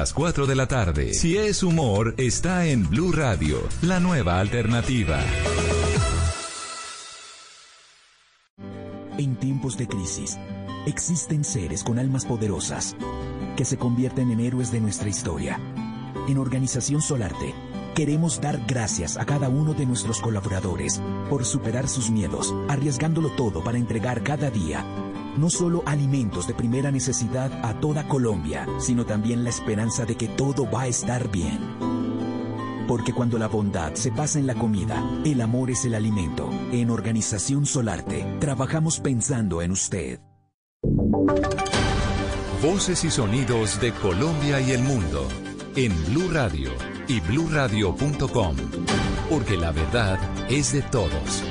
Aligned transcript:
Las 0.00 0.14
4 0.14 0.46
de 0.46 0.54
la 0.54 0.66
tarde. 0.66 1.12
Si 1.12 1.36
es 1.36 1.62
humor, 1.62 2.14
está 2.16 2.64
en 2.64 2.88
Blue 2.88 3.12
Radio, 3.12 3.58
la 3.82 4.00
nueva 4.00 4.40
alternativa. 4.40 5.20
En 9.18 9.36
tiempos 9.36 9.76
de 9.76 9.86
crisis, 9.86 10.38
existen 10.86 11.44
seres 11.44 11.84
con 11.84 11.98
almas 11.98 12.24
poderosas 12.24 12.96
que 13.58 13.66
se 13.66 13.76
convierten 13.76 14.30
en 14.30 14.40
héroes 14.40 14.72
de 14.72 14.80
nuestra 14.80 15.10
historia. 15.10 15.60
En 16.26 16.38
Organización 16.38 17.02
Solarte, 17.02 17.54
queremos 17.94 18.40
dar 18.40 18.58
gracias 18.66 19.18
a 19.18 19.26
cada 19.26 19.50
uno 19.50 19.74
de 19.74 19.84
nuestros 19.84 20.22
colaboradores 20.22 20.98
por 21.28 21.44
superar 21.44 21.88
sus 21.88 22.10
miedos, 22.10 22.54
arriesgándolo 22.68 23.28
todo 23.32 23.62
para 23.62 23.76
entregar 23.76 24.22
cada 24.22 24.50
día 24.50 24.82
no 25.36 25.50
solo 25.50 25.82
alimentos 25.86 26.46
de 26.46 26.54
primera 26.54 26.90
necesidad 26.90 27.52
a 27.64 27.80
toda 27.80 28.06
Colombia, 28.08 28.66
sino 28.78 29.04
también 29.04 29.44
la 29.44 29.50
esperanza 29.50 30.04
de 30.04 30.16
que 30.16 30.28
todo 30.28 30.70
va 30.70 30.82
a 30.82 30.86
estar 30.86 31.30
bien. 31.30 31.58
Porque 32.86 33.12
cuando 33.12 33.38
la 33.38 33.46
bondad 33.46 33.94
se 33.94 34.10
pasa 34.10 34.38
en 34.38 34.46
la 34.46 34.54
comida, 34.54 35.02
el 35.24 35.40
amor 35.40 35.70
es 35.70 35.84
el 35.84 35.94
alimento. 35.94 36.50
En 36.72 36.90
Organización 36.90 37.66
Solarte, 37.66 38.38
trabajamos 38.40 38.98
pensando 39.00 39.62
en 39.62 39.70
usted. 39.72 40.20
Voces 42.62 43.04
y 43.04 43.10
sonidos 43.10 43.80
de 43.80 43.92
Colombia 43.92 44.60
y 44.60 44.72
el 44.72 44.82
mundo 44.82 45.28
en 45.76 45.92
Blue 46.06 46.28
Radio 46.32 46.70
y 47.08 47.20
bluradio.com, 47.20 48.56
porque 49.28 49.56
la 49.56 49.72
verdad 49.72 50.18
es 50.50 50.72
de 50.72 50.82
todos. 50.82 51.44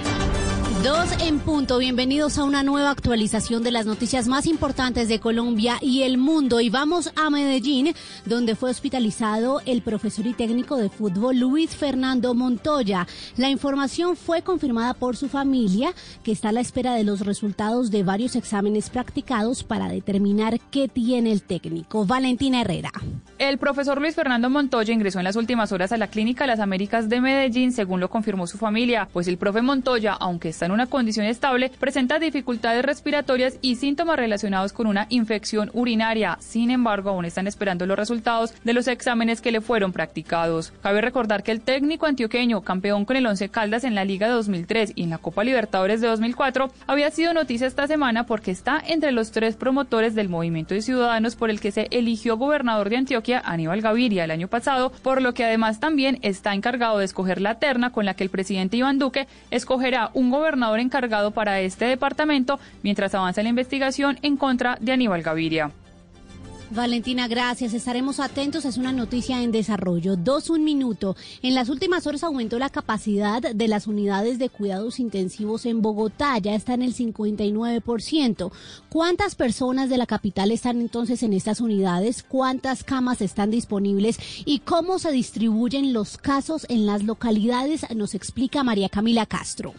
Dos 0.83 1.09
en 1.19 1.39
punto, 1.39 1.77
bienvenidos 1.77 2.37
a 2.37 2.45
una 2.45 2.63
nueva 2.63 2.91
actualización 2.91 3.63
de 3.63 3.71
las 3.71 3.85
noticias 3.85 4.29
más 4.29 4.45
importantes 4.45 5.09
de 5.09 5.19
Colombia 5.19 5.75
y 5.81 6.03
el 6.03 6.17
mundo. 6.17 6.61
Y 6.61 6.69
vamos 6.69 7.11
a 7.17 7.29
Medellín, 7.29 7.93
donde 8.25 8.55
fue 8.55 8.69
hospitalizado 8.71 9.59
el 9.65 9.81
profesor 9.81 10.25
y 10.25 10.31
técnico 10.31 10.77
de 10.77 10.87
fútbol 10.87 11.37
Luis 11.37 11.75
Fernando 11.75 12.33
Montoya. 12.33 13.07
La 13.35 13.49
información 13.49 14.15
fue 14.15 14.41
confirmada 14.41 14.93
por 14.93 15.17
su 15.17 15.27
familia, 15.27 15.91
que 16.23 16.31
está 16.31 16.49
a 16.49 16.53
la 16.53 16.61
espera 16.61 16.93
de 16.93 17.03
los 17.03 17.25
resultados 17.25 17.91
de 17.91 18.03
varios 18.03 18.37
exámenes 18.37 18.89
practicados 18.89 19.65
para 19.65 19.89
determinar 19.89 20.61
qué 20.71 20.87
tiene 20.87 21.33
el 21.33 21.43
técnico. 21.43 22.05
Valentina 22.05 22.61
Herrera. 22.61 22.91
El 23.37 23.57
profesor 23.57 23.99
Luis 23.99 24.15
Fernando 24.15 24.49
Montoya 24.49 24.93
ingresó 24.93 25.19
en 25.19 25.25
las 25.25 25.35
últimas 25.35 25.73
horas 25.73 25.91
a 25.91 25.97
la 25.97 26.07
Clínica 26.07 26.47
Las 26.47 26.61
Américas 26.61 27.09
de 27.09 27.19
Medellín, 27.19 27.73
según 27.73 27.99
lo 27.99 28.09
confirmó 28.09 28.47
su 28.47 28.57
familia, 28.57 29.09
pues 29.11 29.27
el 29.27 29.37
profe 29.37 29.61
Montoya, 29.61 30.13
aunque 30.13 30.49
está 30.49 30.68
en 30.69 30.73
una 30.73 30.85
condición 30.85 31.25
estable, 31.25 31.71
presenta 31.79 32.19
dificultades 32.19 32.85
respiratorias 32.85 33.57
y 33.63 33.77
síntomas 33.77 34.17
relacionados 34.17 34.71
con 34.71 34.85
una 34.85 35.07
infección 35.09 35.71
urinaria. 35.73 36.37
Sin 36.39 36.69
embargo, 36.69 37.09
aún 37.09 37.25
están 37.25 37.47
esperando 37.47 37.87
los 37.87 37.97
resultados 37.97 38.53
de 38.63 38.73
los 38.73 38.87
exámenes 38.87 39.41
que 39.41 39.51
le 39.51 39.61
fueron 39.61 39.91
practicados. 39.91 40.71
Cabe 40.83 41.01
recordar 41.01 41.41
que 41.41 41.51
el 41.51 41.61
técnico 41.61 42.05
antioqueño, 42.05 42.61
campeón 42.61 43.05
con 43.05 43.15
el 43.15 43.25
Once 43.25 43.49
Caldas 43.49 43.83
en 43.83 43.95
la 43.95 44.05
Liga 44.05 44.27
de 44.27 44.33
2003 44.33 44.93
y 44.93 45.03
en 45.03 45.09
la 45.09 45.17
Copa 45.17 45.43
Libertadores 45.43 46.01
de 46.01 46.07
2004, 46.07 46.71
había 46.85 47.09
sido 47.09 47.33
noticia 47.33 47.65
esta 47.65 47.87
semana 47.87 48.27
porque 48.27 48.51
está 48.51 48.79
entre 48.85 49.11
los 49.11 49.31
tres 49.31 49.55
promotores 49.55 50.13
del 50.13 50.29
Movimiento 50.29 50.75
de 50.75 50.83
Ciudadanos 50.83 51.35
por 51.35 51.49
el 51.49 51.59
que 51.59 51.71
se 51.71 51.87
eligió 51.89 52.37
gobernador 52.37 52.89
de 52.89 52.97
Antioquia, 52.97 53.41
Aníbal 53.43 53.81
Gaviria, 53.81 54.25
el 54.25 54.31
año 54.31 54.47
pasado, 54.47 54.91
por 55.01 55.23
lo 55.23 55.33
que 55.33 55.45
además 55.45 55.79
también 55.79 56.19
está 56.21 56.53
encargado 56.53 56.99
de 56.99 57.05
escoger 57.05 57.41
la 57.41 57.55
terna 57.55 57.91
con 57.91 58.05
la 58.05 58.13
que 58.13 58.23
el 58.23 58.29
presidente 58.29 58.77
Iván 58.77 58.99
Duque 58.99 59.27
escogerá 59.49 60.11
un 60.13 60.29
gobernador 60.29 60.58
encargado 60.79 61.31
para 61.31 61.59
este 61.61 61.85
departamento 61.85 62.59
mientras 62.83 63.15
avanza 63.15 63.43
la 63.43 63.49
investigación 63.49 64.19
en 64.21 64.37
contra 64.37 64.77
de 64.79 64.91
Aníbal 64.91 65.23
Gaviria. 65.23 65.71
Valentina, 66.71 67.27
gracias. 67.27 67.73
Estaremos 67.73 68.19
atentos. 68.19 68.63
Es 68.63 68.77
una 68.77 68.91
noticia 68.91 69.41
en 69.41 69.51
desarrollo. 69.51 70.15
Dos, 70.15 70.51
un 70.51 70.63
minuto. 70.63 71.15
En 71.41 71.55
las 71.55 71.67
últimas 71.67 72.05
horas 72.05 72.23
aumentó 72.23 72.59
la 72.59 72.69
capacidad 72.69 73.41
de 73.41 73.67
las 73.67 73.87
unidades 73.87 74.37
de 74.37 74.49
cuidados 74.49 74.99
intensivos 74.99 75.65
en 75.65 75.81
Bogotá. 75.81 76.37
Ya 76.37 76.53
está 76.53 76.75
en 76.75 76.83
el 76.83 76.93
59%. 76.93 78.51
¿Cuántas 78.89 79.33
personas 79.33 79.89
de 79.89 79.97
la 79.97 80.05
capital 80.05 80.51
están 80.51 80.79
entonces 80.79 81.23
en 81.23 81.33
estas 81.33 81.59
unidades? 81.59 82.21
¿Cuántas 82.21 82.83
camas 82.83 83.21
están 83.21 83.49
disponibles? 83.49 84.19
¿Y 84.45 84.59
cómo 84.59 84.99
se 84.99 85.11
distribuyen 85.11 85.91
los 85.91 86.17
casos 86.17 86.67
en 86.69 86.85
las 86.85 87.03
localidades? 87.03 87.87
Nos 87.95 88.13
explica 88.13 88.63
María 88.63 88.89
Camila 88.89 89.25
Castro. 89.25 89.73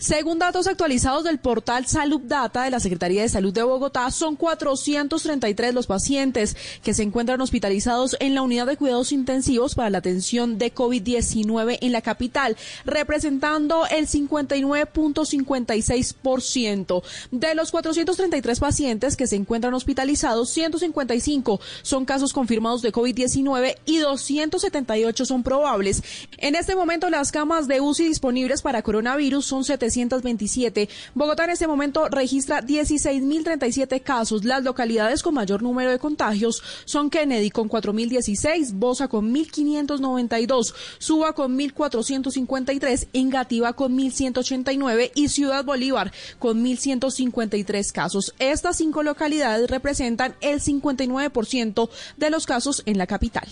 Según 0.00 0.38
datos 0.38 0.68
actualizados 0.68 1.24
del 1.24 1.40
portal 1.40 1.86
Salud 1.86 2.20
Data 2.22 2.62
de 2.62 2.70
la 2.70 2.78
Secretaría 2.78 3.22
de 3.22 3.28
Salud 3.28 3.52
de 3.52 3.64
Bogotá, 3.64 4.08
son 4.12 4.36
433 4.36 5.74
los 5.74 5.88
pacientes 5.88 6.56
que 6.84 6.94
se 6.94 7.02
encuentran 7.02 7.40
hospitalizados 7.40 8.16
en 8.20 8.36
la 8.36 8.42
unidad 8.42 8.66
de 8.66 8.76
cuidados 8.76 9.10
intensivos 9.10 9.74
para 9.74 9.90
la 9.90 9.98
atención 9.98 10.56
de 10.56 10.72
COVID-19 10.72 11.78
en 11.80 11.90
la 11.90 12.00
capital, 12.00 12.56
representando 12.84 13.88
el 13.88 14.06
59.56%. 14.06 17.02
De 17.32 17.56
los 17.56 17.72
433 17.72 18.60
pacientes 18.60 19.16
que 19.16 19.26
se 19.26 19.34
encuentran 19.34 19.74
hospitalizados, 19.74 20.50
155 20.50 21.58
son 21.82 22.04
casos 22.04 22.32
confirmados 22.32 22.82
de 22.82 22.92
COVID-19 22.92 23.74
y 23.84 23.98
278 23.98 25.24
son 25.24 25.42
probables. 25.42 26.04
En 26.36 26.54
este 26.54 26.76
momento, 26.76 27.10
las 27.10 27.32
camas 27.32 27.66
de 27.66 27.80
UCI 27.80 28.06
disponibles 28.06 28.62
para 28.62 28.82
coronavirus 28.82 29.44
son 29.44 29.64
7 29.64 29.87
727. 29.90 30.88
Bogotá 31.14 31.44
en 31.44 31.50
este 31.50 31.66
momento 31.66 32.08
registra 32.08 32.62
16.037 32.62 34.02
casos. 34.02 34.44
Las 34.44 34.62
localidades 34.62 35.22
con 35.22 35.34
mayor 35.34 35.62
número 35.62 35.90
de 35.90 35.98
contagios 35.98 36.62
son 36.84 37.10
Kennedy 37.10 37.50
con 37.50 37.68
4.016, 37.68 38.72
Bosa 38.74 39.08
con 39.08 39.32
1.592, 39.34 40.74
Suba 40.98 41.32
con 41.32 41.58
1.453, 41.58 43.08
Engativa 43.12 43.72
con 43.72 43.96
1.189 43.96 45.12
y 45.14 45.28
Ciudad 45.28 45.64
Bolívar 45.64 46.12
con 46.38 46.64
1.153 46.64 47.92
casos. 47.92 48.34
Estas 48.38 48.76
cinco 48.76 49.02
localidades 49.02 49.70
representan 49.70 50.34
el 50.40 50.60
59% 50.60 51.88
de 52.16 52.30
los 52.30 52.46
casos 52.46 52.82
en 52.86 52.98
la 52.98 53.06
capital. 53.06 53.48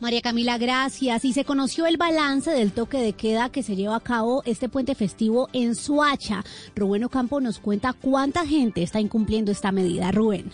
María 0.00 0.20
Camila, 0.20 0.58
gracias. 0.58 1.24
Y 1.24 1.32
se 1.32 1.44
conoció 1.44 1.86
el 1.86 1.96
balance 1.96 2.50
del 2.50 2.72
toque 2.72 2.98
de 2.98 3.14
queda 3.14 3.50
que 3.50 3.64
se 3.64 3.74
lleva 3.74 3.96
a 3.96 4.00
cabo 4.00 4.42
este 4.44 4.68
puente 4.68 4.94
festivo 4.94 5.48
en 5.52 5.74
Suacha. 5.74 6.44
Rubén 6.76 7.04
Ocampo 7.04 7.40
nos 7.40 7.58
cuenta 7.58 7.92
cuánta 7.92 8.46
gente 8.46 8.82
está 8.82 9.00
incumpliendo 9.00 9.50
esta 9.50 9.72
medida. 9.72 10.12
Rubén. 10.12 10.52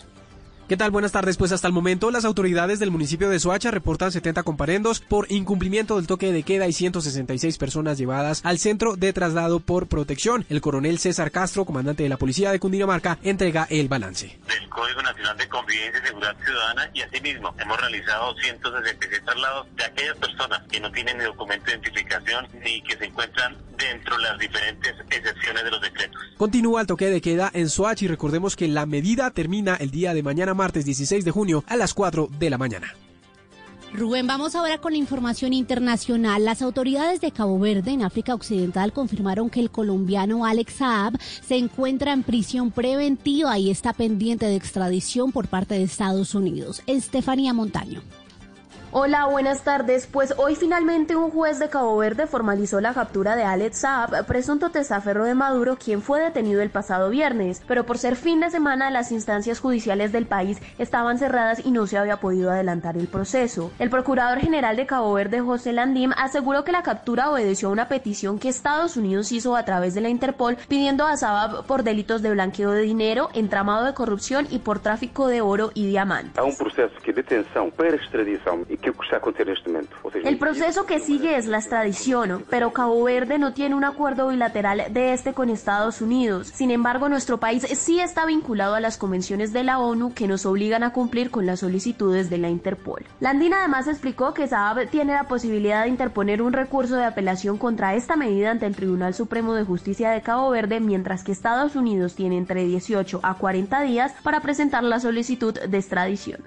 ¿Qué 0.67 0.77
tal? 0.77 0.89
Buenas 0.89 1.11
tardes. 1.11 1.37
Pues 1.37 1.51
hasta 1.51 1.67
el 1.67 1.73
momento 1.75 2.09
las 2.09 2.25
autoridades 2.25 2.79
del 2.79 2.89
municipio 2.89 3.29
de 3.29 3.39
Soacha 3.39 3.69
reportan 3.69 4.11
70 4.11 4.41
comparendos 4.41 4.99
por 4.99 5.31
incumplimiento 5.31 5.95
del 5.95 6.07
toque 6.07 6.31
de 6.31 6.41
queda 6.41 6.67
y 6.67 6.73
166 6.73 7.59
personas 7.59 7.99
llevadas 7.99 8.41
al 8.43 8.57
centro 8.57 8.95
de 8.95 9.13
traslado 9.13 9.59
por 9.59 9.85
protección. 9.85 10.43
El 10.49 10.61
coronel 10.61 10.97
César 10.97 11.29
Castro, 11.29 11.65
comandante 11.65 12.01
de 12.01 12.09
la 12.09 12.17
policía 12.17 12.51
de 12.51 12.59
Cundinamarca, 12.59 13.19
entrega 13.21 13.67
el 13.69 13.87
balance. 13.89 14.39
Del 14.47 14.67
Código 14.69 15.03
Nacional 15.03 15.37
de 15.37 15.47
Convivencia 15.47 16.01
y 16.03 16.07
Seguridad 16.07 16.35
Ciudadana 16.43 16.89
y 16.95 17.01
asimismo 17.01 17.53
hemos 17.59 17.79
realizado 17.79 18.33
166 18.35 19.21
traslados 19.23 19.67
de 19.75 19.85
aquellas 19.85 20.17
personas 20.17 20.63
que 20.67 20.79
no 20.79 20.91
tienen 20.91 21.19
ni 21.19 21.25
documento 21.25 21.65
de 21.67 21.73
identificación 21.73 22.47
ni 22.63 22.81
que 22.81 22.97
se 22.97 23.05
encuentran 23.05 23.55
dentro 23.77 24.17
de 24.17 24.23
las 24.23 24.39
diferentes 24.39 24.95
excepciones 25.11 25.63
de 25.63 25.69
los 25.69 25.81
decretos. 25.81 26.19
Continúa 26.37 26.81
el 26.81 26.87
toque 26.87 27.11
de 27.11 27.21
queda 27.21 27.51
en 27.53 27.69
Soacha 27.69 28.05
y 28.05 28.07
recordemos 28.07 28.55
que 28.55 28.67
la 28.67 28.87
medida 28.87 29.29
termina 29.29 29.75
el 29.75 29.91
día 29.91 30.15
de 30.15 30.23
mañana 30.23 30.54
martes 30.55 30.85
16 30.85 31.23
de 31.25 31.31
junio 31.31 31.63
a 31.67 31.75
las 31.75 31.93
4 31.93 32.29
de 32.39 32.49
la 32.49 32.57
mañana. 32.57 32.95
Rubén, 33.95 34.27
vamos 34.27 34.55
ahora 34.55 34.79
con 34.79 34.91
la 34.91 34.97
información 34.97 35.53
internacional. 35.53 36.43
Las 36.43 36.61
autoridades 36.61 37.21
de 37.21 37.31
Cabo 37.31 37.57
Verde, 37.59 37.91
en 37.91 38.01
África 38.01 38.33
Occidental, 38.35 38.91
confirmaron 38.91 39.49
que 39.49 39.61
el 39.61 39.71
colombiano 39.71 40.45
Alex 40.45 40.73
Saab 40.73 41.17
se 41.21 41.55
encuentra 41.55 42.11
en 42.11 42.23
prisión 42.23 42.71
preventiva 42.71 43.57
y 43.57 43.69
está 43.69 43.93
pendiente 43.93 44.47
de 44.47 44.55
extradición 44.55 45.31
por 45.31 45.47
parte 45.47 45.75
de 45.75 45.83
Estados 45.83 46.35
Unidos. 46.35 46.81
Estefanía 46.87 47.53
Montaño. 47.53 48.01
Hola, 48.97 49.25
buenas 49.25 49.65
tardes. 49.65 50.07
Pues 50.07 50.33
hoy 50.37 50.55
finalmente 50.55 51.17
un 51.17 51.29
juez 51.29 51.59
de 51.59 51.67
Cabo 51.67 51.97
Verde 51.97 52.27
formalizó 52.27 52.79
la 52.79 52.93
captura 52.93 53.35
de 53.35 53.43
Alex 53.43 53.79
Saab, 53.79 54.25
presunto 54.25 54.69
testaferro 54.69 55.25
de 55.25 55.35
Maduro, 55.35 55.75
quien 55.75 56.01
fue 56.01 56.21
detenido 56.21 56.61
el 56.61 56.69
pasado 56.69 57.09
viernes. 57.09 57.61
Pero 57.67 57.85
por 57.85 57.97
ser 57.97 58.15
fin 58.15 58.39
de 58.39 58.49
semana, 58.49 58.89
las 58.91 59.11
instancias 59.11 59.59
judiciales 59.59 60.13
del 60.13 60.27
país 60.27 60.61
estaban 60.77 61.17
cerradas 61.17 61.65
y 61.65 61.71
no 61.71 61.87
se 61.87 61.97
había 61.97 62.21
podido 62.21 62.51
adelantar 62.51 62.95
el 62.95 63.09
proceso. 63.09 63.69
El 63.79 63.89
procurador 63.89 64.39
general 64.39 64.77
de 64.77 64.85
Cabo 64.85 65.11
Verde, 65.11 65.41
José 65.41 65.73
Landim, 65.73 66.13
aseguró 66.15 66.63
que 66.63 66.71
la 66.71 66.81
captura 66.81 67.29
obedeció 67.29 67.67
a 67.67 67.73
una 67.73 67.89
petición 67.89 68.39
que 68.39 68.47
Estados 68.47 68.95
Unidos 68.95 69.33
hizo 69.33 69.57
a 69.57 69.65
través 69.65 69.93
de 69.93 69.99
la 69.99 70.07
Interpol 70.07 70.55
pidiendo 70.69 71.05
a 71.05 71.17
Saab 71.17 71.65
por 71.65 71.83
delitos 71.83 72.21
de 72.21 72.31
blanqueo 72.31 72.71
de 72.71 72.83
dinero, 72.83 73.27
entramado 73.33 73.83
de 73.83 73.93
corrupción 73.93 74.47
y 74.49 74.59
por 74.59 74.79
tráfico 74.79 75.27
de 75.27 75.41
oro 75.41 75.71
y 75.73 75.85
diamantes. 75.85 76.41
un 76.41 76.55
proceso 76.55 76.93
de 77.05 77.11
detención 77.11 77.71
para 77.71 77.93
extradición 77.93 78.65
y 78.69 78.84
que 78.93 79.03
está 79.03 79.19
momento. 79.65 79.95
Seja, 80.11 80.29
el 80.29 80.37
proceso 80.37 80.85
que 80.85 80.99
sigue 80.99 81.37
es 81.37 81.45
la 81.45 81.57
extradición, 81.57 82.43
pero 82.49 82.71
Cabo 82.71 83.03
Verde 83.03 83.37
no 83.37 83.53
tiene 83.53 83.75
un 83.75 83.83
acuerdo 83.83 84.29
bilateral 84.29 84.83
de 84.91 85.13
este 85.13 85.33
con 85.33 85.49
Estados 85.49 86.01
Unidos. 86.01 86.47
Sin 86.47 86.71
embargo, 86.71 87.09
nuestro 87.09 87.39
país 87.39 87.63
sí 87.63 87.99
está 87.99 88.25
vinculado 88.25 88.75
a 88.75 88.79
las 88.79 88.97
convenciones 88.97 89.53
de 89.53 89.63
la 89.63 89.79
ONU 89.79 90.13
que 90.13 90.27
nos 90.27 90.45
obligan 90.45 90.83
a 90.83 90.93
cumplir 90.93 91.31
con 91.31 91.45
las 91.45 91.59
solicitudes 91.61 92.29
de 92.29 92.37
la 92.37 92.49
Interpol. 92.49 93.05
Landina 93.19 93.59
además 93.59 93.87
explicó 93.87 94.33
que 94.33 94.47
Saab 94.47 94.89
tiene 94.89 95.13
la 95.13 95.25
posibilidad 95.25 95.83
de 95.83 95.89
interponer 95.89 96.41
un 96.41 96.53
recurso 96.53 96.95
de 96.95 97.05
apelación 97.05 97.57
contra 97.57 97.95
esta 97.95 98.15
medida 98.15 98.51
ante 98.51 98.65
el 98.65 98.75
Tribunal 98.75 99.13
Supremo 99.13 99.53
de 99.53 99.63
Justicia 99.63 100.11
de 100.11 100.21
Cabo 100.21 100.49
Verde, 100.49 100.79
mientras 100.79 101.23
que 101.23 101.31
Estados 101.31 101.75
Unidos 101.75 102.15
tiene 102.15 102.37
entre 102.37 102.65
18 102.65 103.19
a 103.23 103.35
40 103.35 103.81
días 103.81 104.13
para 104.23 104.41
presentar 104.41 104.83
la 104.83 104.99
solicitud 104.99 105.53
de 105.53 105.77
extradición. 105.77 106.41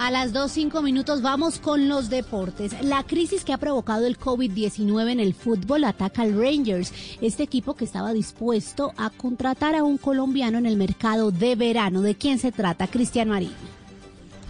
A 0.00 0.10
las 0.10 0.32
2.05 0.32 0.82
minutos 0.82 1.20
vamos 1.20 1.58
con 1.58 1.90
los 1.90 2.08
deportes. 2.08 2.72
La 2.82 3.02
crisis 3.02 3.44
que 3.44 3.52
ha 3.52 3.58
provocado 3.58 4.06
el 4.06 4.18
COVID-19 4.18 5.10
en 5.10 5.20
el 5.20 5.34
fútbol 5.34 5.84
ataca 5.84 6.22
al 6.22 6.32
Rangers, 6.40 6.90
este 7.20 7.42
equipo 7.42 7.74
que 7.74 7.84
estaba 7.84 8.14
dispuesto 8.14 8.94
a 8.96 9.10
contratar 9.10 9.74
a 9.74 9.84
un 9.84 9.98
colombiano 9.98 10.56
en 10.56 10.64
el 10.64 10.78
mercado 10.78 11.30
de 11.32 11.54
verano. 11.54 12.00
¿De 12.00 12.14
quién 12.14 12.38
se 12.38 12.50
trata? 12.50 12.86
Cristian 12.86 13.28
Marín. 13.28 13.52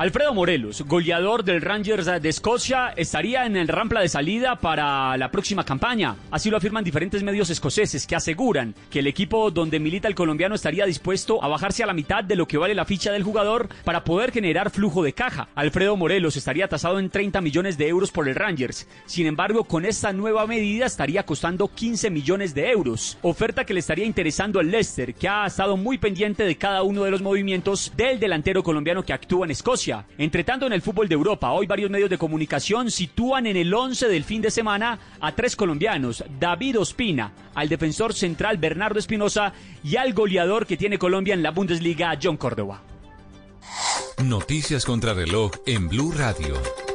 Alfredo 0.00 0.32
Morelos, 0.32 0.80
goleador 0.86 1.44
del 1.44 1.60
Rangers 1.60 2.06
de 2.06 2.26
Escocia, 2.30 2.94
estaría 2.96 3.44
en 3.44 3.54
el 3.54 3.68
rampla 3.68 4.00
de 4.00 4.08
salida 4.08 4.56
para 4.56 5.14
la 5.18 5.30
próxima 5.30 5.62
campaña. 5.62 6.16
Así 6.30 6.48
lo 6.48 6.56
afirman 6.56 6.82
diferentes 6.82 7.22
medios 7.22 7.50
escoceses 7.50 8.06
que 8.06 8.16
aseguran 8.16 8.74
que 8.90 9.00
el 9.00 9.06
equipo 9.08 9.50
donde 9.50 9.78
milita 9.78 10.08
el 10.08 10.14
colombiano 10.14 10.54
estaría 10.54 10.86
dispuesto 10.86 11.44
a 11.44 11.48
bajarse 11.48 11.82
a 11.82 11.86
la 11.86 11.92
mitad 11.92 12.24
de 12.24 12.34
lo 12.34 12.48
que 12.48 12.56
vale 12.56 12.74
la 12.74 12.86
ficha 12.86 13.12
del 13.12 13.24
jugador 13.24 13.68
para 13.84 14.02
poder 14.02 14.32
generar 14.32 14.70
flujo 14.70 15.02
de 15.02 15.12
caja. 15.12 15.48
Alfredo 15.54 15.98
Morelos 15.98 16.34
estaría 16.34 16.66
tasado 16.66 16.98
en 16.98 17.10
30 17.10 17.42
millones 17.42 17.76
de 17.76 17.88
euros 17.88 18.10
por 18.10 18.26
el 18.26 18.36
Rangers. 18.36 18.88
Sin 19.04 19.26
embargo, 19.26 19.64
con 19.64 19.84
esta 19.84 20.14
nueva 20.14 20.46
medida 20.46 20.86
estaría 20.86 21.26
costando 21.26 21.68
15 21.68 22.08
millones 22.08 22.54
de 22.54 22.70
euros. 22.70 23.18
Oferta 23.20 23.66
que 23.66 23.74
le 23.74 23.80
estaría 23.80 24.06
interesando 24.06 24.60
al 24.60 24.70
Leicester, 24.70 25.12
que 25.12 25.28
ha 25.28 25.44
estado 25.44 25.76
muy 25.76 25.98
pendiente 25.98 26.44
de 26.44 26.56
cada 26.56 26.84
uno 26.84 27.04
de 27.04 27.10
los 27.10 27.20
movimientos 27.20 27.92
del 27.98 28.18
delantero 28.18 28.62
colombiano 28.62 29.02
que 29.02 29.12
actúa 29.12 29.44
en 29.44 29.50
Escocia. 29.50 29.89
Entre 30.18 30.44
tanto, 30.44 30.66
en 30.66 30.72
el 30.72 30.82
fútbol 30.82 31.08
de 31.08 31.14
Europa, 31.14 31.50
hoy 31.52 31.66
varios 31.66 31.90
medios 31.90 32.10
de 32.10 32.18
comunicación 32.18 32.90
sitúan 32.90 33.46
en 33.46 33.56
el 33.56 33.72
11 33.72 34.08
del 34.08 34.24
fin 34.24 34.42
de 34.42 34.50
semana 34.50 34.98
a 35.20 35.32
tres 35.32 35.56
colombianos, 35.56 36.24
David 36.38 36.80
Ospina, 36.80 37.32
al 37.54 37.68
defensor 37.68 38.14
central 38.14 38.58
Bernardo 38.58 38.98
Espinosa 38.98 39.52
y 39.82 39.96
al 39.96 40.12
goleador 40.12 40.66
que 40.66 40.76
tiene 40.76 40.98
Colombia 40.98 41.34
en 41.34 41.42
la 41.42 41.50
Bundesliga, 41.50 42.18
John 42.22 42.36
Córdoba. 42.36 42.82
Noticias 44.24 44.84
contra 44.84 45.14
reloj 45.14 45.52
en 45.66 45.88
Blue 45.88 46.12
Radio. 46.12 46.89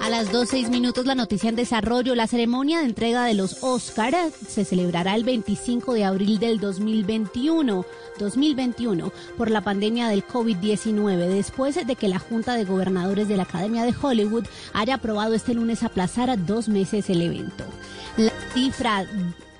A 0.00 0.08
las 0.08 0.32
2.06 0.32 0.70
minutos 0.70 1.04
la 1.04 1.14
noticia 1.14 1.50
en 1.50 1.56
desarrollo. 1.56 2.14
La 2.14 2.26
ceremonia 2.26 2.78
de 2.78 2.86
entrega 2.86 3.24
de 3.24 3.34
los 3.34 3.62
Oscar 3.62 4.14
se 4.48 4.64
celebrará 4.64 5.14
el 5.14 5.24
25 5.24 5.92
de 5.92 6.04
abril 6.04 6.38
del 6.38 6.58
2021, 6.58 7.84
2021 8.18 9.12
por 9.36 9.50
la 9.50 9.60
pandemia 9.60 10.08
del 10.08 10.26
COVID-19, 10.26 11.28
después 11.28 11.86
de 11.86 11.96
que 11.96 12.08
la 12.08 12.18
Junta 12.18 12.54
de 12.54 12.64
Gobernadores 12.64 13.28
de 13.28 13.36
la 13.36 13.42
Academia 13.42 13.84
de 13.84 13.94
Hollywood 14.00 14.46
haya 14.72 14.94
aprobado 14.94 15.34
este 15.34 15.52
lunes 15.52 15.82
aplazar 15.82 16.30
a 16.30 16.36
dos 16.36 16.68
meses 16.68 17.10
el 17.10 17.20
evento. 17.20 17.64
La 18.16 18.32
cifra 18.54 19.06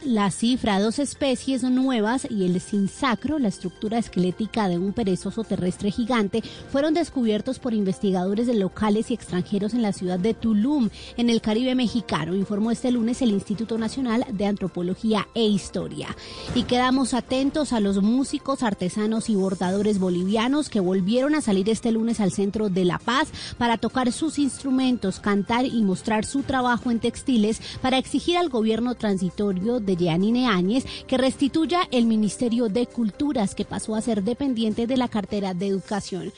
la 0.05 0.31
cifra, 0.31 0.81
dos 0.81 0.99
especies 0.99 1.63
nuevas 1.63 2.27
y 2.31 2.45
el 2.45 2.61
sinsacro, 2.61 3.39
la 3.39 3.49
estructura 3.49 3.99
esquelética 3.99 4.69
de 4.69 4.79
un 4.79 4.93
perezoso 4.93 5.45
terrestre 5.45 5.91
gigante, 5.91 6.43
fueron 6.71 6.95
descubiertos 6.95 7.59
por 7.59 7.75
investigadores 7.75 8.47
de 8.47 8.55
locales 8.55 9.11
y 9.11 9.15
extranjeros 9.15 9.75
en 9.75 9.83
la 9.83 9.93
ciudad 9.93 10.19
de 10.19 10.35
Tulum, 10.35 10.89
en 11.17 11.31
el 11.31 11.41
Caribe 11.41 11.75
mexicano, 11.75 12.35
informó 12.35 12.71
este 12.71 12.91
lunes 12.91 13.21
el 13.23 13.31
Instituto 13.31 13.79
Nacional 13.79 14.25
de 14.33 14.47
Antropología 14.47 15.29
e 15.35 15.45
Historia. 15.45 16.09
Y 16.55 16.63
quedamos 16.63 17.15
atentos 17.15 17.73
a 17.73 17.81
los 17.81 18.03
músicos, 18.03 18.63
artesanos 18.63 19.29
y 19.29 19.35
bordadores 19.35 19.99
bolivianos 19.99 20.69
que 20.69 20.81
volvieron 20.81 21.35
a 21.35 21.41
salir 21.41 21.69
este 21.69 21.93
lunes 21.93 22.21
al 22.21 22.33
centro 22.33 22.69
de 22.69 22.85
La 22.85 22.99
Paz 22.99 23.29
para 23.59 23.79
tocar 23.79 24.13
sus 24.13 24.39
instrumentos, 24.39 25.21
cantar 25.21 25.67
y 25.67 25.83
mostrar 25.83 26.25
su 26.25 26.43
trabajo 26.43 26.91
en 26.91 27.01
textiles 27.01 27.61
para 27.83 27.99
exigir 27.99 28.37
al 28.37 28.49
gobierno 28.49 28.95
transitorio 28.95 29.81
de 29.81 29.90
de 29.97 30.05
Yanine 30.05 30.47
Áñez 30.47 30.85
que 31.07 31.19
restituya 31.19 31.89
el 31.91 32.07
Ministerio 32.07 32.69
de 32.69 32.87
Culturas 32.87 33.55
que 33.55 33.65
pasó 33.65 33.95
a 33.95 34.01
ser 34.01 34.23
dependiente 34.23 34.87
de 34.87 34.97
la 34.97 35.09
cartera 35.09 35.55
de 35.55 35.67
educación. 35.67 36.33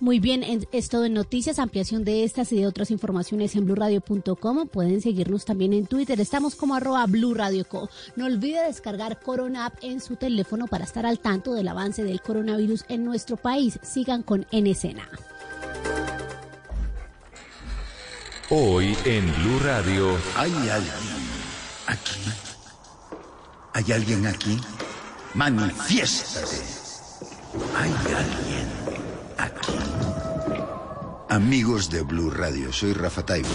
Muy 0.00 0.18
bien, 0.18 0.66
esto 0.72 1.00
de 1.00 1.08
noticias, 1.08 1.58
ampliación 1.58 2.04
de 2.04 2.24
estas 2.24 2.50
y 2.52 2.56
de 2.56 2.66
otras 2.66 2.90
informaciones 2.90 3.54
en 3.54 3.64
blurradio.com. 3.64 4.68
Pueden 4.68 5.00
seguirnos 5.00 5.44
también 5.44 5.72
en 5.72 5.86
Twitter. 5.86 6.20
Estamos 6.20 6.56
como 6.56 6.74
arroba 6.74 7.06
blurradioco. 7.06 7.88
No 8.16 8.26
olvide 8.26 8.66
descargar 8.66 9.20
Corona 9.20 9.66
App 9.66 9.74
en 9.82 10.00
su 10.00 10.16
teléfono 10.16 10.66
para 10.66 10.84
estar 10.84 11.06
al 11.06 11.20
tanto 11.20 11.54
del 11.54 11.68
avance 11.68 12.02
del 12.02 12.20
coronavirus 12.20 12.84
en 12.88 13.04
nuestro 13.04 13.36
país. 13.36 13.78
Sigan 13.82 14.22
con 14.22 14.46
En 14.50 14.66
Escena. 14.66 15.08
Hoy 18.50 18.96
en 19.04 19.24
Blue 19.36 19.58
Radio. 19.60 20.18
Hay 20.36 20.52
alguien 20.52 20.92
aquí 21.86 22.43
¿Hay 23.76 23.90
alguien 23.90 24.24
aquí? 24.24 24.56
Manifiéstate. 25.34 26.62
¿Hay 27.76 27.90
alguien 27.90 28.68
aquí? 29.36 29.72
Amigos 31.28 31.90
de 31.90 32.02
Blue 32.02 32.30
Radio, 32.30 32.72
soy 32.72 32.92
Rafa 32.92 33.26
Taibo 33.26 33.48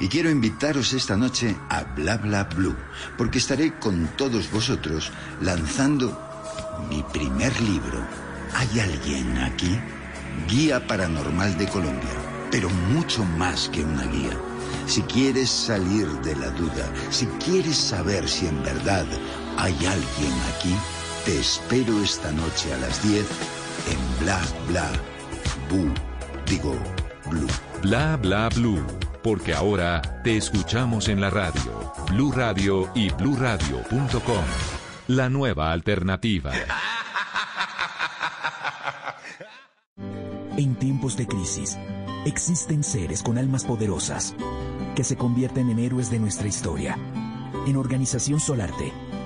y 0.00 0.08
quiero 0.08 0.28
invitaros 0.28 0.92
esta 0.92 1.16
noche 1.16 1.54
a 1.68 1.84
Bla 1.84 2.16
Bla 2.16 2.44
Blue, 2.44 2.74
porque 3.16 3.38
estaré 3.38 3.78
con 3.78 4.08
todos 4.16 4.50
vosotros 4.50 5.12
lanzando 5.40 6.20
mi 6.88 7.04
primer 7.04 7.58
libro. 7.60 8.04
¿Hay 8.56 8.80
alguien 8.80 9.38
aquí? 9.38 9.78
Guía 10.48 10.84
Paranormal 10.84 11.56
de 11.56 11.68
Colombia, 11.68 12.48
pero 12.50 12.68
mucho 12.70 13.24
más 13.24 13.68
que 13.68 13.84
una 13.84 14.06
guía. 14.06 14.36
Si 14.86 15.02
quieres 15.02 15.48
salir 15.48 16.08
de 16.22 16.34
la 16.34 16.50
duda, 16.50 16.92
si 17.10 17.26
quieres 17.26 17.76
saber 17.76 18.28
si 18.28 18.48
en 18.48 18.60
verdad 18.64 19.06
¿Hay 19.56 19.74
alguien 19.74 20.32
aquí? 20.56 20.74
Te 21.24 21.38
espero 21.38 22.02
esta 22.02 22.30
noche 22.32 22.72
a 22.72 22.78
las 22.78 23.02
10 23.02 23.26
en 23.90 24.24
Bla 24.24 24.40
Bla 24.68 24.90
Blue. 25.68 25.92
Digo, 26.46 26.74
Blue. 27.26 27.48
Bla 27.82 28.16
Bla 28.16 28.48
Blue. 28.48 28.84
Porque 29.22 29.54
ahora 29.54 30.22
te 30.24 30.36
escuchamos 30.36 31.08
en 31.08 31.20
la 31.20 31.30
radio. 31.30 31.92
Blue 32.08 32.32
Radio 32.32 32.90
y 32.94 33.10
bluradio.com. 33.10 34.44
La 35.08 35.28
nueva 35.28 35.72
alternativa. 35.72 36.52
En 40.56 40.74
tiempos 40.74 41.16
de 41.16 41.26
crisis, 41.26 41.78
existen 42.26 42.82
seres 42.82 43.22
con 43.22 43.38
almas 43.38 43.64
poderosas 43.64 44.34
que 44.94 45.04
se 45.04 45.16
convierten 45.16 45.70
en 45.70 45.78
héroes 45.78 46.10
de 46.10 46.18
nuestra 46.18 46.48
historia. 46.48 46.98
En 47.66 47.76
Organización 47.76 48.40
Solarte, 48.40 48.92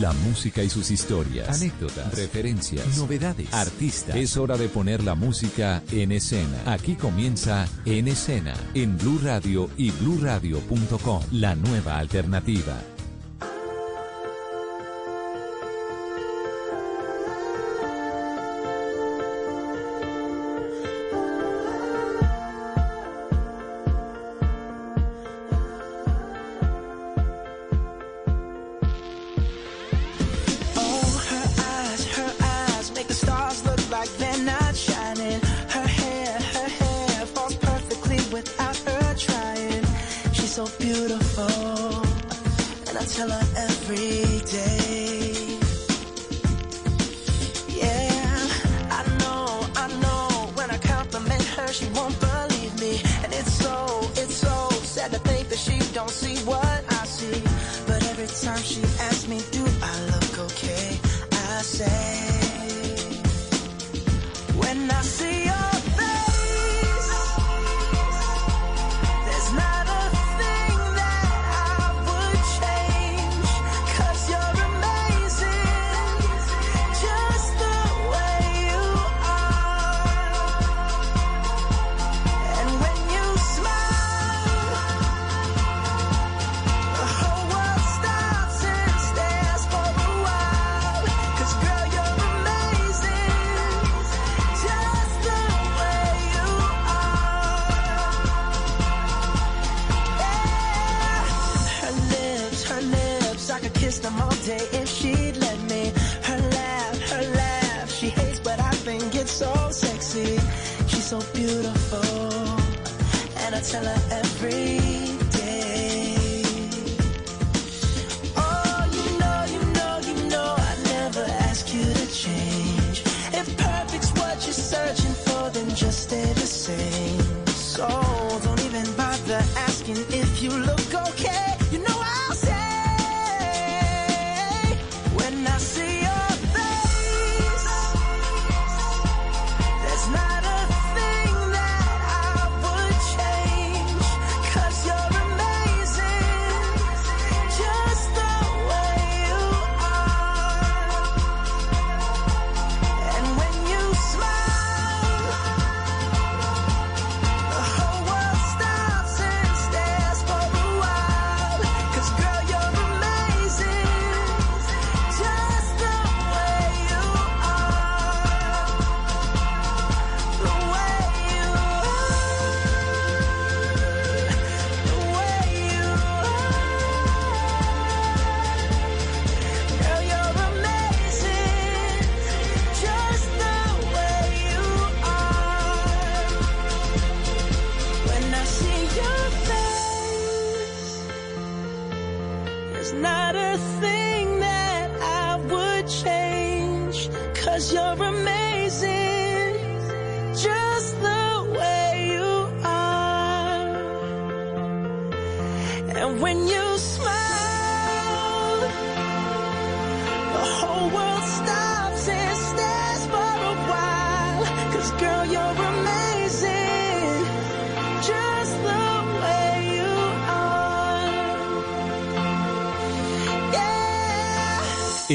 La 0.00 0.12
música 0.14 0.62
y 0.62 0.70
sus 0.70 0.90
historias, 0.90 1.60
anécdotas, 1.60 2.16
referencias, 2.16 2.96
novedades, 2.96 3.52
artistas. 3.52 4.16
Es 4.16 4.38
hora 4.38 4.56
de 4.56 4.68
poner 4.68 5.04
la 5.04 5.14
música 5.14 5.82
en 5.92 6.12
escena. 6.12 6.62
Aquí 6.64 6.94
comienza 6.94 7.68
En 7.84 8.08
Escena 8.08 8.54
en 8.72 8.96
Blue 8.96 9.20
Radio 9.22 9.68
y 9.76 9.90
BlueRadio.com, 9.90 11.22
la 11.32 11.54
nueva 11.56 11.98
alternativa. 11.98 12.91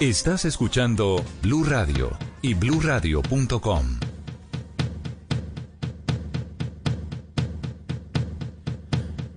Estás 0.00 0.46
escuchando 0.46 1.22
Blue 1.42 1.62
Radio 1.62 2.16
y 2.40 2.54
bluradio.com. 2.54 4.00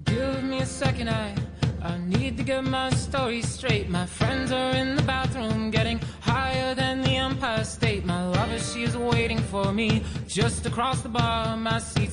Give 0.06 0.42
me 0.42 0.62
a 0.62 0.66
second, 0.66 1.10
I, 1.10 1.36
I 1.84 1.98
need 2.08 2.38
to 2.38 2.44
get 2.46 2.64
my 2.64 2.92
story 2.92 3.42
straight. 3.42 3.90
My 3.90 4.06
friends 4.06 4.54
are 4.54 4.74
in 4.74 4.96
the 4.96 5.04
bathroom 5.04 5.70
getting 5.70 6.00
higher 6.22 6.74
than 6.74 7.02
the 7.02 7.18
Empire 7.18 7.66
State. 7.66 8.06
My 8.06 8.26
lover, 8.26 8.58
she's 8.58 8.96
waiting 8.96 9.40
for 9.40 9.74
me 9.74 10.02
just 10.30 10.66
across 10.66 11.02
the 11.02 11.10
bar. 11.10 11.58
My 11.58 11.80
seat's 11.80 12.13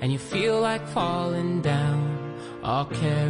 and 0.00 0.12
you 0.12 0.18
feel 0.18 0.60
like 0.60 0.86
falling 0.88 1.60
down. 1.60 2.34
I'll 2.62 2.86
carry 2.86 3.29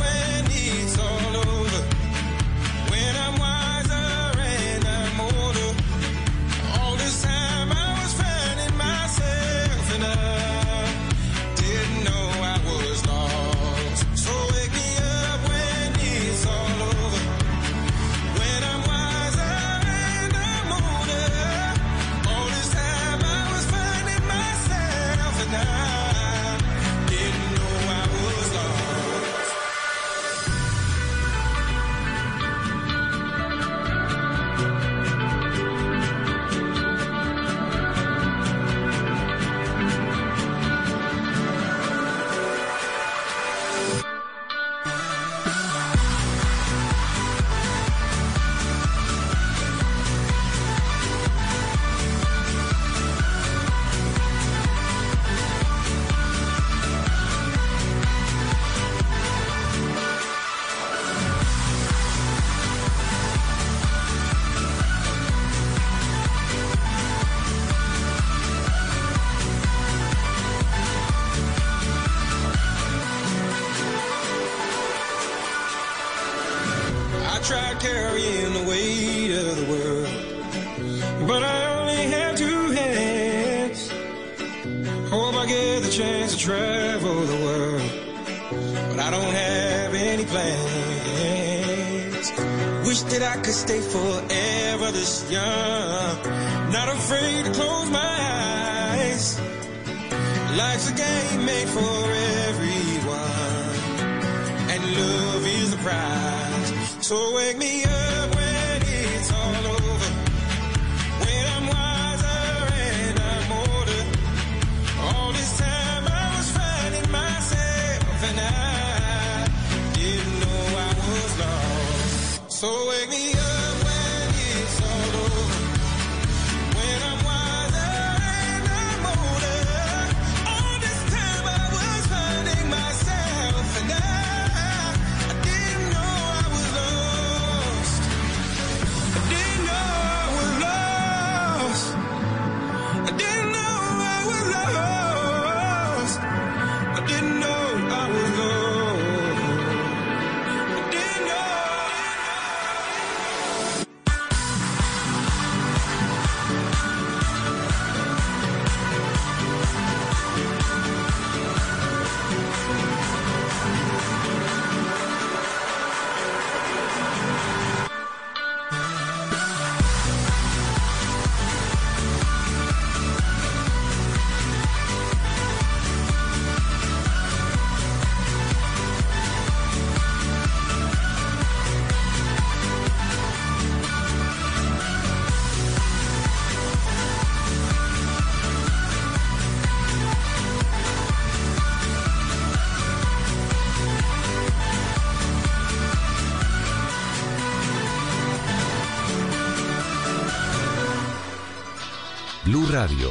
Blue 202.87 203.10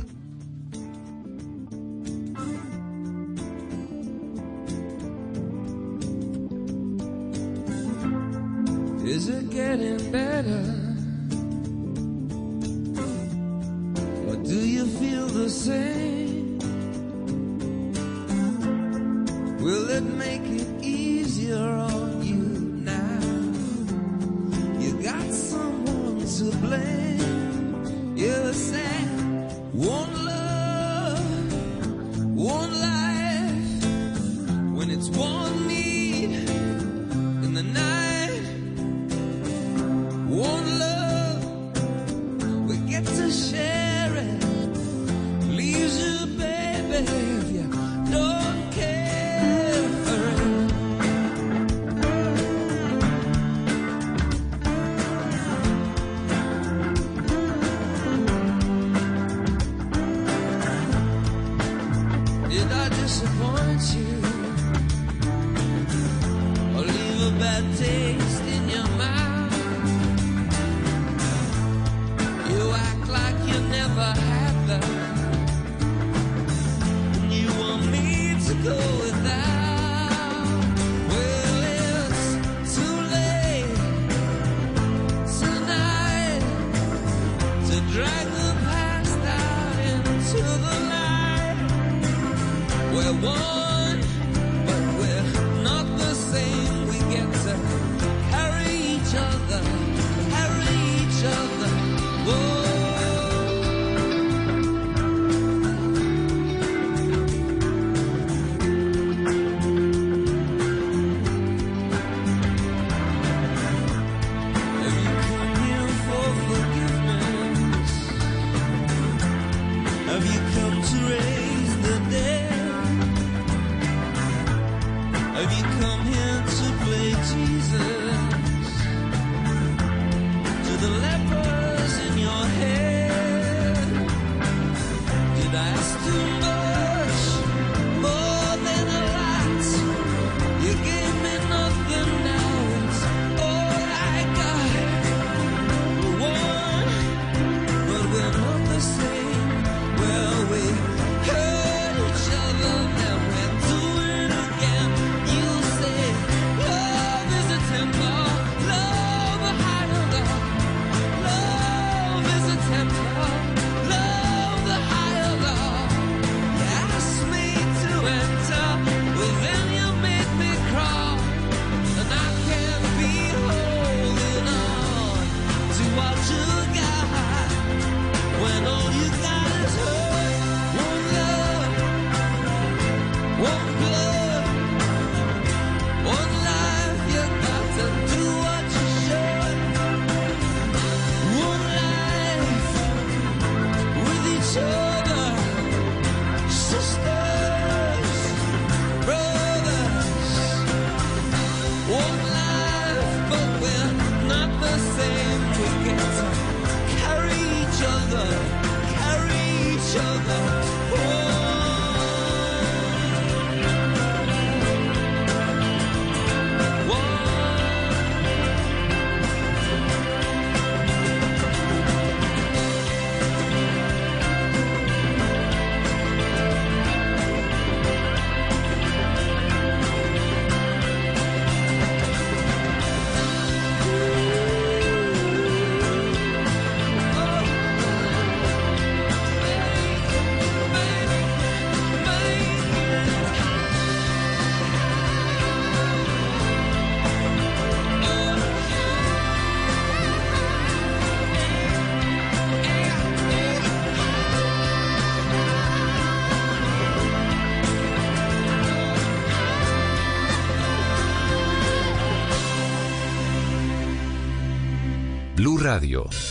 Radio. 265.71 266.30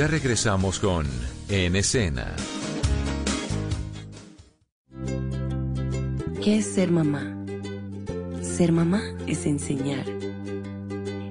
Ya 0.00 0.06
regresamos 0.06 0.80
con 0.80 1.06
En 1.50 1.76
Escena. 1.76 2.34
¿Qué 6.42 6.56
es 6.56 6.72
ser 6.72 6.90
mamá? 6.90 7.36
Ser 8.40 8.72
mamá 8.72 9.02
es 9.26 9.44
enseñar. 9.44 10.06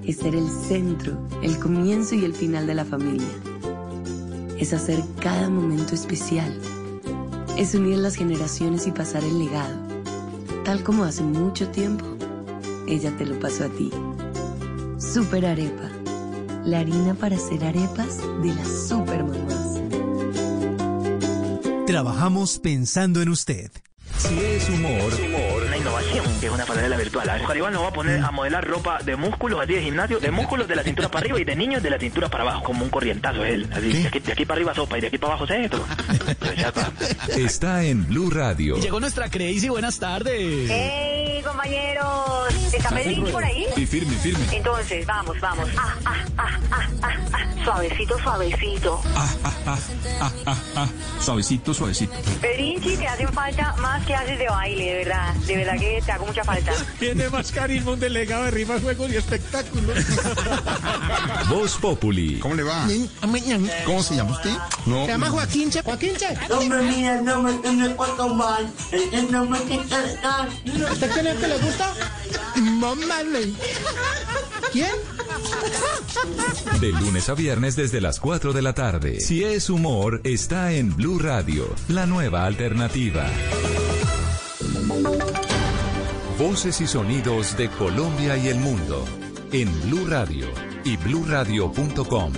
Es 0.06 0.18
ser 0.18 0.36
el 0.36 0.48
centro, 0.48 1.28
el 1.42 1.58
comienzo 1.58 2.14
y 2.14 2.24
el 2.24 2.32
final 2.32 2.68
de 2.68 2.76
la 2.76 2.84
familia. 2.84 3.26
Es 4.56 4.72
hacer 4.72 5.02
cada 5.20 5.50
momento 5.50 5.96
especial. 5.96 6.56
Es 7.58 7.74
unir 7.74 7.98
las 7.98 8.14
generaciones 8.14 8.86
y 8.86 8.92
pasar 8.92 9.24
el 9.24 9.36
legado. 9.36 9.80
Tal 10.64 10.84
como 10.84 11.02
hace 11.02 11.24
mucho 11.24 11.68
tiempo, 11.70 12.06
ella 12.86 13.10
te 13.18 13.26
lo 13.26 13.36
pasó 13.40 13.64
a 13.64 13.68
ti. 13.68 13.90
Super 14.96 15.44
Arepa. 15.46 15.89
La 16.70 16.78
harina 16.78 17.14
para 17.14 17.34
hacer 17.34 17.64
arepas 17.64 18.18
de 18.42 18.54
las 18.54 18.88
super 18.88 19.24
mamás. 19.24 19.80
Trabajamos 21.84 22.60
pensando 22.60 23.20
en 23.20 23.28
usted. 23.30 23.72
Si 24.16 24.38
es 24.38 24.68
humor, 24.68 25.12
Una 25.66 25.76
innovación, 25.76 26.24
que 26.38 26.46
es 26.46 26.52
una 26.52 26.64
pasarela 26.64 26.96
virtual. 26.96 27.28
A 27.28 27.38
ver, 27.38 27.56
Igual 27.56 27.72
nos 27.72 27.82
va 27.82 27.88
a 27.88 27.92
poner 27.92 28.22
a 28.22 28.30
modelar 28.30 28.64
ropa 28.68 29.00
de 29.02 29.16
músculos, 29.16 29.60
así 29.60 29.72
de 29.72 29.82
gimnasio, 29.82 30.20
de 30.20 30.30
músculos 30.30 30.68
de 30.68 30.76
la 30.76 30.84
cintura 30.84 31.08
para 31.10 31.24
arriba 31.24 31.40
y 31.40 31.44
de 31.44 31.56
niños 31.56 31.82
de 31.82 31.90
la 31.90 31.98
cintura 31.98 32.28
para 32.28 32.44
abajo, 32.44 32.62
como 32.62 32.84
un 32.84 32.90
corrientazo 32.90 33.44
es 33.44 33.54
él. 33.54 33.68
Así, 33.72 33.92
de 33.92 34.06
aquí, 34.06 34.20
de 34.20 34.32
aquí 34.32 34.44
para 34.44 34.58
arriba 34.58 34.72
sopa 34.72 34.96
y 34.96 35.00
de 35.00 35.06
aquí 35.08 35.18
para 35.18 35.32
abajo 35.32 35.48
centro. 35.48 35.84
Pues 37.26 37.36
está 37.36 37.82
en 37.82 38.06
Blue 38.06 38.30
Radio. 38.30 38.76
Llegó 38.76 39.00
nuestra 39.00 39.28
Crazy, 39.28 39.68
buenas 39.68 39.98
tardes. 39.98 40.70
¡Hey, 40.70 41.19
compañeros! 41.42 42.54
¿Está 42.72 42.90
Pedrín 42.90 43.24
por 43.30 43.44
ahí? 43.44 43.66
Sí, 43.74 43.86
firme, 43.86 44.14
firme. 44.16 44.44
Entonces, 44.52 45.06
vamos, 45.06 45.38
vamos. 45.40 45.68
Ah, 45.76 45.94
ah, 46.04 46.14
ah, 46.38 46.58
ah, 46.70 46.88
ah, 47.02 47.16
ah. 47.32 47.64
Suavecito, 47.64 48.18
suavecito. 48.18 49.00
Ah, 49.14 49.28
ah, 49.44 49.52
ah, 49.66 49.78
ah, 50.20 50.29
ah, 50.46 50.56
ah. 50.76 50.88
Suavecito, 51.20 51.74
suavecito. 51.74 52.12
Pedrinchi, 52.40 52.96
te 52.96 53.06
hacen 53.06 53.28
falta 53.28 53.74
más 53.78 54.04
clases 54.04 54.38
de 54.38 54.48
baile, 54.48 54.84
de 54.84 54.94
verdad. 55.04 55.34
De 55.34 55.56
verdad 55.56 55.78
que 55.78 56.02
te 56.04 56.12
hago 56.12 56.26
mucha 56.26 56.44
falta. 56.44 56.72
Tiene 56.98 57.28
más 57.28 57.52
carisma 57.52 57.92
un 57.92 58.00
delegado 58.00 58.44
de 58.44 58.50
rimas, 58.50 58.82
juegos 58.82 59.10
y 59.10 59.16
espectáculos. 59.16 59.96
Voz 61.48 61.76
Populi. 61.76 62.38
¿Cómo 62.38 62.54
le 62.54 62.62
va? 62.62 62.86
¿Cómo 63.84 64.02
se 64.02 64.16
llama 64.16 64.32
usted? 64.32 64.54
No. 64.86 65.04
Se 65.04 65.12
llama 65.12 65.30
Joaquín 65.30 65.70
Che. 65.70 65.82
Joaquín 65.82 66.14
Che. 66.16 66.28
Hombre, 66.52 66.82
mira, 66.82 67.20
no 67.20 67.42
me 67.42 67.52
tiene 67.54 67.94
cuanto 67.94 68.28
mal. 68.28 68.72
Es 68.92 69.02
que 69.10 69.22
no 69.22 69.44
me 69.44 69.58
quita 69.64 70.04
estar. 70.04 70.48
¿Usted 70.48 71.26
es 71.26 71.38
que 71.38 71.48
le 71.48 71.58
gusta? 71.58 71.92
Mamá 72.56 73.22
¿Quién? 74.72 74.90
De 76.80 76.92
lunes 76.92 77.28
a 77.28 77.34
viernes 77.34 77.76
desde 77.76 78.00
las 78.00 78.20
4 78.20 78.52
de 78.52 78.62
la 78.62 78.72
tarde. 78.72 79.20
Si 79.20 79.42
es 79.42 79.68
humor, 79.68 80.20
está 80.24 80.72
en 80.72 80.94
Blue 80.96 81.18
Radio, 81.18 81.64
la 81.88 82.06
nueva 82.06 82.44
alternativa. 82.44 83.26
Voces 86.38 86.80
y 86.80 86.86
sonidos 86.86 87.56
de 87.56 87.68
Colombia 87.68 88.36
y 88.36 88.48
el 88.48 88.58
mundo 88.58 89.04
en 89.52 89.68
Blue 89.82 90.06
Radio 90.06 90.46
y 90.84 90.96
bluradio.com, 90.96 92.32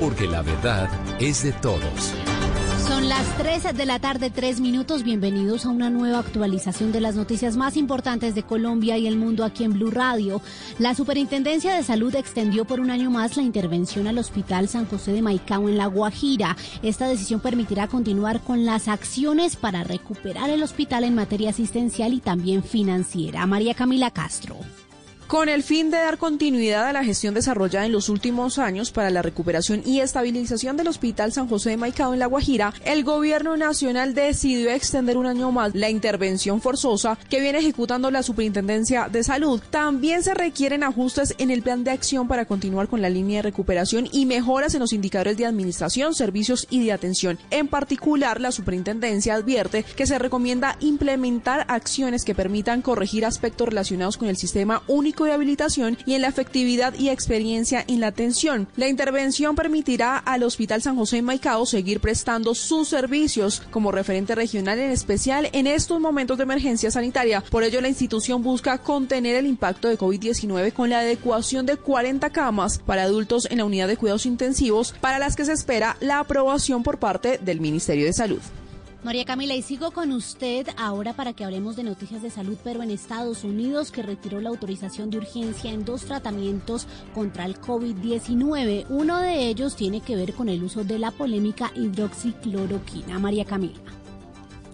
porque 0.00 0.26
la 0.26 0.42
verdad 0.42 0.88
es 1.18 1.42
de 1.42 1.52
todos. 1.52 2.14
Son 2.86 3.08
las 3.08 3.38
3 3.38 3.74
de 3.74 3.86
la 3.86 3.98
tarde, 3.98 4.28
3 4.28 4.60
minutos. 4.60 5.04
Bienvenidos 5.04 5.64
a 5.64 5.70
una 5.70 5.88
nueva 5.88 6.18
actualización 6.18 6.92
de 6.92 7.00
las 7.00 7.16
noticias 7.16 7.56
más 7.56 7.78
importantes 7.78 8.34
de 8.34 8.42
Colombia 8.42 8.98
y 8.98 9.06
el 9.06 9.16
mundo 9.16 9.42
aquí 9.42 9.64
en 9.64 9.72
Blue 9.72 9.90
Radio. 9.90 10.42
La 10.78 10.94
Superintendencia 10.94 11.74
de 11.74 11.82
Salud 11.82 12.14
extendió 12.14 12.66
por 12.66 12.80
un 12.80 12.90
año 12.90 13.10
más 13.10 13.38
la 13.38 13.42
intervención 13.42 14.06
al 14.06 14.18
Hospital 14.18 14.68
San 14.68 14.84
José 14.84 15.12
de 15.12 15.22
Maicao 15.22 15.66
en 15.70 15.78
La 15.78 15.86
Guajira. 15.86 16.58
Esta 16.82 17.08
decisión 17.08 17.40
permitirá 17.40 17.88
continuar 17.88 18.42
con 18.42 18.66
las 18.66 18.86
acciones 18.88 19.56
para 19.56 19.82
recuperar 19.82 20.50
el 20.50 20.62
hospital 20.62 21.04
en 21.04 21.14
materia 21.14 21.50
asistencial 21.50 22.12
y 22.12 22.20
también 22.20 22.62
financiera. 22.62 23.46
María 23.46 23.72
Camila 23.72 24.10
Castro. 24.10 24.56
Con 25.26 25.48
el 25.48 25.62
fin 25.62 25.90
de 25.90 25.96
dar 25.96 26.18
continuidad 26.18 26.86
a 26.86 26.92
la 26.92 27.02
gestión 27.02 27.32
desarrollada 27.32 27.86
en 27.86 27.92
los 27.92 28.10
últimos 28.10 28.58
años 28.58 28.92
para 28.92 29.08
la 29.08 29.22
recuperación 29.22 29.82
y 29.84 30.00
estabilización 30.00 30.76
del 30.76 30.88
Hospital 30.88 31.32
San 31.32 31.48
José 31.48 31.70
de 31.70 31.76
Maicao 31.78 32.12
en 32.12 32.18
La 32.18 32.26
Guajira, 32.26 32.74
el 32.84 33.04
gobierno 33.04 33.56
nacional 33.56 34.14
decidió 34.14 34.70
extender 34.70 35.16
un 35.16 35.24
año 35.24 35.50
más 35.50 35.74
la 35.74 35.88
intervención 35.88 36.60
forzosa 36.60 37.18
que 37.30 37.40
viene 37.40 37.58
ejecutando 37.58 38.10
la 38.10 38.22
Superintendencia 38.22 39.08
de 39.08 39.24
Salud. 39.24 39.62
También 39.70 40.22
se 40.22 40.34
requieren 40.34 40.84
ajustes 40.84 41.34
en 41.38 41.50
el 41.50 41.62
plan 41.62 41.84
de 41.84 41.92
acción 41.92 42.28
para 42.28 42.44
continuar 42.44 42.88
con 42.88 43.00
la 43.00 43.08
línea 43.08 43.38
de 43.38 43.48
recuperación 43.48 44.06
y 44.12 44.26
mejoras 44.26 44.74
en 44.74 44.80
los 44.80 44.92
indicadores 44.92 45.38
de 45.38 45.46
administración, 45.46 46.14
servicios 46.14 46.66
y 46.68 46.84
de 46.84 46.92
atención. 46.92 47.38
En 47.50 47.68
particular, 47.68 48.42
la 48.42 48.52
Superintendencia 48.52 49.34
advierte 49.34 49.84
que 49.84 50.06
se 50.06 50.18
recomienda 50.18 50.76
implementar 50.80 51.64
acciones 51.68 52.24
que 52.24 52.34
permitan 52.34 52.82
corregir 52.82 53.24
aspectos 53.24 53.70
relacionados 53.70 54.18
con 54.18 54.28
el 54.28 54.36
sistema 54.36 54.82
único 54.86 55.23
de 55.24 55.32
habilitación 55.32 55.98
y 56.06 56.14
en 56.14 56.22
la 56.22 56.28
efectividad 56.28 56.94
y 56.94 57.08
experiencia 57.08 57.84
en 57.86 58.00
la 58.00 58.08
atención. 58.08 58.68
La 58.76 58.88
intervención 58.88 59.56
permitirá 59.56 60.18
al 60.18 60.42
Hospital 60.42 60.82
San 60.82 60.96
José 60.96 61.22
Maicao 61.22 61.66
seguir 61.66 62.00
prestando 62.00 62.54
sus 62.54 62.88
servicios 62.88 63.62
como 63.70 63.92
referente 63.92 64.34
regional 64.34 64.78
en 64.78 64.90
especial 64.90 65.48
en 65.52 65.66
estos 65.66 66.00
momentos 66.00 66.36
de 66.38 66.44
emergencia 66.44 66.90
sanitaria. 66.90 67.42
Por 67.50 67.64
ello, 67.64 67.80
la 67.80 67.88
institución 67.88 68.42
busca 68.42 68.78
contener 68.78 69.36
el 69.36 69.46
impacto 69.46 69.88
de 69.88 69.98
COVID-19 69.98 70.72
con 70.72 70.90
la 70.90 71.00
adecuación 71.00 71.66
de 71.66 71.76
40 71.76 72.30
camas 72.30 72.78
para 72.78 73.02
adultos 73.02 73.46
en 73.50 73.58
la 73.58 73.64
unidad 73.64 73.88
de 73.88 73.96
cuidados 73.96 74.26
intensivos 74.26 74.94
para 75.00 75.18
las 75.18 75.36
que 75.36 75.44
se 75.44 75.52
espera 75.52 75.96
la 76.00 76.20
aprobación 76.20 76.82
por 76.82 76.98
parte 76.98 77.38
del 77.38 77.60
Ministerio 77.60 78.04
de 78.06 78.12
Salud. 78.12 78.40
María 79.04 79.26
Camila, 79.26 79.54
y 79.54 79.60
sigo 79.60 79.90
con 79.90 80.12
usted 80.12 80.66
ahora 80.78 81.12
para 81.12 81.34
que 81.34 81.44
hablemos 81.44 81.76
de 81.76 81.82
noticias 81.82 82.22
de 82.22 82.30
salud, 82.30 82.56
pero 82.64 82.82
en 82.82 82.90
Estados 82.90 83.44
Unidos, 83.44 83.92
que 83.92 84.02
retiró 84.02 84.40
la 84.40 84.48
autorización 84.48 85.10
de 85.10 85.18
urgencia 85.18 85.70
en 85.70 85.84
dos 85.84 86.06
tratamientos 86.06 86.86
contra 87.14 87.44
el 87.44 87.60
COVID-19. 87.60 88.86
Uno 88.88 89.20
de 89.20 89.48
ellos 89.48 89.76
tiene 89.76 90.00
que 90.00 90.16
ver 90.16 90.32
con 90.32 90.48
el 90.48 90.64
uso 90.64 90.84
de 90.84 90.98
la 90.98 91.10
polémica 91.10 91.70
hidroxicloroquina. 91.76 93.18
María 93.18 93.44
Camila. 93.44 94.03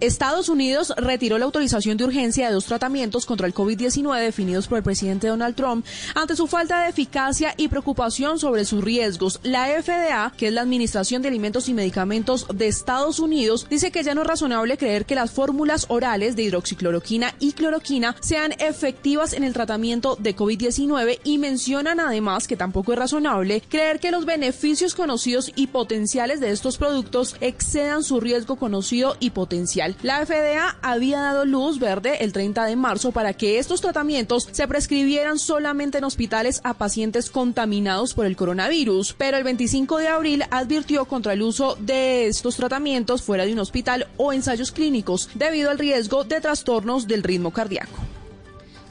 Estados 0.01 0.48
Unidos 0.48 0.94
retiró 0.96 1.36
la 1.36 1.44
autorización 1.44 1.98
de 1.98 2.05
urgencia 2.05 2.46
de 2.46 2.55
dos 2.55 2.64
tratamientos 2.64 3.26
contra 3.26 3.46
el 3.46 3.53
COVID-19 3.53 4.18
definidos 4.22 4.66
por 4.66 4.78
el 4.78 4.84
presidente 4.84 5.28
Donald 5.28 5.55
Trump 5.55 5.84
ante 6.14 6.36
su 6.36 6.46
falta 6.46 6.82
de 6.82 6.88
eficacia 6.88 7.53
y 7.59 7.68
preocupación 7.68 8.38
sobre 8.38 8.64
sus 8.64 8.82
riesgos. 8.82 9.40
La 9.42 9.66
FDA, 9.66 10.32
que 10.36 10.48
es 10.48 10.53
la 10.55 10.62
Administración 10.62 11.20
de 11.20 11.28
Alimentos 11.28 11.68
y 11.68 11.74
Medicamentos 11.74 12.46
de 12.55 12.66
Estados 12.66 13.20
Unidos, 13.20 13.66
dice 13.68 13.90
que 13.90 14.03
ya 14.03 14.14
no 14.14 14.22
es 14.22 14.26
razonable 14.26 14.78
creer 14.78 15.05
que 15.05 15.14
las 15.14 15.32
fórmulas 15.32 15.84
orales 15.88 16.34
de 16.34 16.44
hidroxicloroquina 16.44 17.34
y 17.38 17.53
cloroquina 17.53 18.16
sean 18.20 18.53
efectivas 18.59 19.34
en 19.34 19.44
el 19.44 19.53
tratamiento 19.53 20.16
de 20.18 20.34
COVID-19 20.34 21.18
y 21.24 21.36
mencionan 21.36 22.01
además 22.01 22.48
que 22.48 22.57
tampoco 22.57 22.94
es 22.94 22.98
razonable 22.98 23.62
creer 23.68 24.01
que 24.01 24.11
los 24.11 24.24
beneficios 24.24 24.94
conocidos 24.94 25.53
y 25.57 25.66
potenciales 25.66 26.40
de 26.40 26.51
estos 26.51 26.78
productos 26.78 27.36
excedan 27.40 28.03
su 28.03 28.18
riesgo 28.18 28.57
conocido 28.57 29.16
y 29.20 29.30
potencial. 29.30 29.89
La 30.03 30.24
FDA 30.24 30.76
había 30.82 31.20
dado 31.20 31.45
luz 31.45 31.78
verde 31.78 32.24
el 32.24 32.32
30 32.32 32.64
de 32.64 32.76
marzo 32.76 33.12
para 33.12 33.32
que 33.34 33.59
estos 33.59 33.80
tratamientos 33.80 34.49
se 34.51 34.66
prescribieran 34.68 35.38
solamente 35.38 35.99
en 35.99 36.05
hospitales 36.05 36.61
a 36.64 36.74
pacientes 36.74 37.30
contaminados 37.30 38.14
por 38.14 38.26
el 38.26 38.36
coronavirus, 38.36 39.14
pero 39.16 39.36
el 39.36 39.45
25 39.45 39.99
de 39.99 40.09
abril 40.09 40.45
advirtió 40.51 41.05
contra 41.05 41.32
el 41.32 41.43
uso 41.43 41.76
de 41.80 42.26
estos 42.26 42.57
tratamientos 42.57 43.22
fuera 43.22 43.45
de 43.45 43.53
un 43.53 43.59
hospital 43.61 44.09
o 44.16 44.32
ensayos 44.32 44.72
clínicos 44.72 45.28
debido 45.34 45.70
al 45.70 45.78
riesgo 45.78 46.24
de 46.24 46.41
trastornos 46.41 47.07
del 47.07 47.22
ritmo 47.22 47.53
cardíaco. 47.53 48.09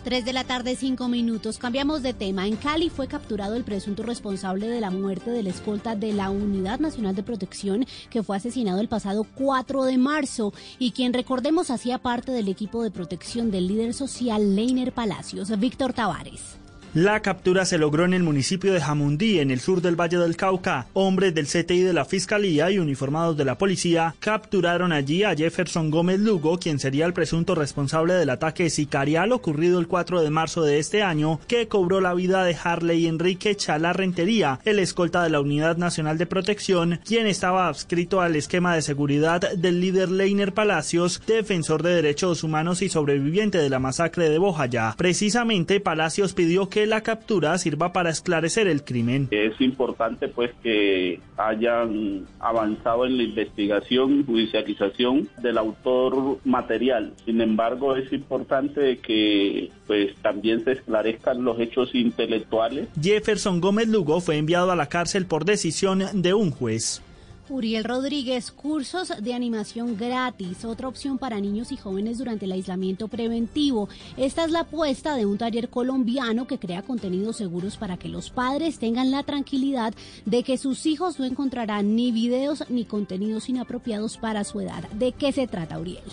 3 0.03 0.23
de 0.23 0.33
la 0.33 0.45
tarde, 0.45 0.75
5 0.75 1.07
minutos. 1.09 1.57
Cambiamos 1.57 2.01
de 2.01 2.13
tema. 2.13 2.47
En 2.47 2.55
Cali 2.55 2.89
fue 2.89 3.07
capturado 3.07 3.55
el 3.55 3.63
presunto 3.63 4.03
responsable 4.03 4.67
de 4.67 4.79
la 4.79 4.91
muerte 4.91 5.29
del 5.29 5.47
escolta 5.47 5.95
de 5.95 6.13
la 6.13 6.29
Unidad 6.29 6.79
Nacional 6.79 7.15
de 7.15 7.23
Protección 7.23 7.85
que 8.09 8.23
fue 8.23 8.37
asesinado 8.37 8.79
el 8.79 8.87
pasado 8.87 9.25
4 9.35 9.83
de 9.83 9.97
marzo 9.97 10.53
y 10.77 10.91
quien 10.91 11.13
recordemos 11.13 11.69
hacía 11.69 11.97
parte 11.97 12.31
del 12.31 12.47
equipo 12.47 12.81
de 12.83 12.91
protección 12.91 13.51
del 13.51 13.67
líder 13.67 13.93
social 13.93 14.55
Leiner 14.55 14.93
Palacios, 14.93 15.57
Víctor 15.59 15.93
Tavares. 15.93 16.59
La 16.95 17.19
captura 17.19 17.65
se 17.65 17.77
logró 17.77 18.05
en 18.05 18.15
el 18.15 18.23
municipio 18.23 18.73
de 18.73 18.81
Jamundí, 18.81 19.37
en 19.37 19.51
el 19.51 19.59
sur 19.59 19.79
del 19.79 19.95
Valle 19.95 20.17
del 20.17 20.35
Cauca. 20.35 20.87
Hombres 20.93 21.35
del 21.35 21.45
CTI 21.45 21.81
de 21.83 21.93
la 21.93 22.03
Fiscalía 22.03 22.71
y 22.71 22.79
uniformados 22.79 23.37
de 23.37 23.45
la 23.45 23.59
policía 23.59 24.15
capturaron 24.19 24.91
allí 24.91 25.23
a 25.23 25.35
Jefferson 25.35 25.91
Gómez 25.91 26.19
Lugo, 26.19 26.57
quien 26.57 26.79
sería 26.79 27.05
el 27.05 27.13
presunto 27.13 27.53
responsable 27.53 28.15
del 28.15 28.31
ataque 28.31 28.71
sicarial 28.71 29.33
ocurrido 29.33 29.79
el 29.79 29.87
4 29.87 30.23
de 30.23 30.31
marzo 30.31 30.63
de 30.63 30.79
este 30.79 31.03
año, 31.03 31.39
que 31.47 31.67
cobró 31.67 32.01
la 32.01 32.15
vida 32.15 32.43
de 32.43 32.57
Harley 32.61 33.05
Enrique 33.05 33.55
Chala 33.55 33.93
Rentería, 33.93 34.59
el 34.65 34.79
escolta 34.79 35.21
de 35.21 35.29
la 35.29 35.41
Unidad 35.41 35.77
Nacional 35.77 36.17
de 36.17 36.25
Protección, 36.25 37.01
quien 37.05 37.27
estaba 37.27 37.67
adscrito 37.67 38.19
al 38.19 38.35
esquema 38.35 38.73
de 38.73 38.81
seguridad 38.81 39.41
del 39.55 39.79
líder 39.79 40.09
Leiner 40.09 40.55
Palacios, 40.55 41.21
defensor 41.27 41.83
de 41.83 41.93
derechos 41.93 42.43
humanos 42.43 42.81
y 42.81 42.89
sobreviviente 42.89 43.59
de 43.59 43.69
la 43.69 43.77
masacre 43.77 44.27
de 44.27 44.39
Bojayá. 44.39 44.95
Precisamente, 44.97 45.79
Palacios 45.79 46.33
pidió 46.33 46.67
que 46.67 46.78
la 46.85 47.01
captura 47.01 47.57
sirva 47.57 47.93
para 47.93 48.09
esclarecer 48.09 48.67
el 48.67 48.83
crimen. 48.83 49.27
Es 49.31 49.59
importante 49.61 50.27
pues 50.27 50.51
que 50.63 51.19
hayan 51.37 52.25
avanzado 52.39 53.05
en 53.05 53.17
la 53.17 53.23
investigación, 53.23 54.25
judicialización 54.25 55.29
del 55.41 55.57
autor 55.57 56.39
material. 56.45 57.13
Sin 57.25 57.41
embargo, 57.41 57.95
es 57.95 58.11
importante 58.11 58.97
que 58.99 59.71
pues 59.87 60.15
también 60.21 60.63
se 60.63 60.73
esclarezcan 60.73 61.43
los 61.43 61.59
hechos 61.59 61.93
intelectuales. 61.93 62.87
Jefferson 63.01 63.61
Gómez 63.61 63.87
Lugo 63.87 64.21
fue 64.21 64.37
enviado 64.37 64.71
a 64.71 64.75
la 64.75 64.87
cárcel 64.87 65.25
por 65.25 65.45
decisión 65.45 66.03
de 66.13 66.33
un 66.33 66.51
juez. 66.51 67.01
Uriel 67.49 67.83
Rodríguez, 67.83 68.51
cursos 68.51 69.11
de 69.21 69.33
animación 69.33 69.97
gratis, 69.97 70.63
otra 70.65 70.87
opción 70.87 71.17
para 71.17 71.39
niños 71.39 71.71
y 71.71 71.77
jóvenes 71.77 72.17
durante 72.19 72.45
el 72.45 72.51
aislamiento 72.51 73.07
preventivo. 73.07 73.89
Esta 74.17 74.45
es 74.45 74.51
la 74.51 74.61
apuesta 74.61 75.15
de 75.15 75.25
un 75.25 75.37
taller 75.37 75.69
colombiano 75.69 76.45
que 76.47 76.59
crea 76.59 76.83
contenidos 76.83 77.37
seguros 77.37 77.77
para 77.77 77.97
que 77.97 78.07
los 78.07 78.29
padres 78.29 78.77
tengan 78.77 79.11
la 79.11 79.23
tranquilidad 79.23 79.93
de 80.25 80.43
que 80.43 80.57
sus 80.57 80.85
hijos 80.85 81.19
no 81.19 81.25
encontrarán 81.25 81.95
ni 81.95 82.11
videos 82.11 82.63
ni 82.69 82.85
contenidos 82.85 83.49
inapropiados 83.49 84.17
para 84.17 84.43
su 84.43 84.61
edad. 84.61 84.87
¿De 84.91 85.11
qué 85.11 85.31
se 85.31 85.47
trata, 85.47 85.79
Uriel? 85.79 86.03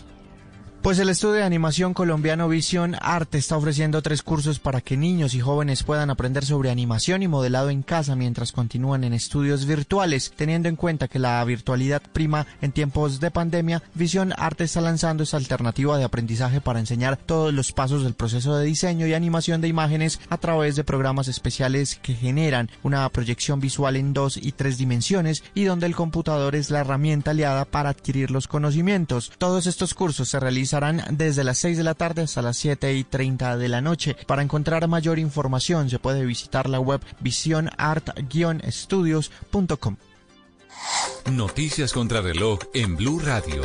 Pues 0.86 1.00
el 1.00 1.08
estudio 1.08 1.34
de 1.34 1.42
animación 1.42 1.94
colombiano 1.94 2.48
Visión 2.48 2.94
Arte 3.00 3.38
está 3.38 3.56
ofreciendo 3.56 4.02
tres 4.02 4.22
cursos 4.22 4.60
para 4.60 4.80
que 4.80 4.96
niños 4.96 5.34
y 5.34 5.40
jóvenes 5.40 5.82
puedan 5.82 6.10
aprender 6.10 6.44
sobre 6.44 6.70
animación 6.70 7.24
y 7.24 7.26
modelado 7.26 7.70
en 7.70 7.82
casa 7.82 8.14
mientras 8.14 8.52
continúan 8.52 9.02
en 9.02 9.12
estudios 9.12 9.66
virtuales. 9.66 10.32
Teniendo 10.36 10.68
en 10.68 10.76
cuenta 10.76 11.08
que 11.08 11.18
la 11.18 11.42
virtualidad 11.42 12.02
prima 12.12 12.46
en 12.62 12.70
tiempos 12.70 13.18
de 13.18 13.32
pandemia, 13.32 13.82
Visión 13.94 14.32
Arte 14.36 14.62
está 14.62 14.80
lanzando 14.80 15.24
esta 15.24 15.38
alternativa 15.38 15.98
de 15.98 16.04
aprendizaje 16.04 16.60
para 16.60 16.78
enseñar 16.78 17.16
todos 17.16 17.52
los 17.52 17.72
pasos 17.72 18.04
del 18.04 18.14
proceso 18.14 18.56
de 18.56 18.66
diseño 18.66 19.08
y 19.08 19.14
animación 19.14 19.60
de 19.60 19.66
imágenes 19.66 20.20
a 20.28 20.38
través 20.38 20.76
de 20.76 20.84
programas 20.84 21.26
especiales 21.26 21.98
que 22.00 22.14
generan 22.14 22.70
una 22.84 23.08
proyección 23.08 23.58
visual 23.58 23.96
en 23.96 24.12
dos 24.12 24.36
y 24.36 24.52
tres 24.52 24.78
dimensiones 24.78 25.42
y 25.52 25.64
donde 25.64 25.86
el 25.86 25.96
computador 25.96 26.54
es 26.54 26.70
la 26.70 26.78
herramienta 26.78 27.32
aliada 27.32 27.64
para 27.64 27.88
adquirir 27.88 28.30
los 28.30 28.46
conocimientos. 28.46 29.32
Todos 29.36 29.66
estos 29.66 29.92
cursos 29.92 30.28
se 30.28 30.38
realizan 30.38 30.75
desde 31.10 31.44
las 31.44 31.58
6 31.58 31.76
de 31.78 31.84
la 31.84 31.94
tarde 31.94 32.22
hasta 32.22 32.42
las 32.42 32.56
7 32.56 32.94
y 32.94 33.04
30 33.04 33.56
de 33.56 33.68
la 33.68 33.80
noche. 33.80 34.16
Para 34.26 34.42
encontrar 34.42 34.88
mayor 34.88 35.18
información 35.18 35.90
se 35.90 35.98
puede 35.98 36.24
visitar 36.24 36.68
la 36.68 36.78
web 36.80 37.00
visionart-estudios.com. 37.20 39.96
Noticias 41.30 41.92
contra 41.92 42.20
reloj 42.20 42.58
en 42.72 42.96
Blue 42.96 43.18
Radio. 43.18 43.62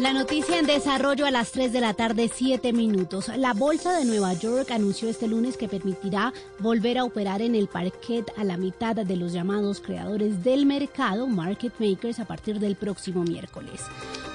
La 0.00 0.12
noticia 0.12 0.58
en 0.58 0.66
desarrollo 0.66 1.24
a 1.24 1.30
las 1.30 1.52
3 1.52 1.72
de 1.72 1.80
la 1.80 1.94
tarde, 1.94 2.28
7 2.34 2.72
minutos. 2.72 3.30
La 3.36 3.54
Bolsa 3.54 3.96
de 3.96 4.04
Nueva 4.04 4.32
York 4.32 4.72
anunció 4.72 5.08
este 5.08 5.28
lunes 5.28 5.56
que 5.56 5.68
permitirá 5.68 6.32
volver 6.58 6.98
a 6.98 7.04
operar 7.04 7.42
en 7.42 7.54
el 7.54 7.68
parquet 7.68 8.32
a 8.36 8.42
la 8.42 8.56
mitad 8.56 8.96
de 8.96 9.16
los 9.16 9.32
llamados 9.32 9.80
creadores 9.80 10.42
del 10.42 10.66
mercado, 10.66 11.28
market 11.28 11.72
makers, 11.78 12.18
a 12.18 12.24
partir 12.24 12.58
del 12.58 12.74
próximo 12.74 13.22
miércoles. 13.22 13.82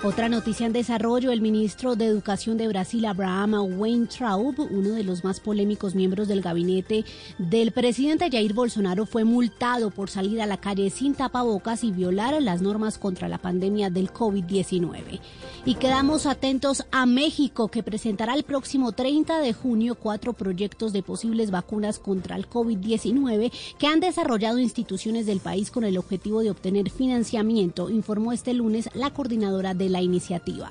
Otra 0.02 0.30
noticia 0.30 0.66
en 0.66 0.72
desarrollo, 0.72 1.34
el 1.34 1.42
ministro 1.42 1.98
de 1.98 2.06
Educación 2.06 2.56
de 2.58 2.70
Brasil, 2.70 3.04
Abraham 3.06 3.56
Weintraub, 3.78 4.58
uno 4.72 4.92
de 4.92 5.04
los 5.04 5.26
más 5.26 5.42
polémicos 5.42 5.94
miembros 5.94 6.30
del 6.30 6.40
gabinete 6.40 7.04
del 7.38 7.74
presidente 7.74 8.32
Jair 8.32 8.54
Bolsonaro, 8.54 9.06
fue 9.06 9.26
multado 9.26 9.92
por 9.92 10.10
salir 10.10 10.42
a 10.42 10.46
la 10.46 10.56
calle 10.56 10.90
sin 10.90 11.16
tapabocas 11.16 11.84
y 11.84 11.92
violar 11.92 12.29
las 12.40 12.62
normas 12.62 12.98
contra 12.98 13.28
la 13.28 13.40
pandemia 13.40 13.90
del 13.90 14.14
COVID-19. 14.14 15.20
Y 15.66 15.76
quedamos 15.76 16.26
atentos 16.26 16.86
a 16.92 17.06
México, 17.06 17.68
que 17.70 17.84
presentará 17.84 18.36
el 18.36 18.44
próximo 18.44 18.92
30 18.92 19.40
de 19.40 19.54
junio 19.54 19.96
cuatro 19.96 20.34
proyectos 20.34 20.94
de 20.94 21.04
posibles 21.04 21.52
vacunas 21.52 22.00
contra 22.00 22.36
el 22.36 22.50
COVID-19 22.50 23.52
que 23.78 23.88
han 23.88 24.00
desarrollado 24.00 24.60
instituciones 24.60 25.26
del 25.26 25.40
país 25.40 25.72
con 25.72 25.84
el 25.84 25.98
objetivo 25.98 26.42
de 26.42 26.52
obtener 26.52 26.90
financiamiento, 26.90 27.90
informó 27.90 28.32
este 28.32 28.54
lunes 28.54 28.90
la 28.94 29.12
coordinadora 29.12 29.74
de 29.74 29.90
la 29.90 30.02
iniciativa. 30.02 30.70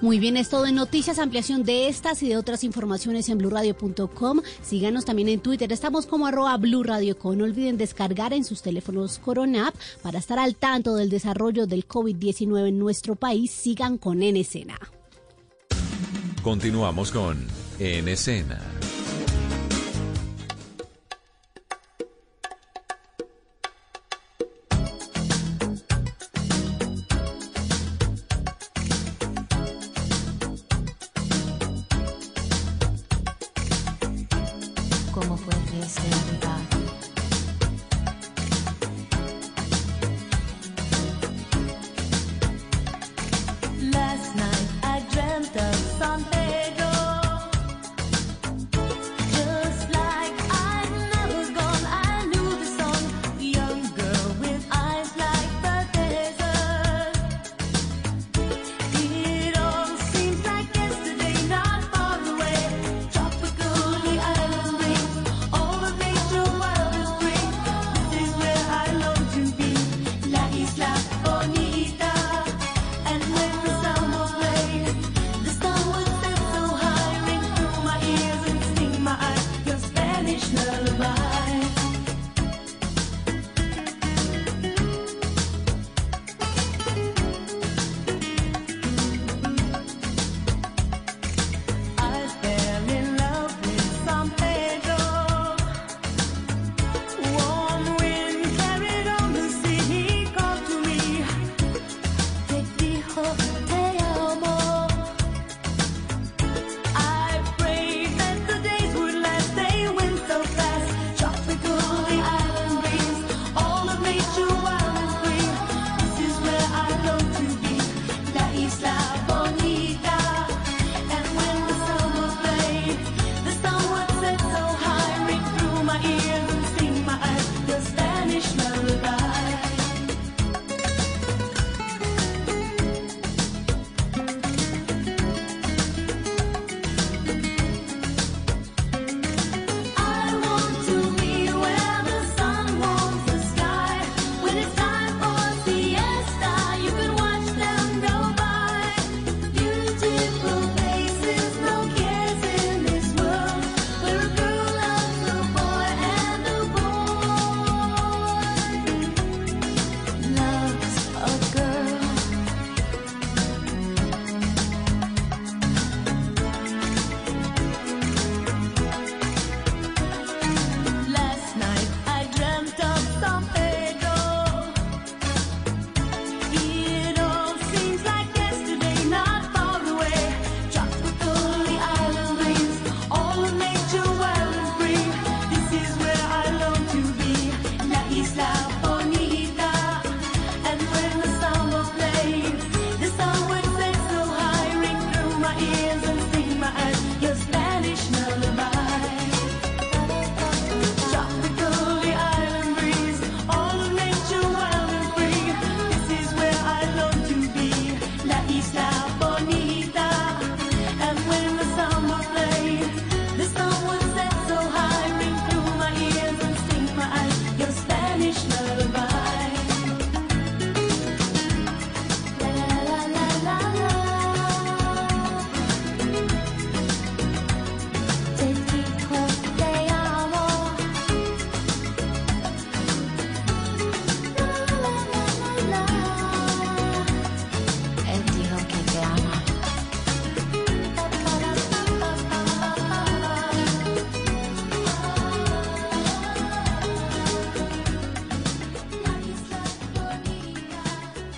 Muy 0.00 0.18
bien, 0.18 0.36
es 0.36 0.48
todo 0.48 0.66
en 0.66 0.74
noticias, 0.74 1.18
ampliación 1.18 1.64
de 1.64 1.88
estas 1.88 2.22
y 2.22 2.28
de 2.28 2.36
otras 2.36 2.64
informaciones 2.64 3.28
en 3.28 3.38
blurradio.com. 3.38 4.40
Síganos 4.62 5.04
también 5.04 5.28
en 5.28 5.40
Twitter, 5.40 5.72
estamos 5.72 6.06
como 6.06 6.26
arroba 6.26 6.56
blurradioco. 6.56 7.34
No 7.34 7.44
olviden 7.44 7.78
descargar 7.78 8.32
en 8.32 8.44
sus 8.44 8.62
teléfonos 8.62 9.18
Coronap 9.18 9.74
para 10.02 10.18
estar 10.18 10.38
al 10.38 10.56
tanto 10.56 10.96
del 10.96 11.10
desarrollo 11.10 11.66
del 11.66 11.88
COVID-19 11.88 12.68
en 12.68 12.78
nuestro 12.78 13.16
país. 13.16 13.50
Sigan 13.50 13.98
con 13.98 14.22
En 14.22 14.36
Escena. 14.36 14.78
Continuamos 16.42 17.10
con 17.10 17.46
En 17.78 18.08
Escena. 18.08 18.73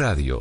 Radio. 0.00 0.39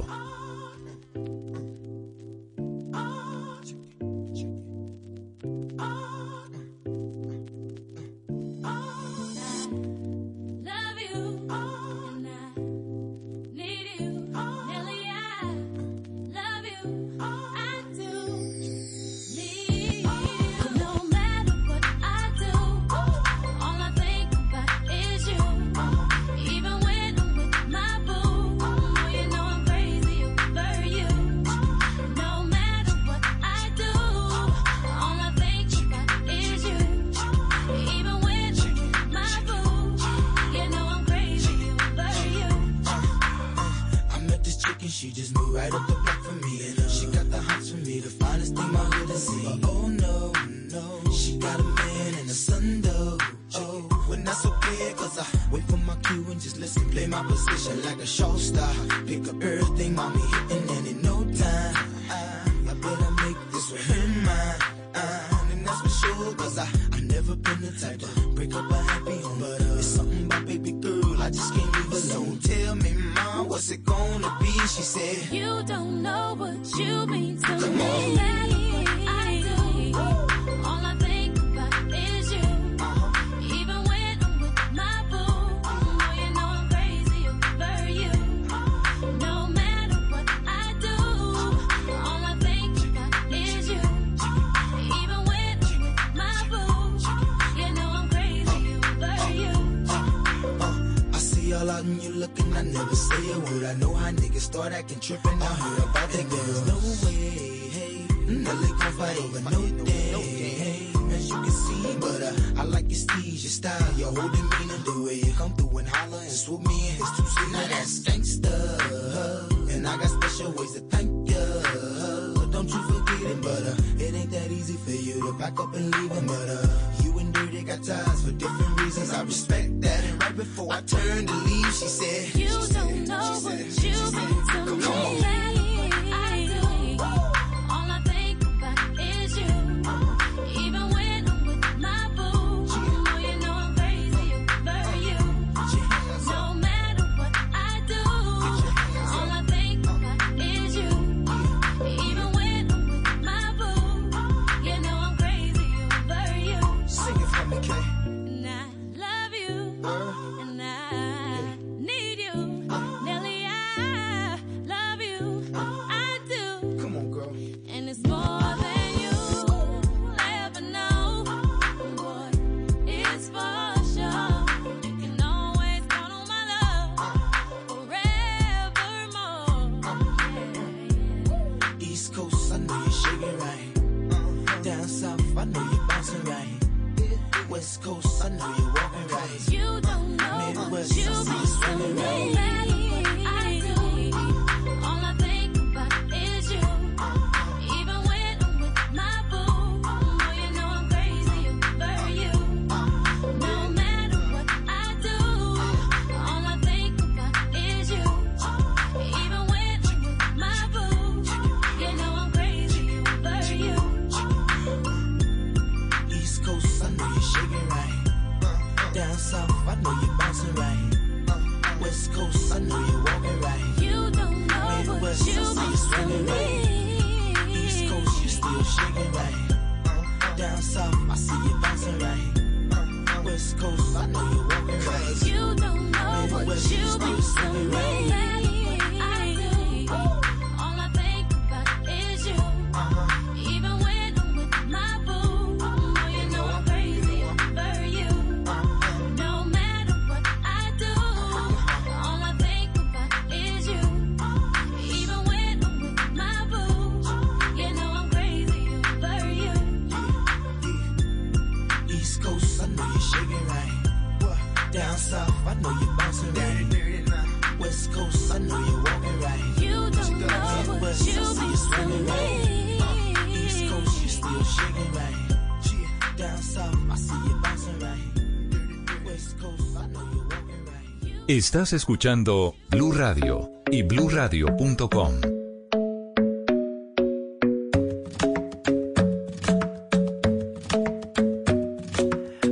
Estás 281.30 281.74
escuchando 281.74 282.56
Blue 282.72 282.92
Radio 282.92 283.52
y 283.70 283.84
bluradio.com. 283.84 285.14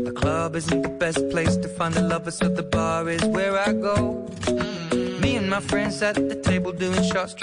A 0.05 0.11
club 0.13 0.55
isn't 0.55 0.83
the 0.83 0.95
best 0.99 1.27
place 1.31 1.57
to 1.57 1.67
find 1.67 1.95
the 1.95 2.03
lovers, 2.03 2.35
so 2.35 2.49
the 2.49 2.61
bar 2.61 3.09
is 3.09 3.25
where 3.25 3.57
I 3.57 3.73
go. 3.73 4.27
Mm-hmm. 4.41 5.21
Me 5.21 5.37
and 5.37 5.49
my 5.49 5.59
friends 5.59 6.03
at 6.03 6.13
the 6.13 6.35
table 6.35 6.71
doing 6.71 7.01
shots, 7.01 7.33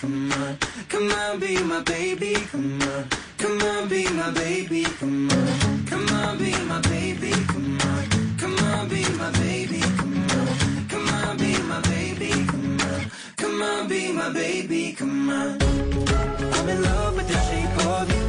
come 0.00 0.32
on. 0.32 0.58
Come 0.88 1.10
on, 1.12 1.40
be 1.40 1.62
my 1.62 1.80
baby, 1.82 2.34
come 2.50 2.82
on. 2.82 3.04
Come 3.38 3.60
on, 3.62 3.88
be 3.88 4.08
my 4.08 4.30
baby, 4.30 4.84
come 4.84 5.30
on. 5.30 5.84
Come 5.86 6.08
on, 6.08 6.38
be 6.38 6.52
my 6.64 6.80
baby, 6.80 7.30
come 7.30 7.78
on. 7.80 8.36
Come 8.38 8.58
on, 8.58 8.88
be 8.88 9.02
my 9.18 9.30
baby, 9.32 9.80
come 9.80 10.30
on. 10.30 10.86
Come 10.88 11.08
on, 11.08 11.36
be 11.36 11.62
my 11.62 11.80
baby, 11.82 12.30
come 12.46 12.80
on. 12.80 13.10
Come 13.36 13.62
on, 13.62 13.88
be 13.88 14.12
my 14.12 14.32
baby, 14.32 14.92
come 14.92 15.30
on. 15.30 15.58
I'm 15.60 16.68
in 16.68 16.82
love 16.82 17.16
with 17.16 17.28
the 17.28 17.38
shape 17.48 17.86
of 17.86 18.08
you. 18.14 18.24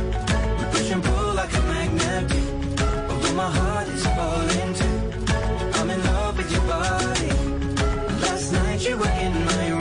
We 0.58 0.66
push 0.72 0.92
and 0.92 1.04
pull 1.04 1.34
like 1.36 1.54
a 1.54 1.62
magnet. 1.62 2.32
Although 3.10 3.34
my 3.34 3.50
heart 3.50 3.88
is 3.88 4.06
falling 4.08 4.74
too. 4.74 5.00
I'm 5.80 5.90
in 5.90 6.04
love 6.04 6.38
with 6.38 6.52
your 6.52 6.64
body. 6.64 7.32
Last 8.24 8.52
night 8.52 8.86
you 8.88 8.98
were 8.98 9.16
in 9.26 9.46
my 9.46 9.70
room. 9.70 9.81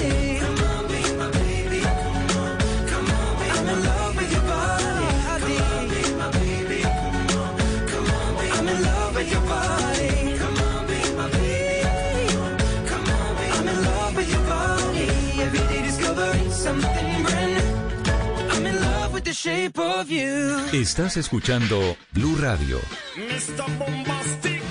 The 19.31 19.35
shape 19.35 19.79
of 19.79 20.09
you. 20.09 20.57
Estás 20.73 21.15
escuchando 21.15 21.95
Blue 22.11 22.35
Radio. 22.35 22.79
Mr. 23.15 23.63
Bombastic. 23.79 24.61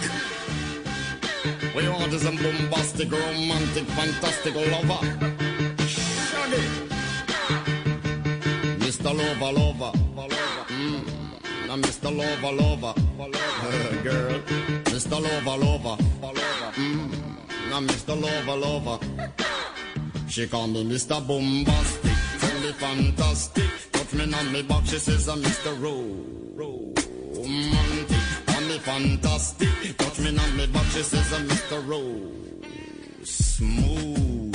We 1.74 1.89
want 1.89 2.12
a 2.12 2.31
bombastic, 2.31 3.11
romantic, 3.11 3.87
fantastic 3.97 4.55
lover. 4.55 5.01
Shaggy. 5.87 6.62
Mr. 8.81 9.15
Lover, 9.16 9.53
lover. 9.59 9.93
Mm. 10.69 11.05
Now 11.66 11.77
Mr. 11.77 12.11
Lover, 12.15 12.53
lover. 12.53 12.95
Girl. 14.05 14.41
Mr. 14.93 15.23
Lover, 15.23 15.57
lover. 15.65 15.97
Mm. 16.77 17.11
Now 17.70 17.81
Mr. 17.81 18.15
Lover, 18.20 18.57
lover. 18.57 18.99
She 20.28 20.47
call 20.49 20.66
me 20.66 20.85
Mr. 20.85 21.27
Bombastic. 21.27 22.12
Tell 22.41 22.61
me 22.61 22.73
fantastic. 22.73 23.89
Touch 24.11 24.27
me 24.27 24.35
on 24.35 24.53
me 24.53 24.62
back. 24.62 24.85
She 24.87 24.99
says 24.99 25.28
I'm 25.28 25.41
Mr. 25.41 25.81
Ro. 25.81 25.93
Romantic. 26.57 28.19
Call 28.47 28.61
me 28.62 28.78
fantastic. 28.78 29.97
Touch 29.99 30.19
me 30.19 30.37
on 30.37 30.57
me 30.57 30.66
back. 30.66 30.85
She 30.87 31.03
says 31.05 31.32
I'm 31.32 31.47
Mr. 31.47 31.89
Ro. 31.89 32.32
Smooth. 33.23 34.51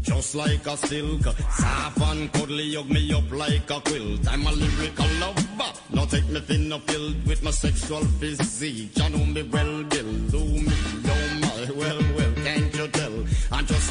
Just 0.00 0.34
like 0.34 0.66
a 0.66 0.76
silk, 0.78 1.22
soft 1.22 2.00
and 2.00 2.32
cuddly, 2.32 2.74
hug 2.76 2.88
me 2.88 3.12
up 3.12 3.30
like 3.30 3.70
a 3.70 3.80
quilt. 3.80 4.26
I'm 4.26 4.46
a 4.46 4.52
lyrical 4.52 5.06
lover. 5.20 5.72
Now 5.90 6.06
take 6.06 6.28
me 6.30 6.40
thin 6.40 6.72
or 6.72 6.80
filled 6.80 7.26
with 7.26 7.42
my 7.42 7.50
sexual 7.50 8.04
physique. 8.18 8.96
You 8.96 9.08
know 9.10 9.26
me 9.26 9.42
well, 9.42 9.82
Bill. 9.84 10.12
Do 10.32 10.38
me, 10.38 10.72
oh 11.04 11.38
my, 11.42 11.70
well, 11.76 12.00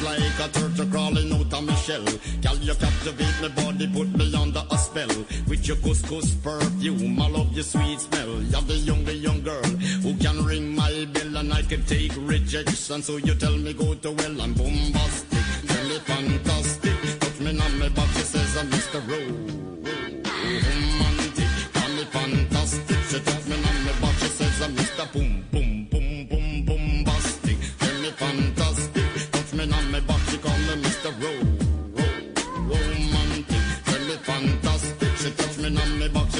Like 0.02 0.38
a 0.38 0.48
turtle 0.48 0.86
crawling 0.86 1.32
out 1.32 1.52
of 1.52 1.64
my 1.64 1.74
shell. 1.74 2.04
Girl, 2.40 2.56
you 2.56 2.74
captivate 2.74 3.40
my 3.42 3.48
body, 3.48 3.86
put 3.88 4.08
me 4.16 4.32
under 4.34 4.62
a 4.70 4.78
spell. 4.78 5.08
With 5.48 5.66
your 5.66 5.76
couscous 5.78 6.34
perfume, 6.42 7.20
I 7.20 7.28
love 7.28 7.52
your 7.52 7.64
sweet 7.64 8.00
smell. 8.00 8.42
You're 8.42 8.62
the 8.62 8.74
young, 8.74 9.04
the 9.04 9.14
young 9.14 9.42
girl 9.42 9.62
who 10.02 10.14
can 10.16 10.44
ring 10.44 10.74
my 10.74 11.04
bell 11.12 11.36
and 11.36 11.52
I 11.52 11.62
can 11.62 11.84
take 11.84 12.12
rejection. 12.16 13.02
So 13.02 13.16
you 13.16 13.34
tell 13.34 13.56
me 13.56 13.72
go 13.72 13.94
to 13.94 14.12
well, 14.12 14.40
I'm 14.40 14.54
bombastic. 14.54 15.38
Tell 15.66 15.84
me 15.88 15.98
fantastic. 15.98 17.18
Touch 17.20 17.40
me 17.40 17.60
on 17.60 17.78
my 17.78 17.88
back, 17.88 18.08
she 18.14 18.22
says 18.22 18.56
I'm 18.56 18.70
Mr. 18.70 19.00
Romantic, 20.68 21.48
call 21.74 21.88
me 21.90 22.04
fantastic. 22.04 22.98
She 23.10 23.18
touch 23.20 23.46
me 23.46 23.56
on 23.56 23.84
my 23.84 23.92
back, 24.00 24.14
she 24.18 24.28
says 24.28 24.62
I'm 24.62 24.74
Mr. 24.76 25.12
Boom, 25.12 25.44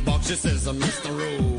Me 0.00 0.06
me 0.06 0.12
box, 0.12 0.28
she 0.28 0.34
says, 0.34 0.66
uh, 0.66 0.72
Mr. 0.72 1.10
Ro- 1.10 1.56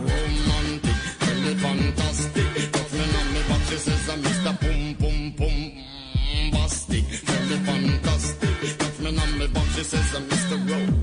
romantic, 0.00 0.96
really 1.26 1.54
fantastic. 1.54 2.72
Touch 2.72 2.92
me 2.92 3.04
on 3.18 3.32
me 3.34 3.42
box, 3.48 3.68
she 3.70 3.76
says, 3.76 4.08
uh, 4.08 4.16
Mr. 4.16 4.52
Pum 4.60 4.94
Pum 4.98 5.32
Pum. 5.36 5.72
Bombastic, 6.52 7.04
really 7.28 7.58
fantastic. 7.64 8.78
Touch 8.78 8.98
me 9.00 9.18
on 9.18 9.38
me 9.38 9.46
box, 9.48 9.74
she 9.76 9.82
says, 9.84 10.14
uh, 10.14 10.20
Mr. 10.20 10.56
Ro- 10.68 10.94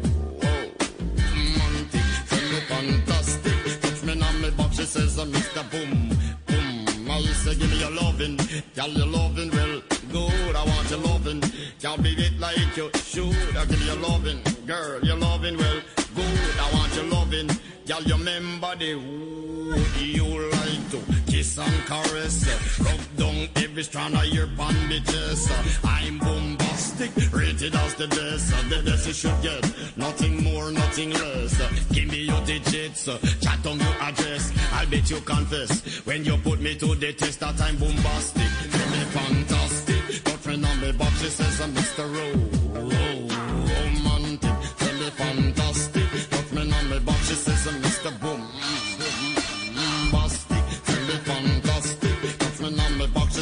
romantic, 1.34 2.06
really 2.32 2.62
fantastic. 2.72 3.82
Touch 3.82 4.04
me 4.04 4.22
on 4.22 4.42
me 4.42 4.50
box, 4.52 4.76
she 4.78 4.86
says, 4.86 5.20
uh, 5.20 5.26
Mr. 5.26 5.64
Boom 5.72 6.10
Boom. 6.48 7.10
I 7.12 7.22
say, 7.44 7.56
give 7.56 7.70
me 7.70 7.80
your 7.80 7.92
loving, 7.92 8.38
girl, 8.76 8.90
your 8.90 9.06
loving, 9.08 9.52
well, 9.52 9.82
good. 10.12 10.56
I 10.56 10.64
want 10.66 10.90
your 10.90 11.00
loving, 11.00 11.42
can't 11.82 12.02
beat 12.02 12.20
it 12.20 12.40
like 12.40 12.58
you 12.78 12.90
should. 12.96 13.58
I 13.58 13.66
give 13.66 13.82
you 13.86 13.96
loving, 13.96 14.42
girl, 14.66 15.00
your 15.04 15.18
loving, 15.18 15.58
well, 15.58 15.82
good. 16.16 16.60
I 16.60 16.74
want 16.74 16.96
your 16.96 17.06
loving, 17.06 17.50
girl, 17.88 18.02
you 18.04 18.16
remember 18.16 18.76
the 18.76 18.92
who 18.94 20.04
you 20.04 20.50
like 20.52 20.92
to 20.92 21.00
kiss 21.32 21.58
and 21.58 21.86
caress, 21.86 22.46
rub 22.80 23.00
down 23.18 23.48
every 23.56 23.84
strand 23.84 24.16
of 24.16 24.26
your 24.26 24.48
bandages. 24.48 25.50
I'm 25.84 26.20
bombastic, 26.20 27.12
rated 27.32 27.76
as 27.76 27.96
the 27.96 28.08
best, 28.08 28.70
the 28.70 28.82
best 28.86 29.08
you 29.08 29.14
should 29.14 29.42
get, 29.42 29.98
nothing 29.98 30.44
more, 30.44 30.72
nothing 30.72 31.12
less. 31.12 31.62
Give 31.92 32.08
me 32.10 32.24
your 32.26 32.42
digits, 32.46 33.06
chat 33.42 33.66
on 33.66 33.80
your 33.80 33.96
address. 34.02 34.52
I'll 34.74 34.88
bet 34.90 35.10
you 35.10 35.20
confess 35.22 35.82
when 36.06 36.26
you 36.26 36.38
put 36.38 36.60
me 36.62 36.76
to 36.76 36.96
the 36.96 37.14
test 37.14 37.40
that 37.40 37.60
I'm 37.62 37.78
bombastic. 37.78 38.50
Tell 38.72 38.90
me 38.92 39.04
fantastic. 39.18 40.24
Got 40.24 40.40
friend 40.40 40.66
on 40.66 40.82
me 40.82 40.92
box, 40.92 41.22
she 41.22 41.30
says 41.30 41.62
I'm 41.62 41.74
Mr. 41.74 42.06
Ro- 42.16 43.13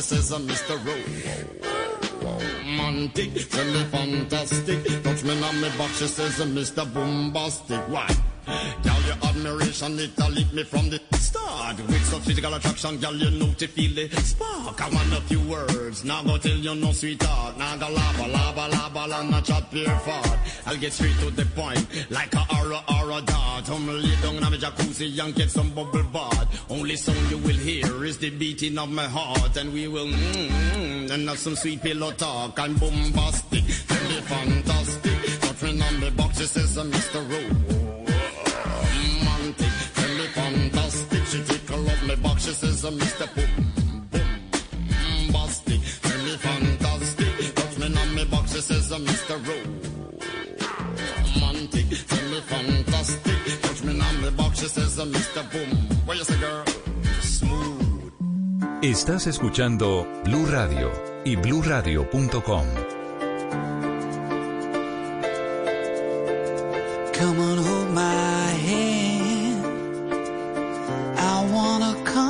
says 0.01 0.31
I'm 0.31 0.47
Mr. 0.47 0.75
Ro- 0.85 1.03
Romantic. 2.23 3.49
Tell 3.49 3.65
me 3.65 3.83
fantastic. 3.85 5.03
Touch 5.03 5.23
me 5.23 5.43
on 5.43 5.61
me 5.61 5.69
box, 5.77 5.99
she 5.99 6.07
says 6.07 6.39
I'm 6.39 6.55
Mr. 6.55 6.91
Bombastic. 6.93 7.79
Why? 7.87 8.07
Girl, 8.45 9.01
your 9.05 9.17
admiration, 9.23 9.99
it 9.99 10.17
lit 10.17 10.53
me 10.53 10.63
from 10.63 10.89
the 10.89 10.99
start. 11.17 11.77
With 11.77 12.05
such 12.05 12.21
physical 12.21 12.53
attraction, 12.53 12.97
girl, 12.97 13.13
you 13.15 13.29
know 13.31 13.53
to 13.53 13.67
feel 13.67 13.93
the 13.93 14.09
spark. 14.21 14.81
I 14.81 14.89
want 14.89 15.13
a 15.13 15.21
few 15.21 15.41
words, 15.41 16.03
now 16.03 16.23
go 16.23 16.37
tell 16.37 16.57
you 16.57 16.75
no 16.75 16.91
sweetheart. 16.91 17.57
Now 17.57 17.77
go 17.77 17.89
lava, 17.89 18.27
lava, 18.27 18.67
lava, 18.75 19.07
la, 19.07 19.23
not 19.23 19.45
chat 19.45 19.69
pure 19.71 19.95
fart. 19.99 20.39
I'll 20.65 20.77
get 20.77 20.93
straight 20.93 21.17
to 21.19 21.31
the 21.31 21.45
point, 21.45 21.85
like 22.09 22.33
a 22.33 22.45
aura, 22.57 22.81
aura 22.87 23.21
dart. 23.21 23.69
I'm 23.69 23.87
lay 23.87 24.15
down 24.21 24.35
in 24.37 24.43
a 24.43 24.57
jacuzzi 24.57 25.23
and 25.23 25.35
get 25.35 25.49
some 25.51 25.69
bubble 25.71 26.03
bath. 26.03 26.65
Only 26.69 26.95
sound 26.95 27.29
you 27.29 27.37
will 27.37 27.49
hear 27.49 28.03
is 28.05 28.17
the 28.17 28.31
beating 28.31 28.77
of 28.77 28.89
my 28.89 29.05
heart. 29.05 29.55
And 29.57 29.71
we 29.71 29.87
will, 29.87 30.07
mm, 30.07 30.47
mm, 30.47 31.11
and 31.11 31.29
have 31.29 31.37
some 31.37 31.55
sweet 31.55 31.81
pillow 31.81 32.11
talk. 32.11 32.59
I'm 32.59 32.73
bombastic, 32.75 33.63
me 33.63 34.21
fantastic. 34.21 35.11
Friend 35.61 35.83
on 35.83 35.99
me 35.99 36.09
box, 36.09 36.39
she 36.39 36.45
says, 36.47 36.75
Mr. 36.75 37.21
Rowe 37.29 37.80
uh, 42.51 42.91
Mr. 55.05 55.43
Boom, 55.51 55.51
boom, 55.51 56.05
Mr. 56.05 56.63
Boom. 57.41 57.71
Estás 58.81 59.27
escuchando 59.27 60.07
Blue 60.25 60.45
Radio 60.47 60.91
y 61.23 61.35
bluradio.com. 61.35 63.00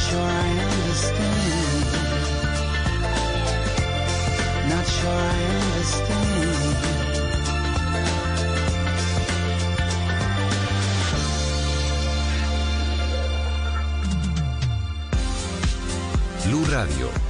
sure 0.00 0.20
Not 4.68 4.86
sure 4.86 5.10
I 5.10 5.44
understand. 5.54 6.90
Radio 16.70 17.29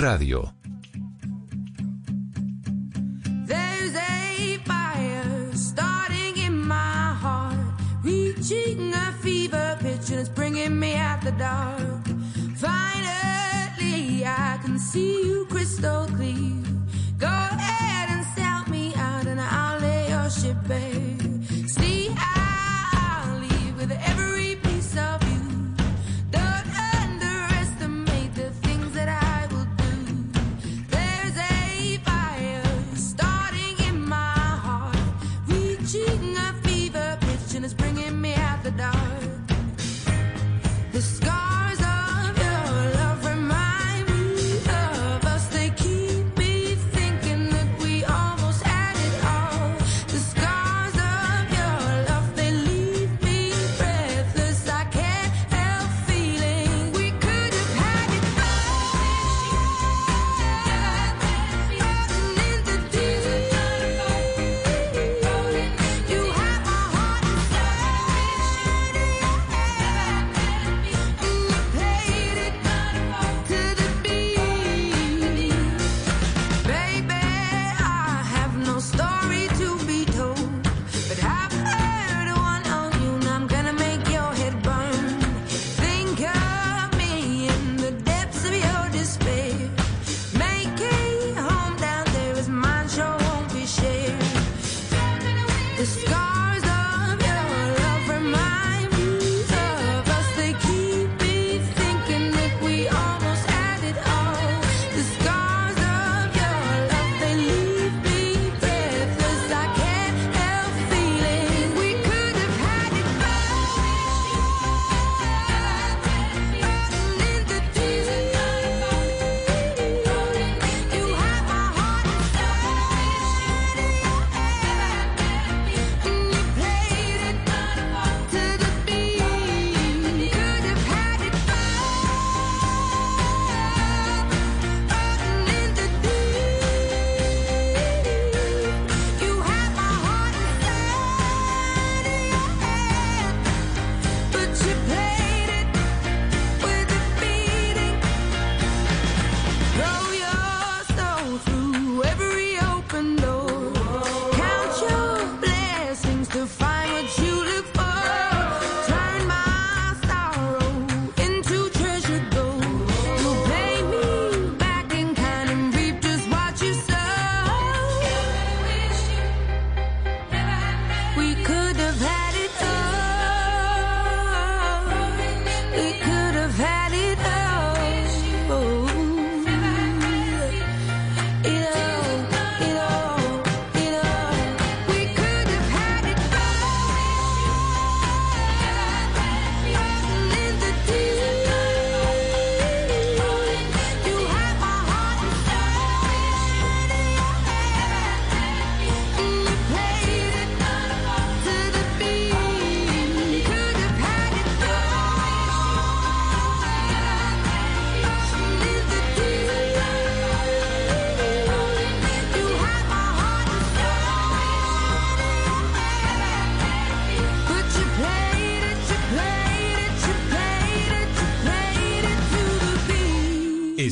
Radio 0.00 0.54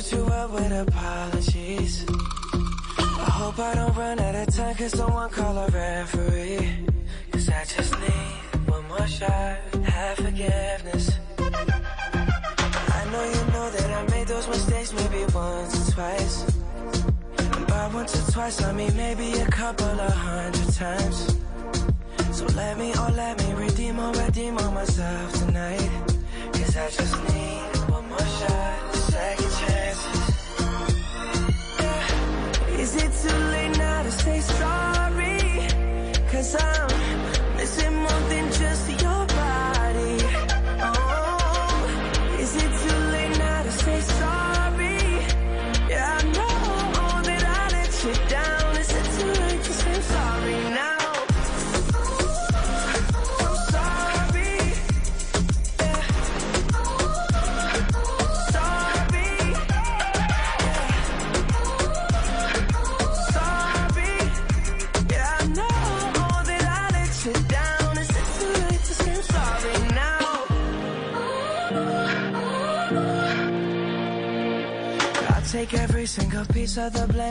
you 0.00 0.16
to 0.16 0.24
a 0.32 0.50
with 0.50 0.72
a 0.72 0.99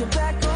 to 0.00 0.06
get 0.06 0.32
you 0.34 0.40
back 0.40 0.49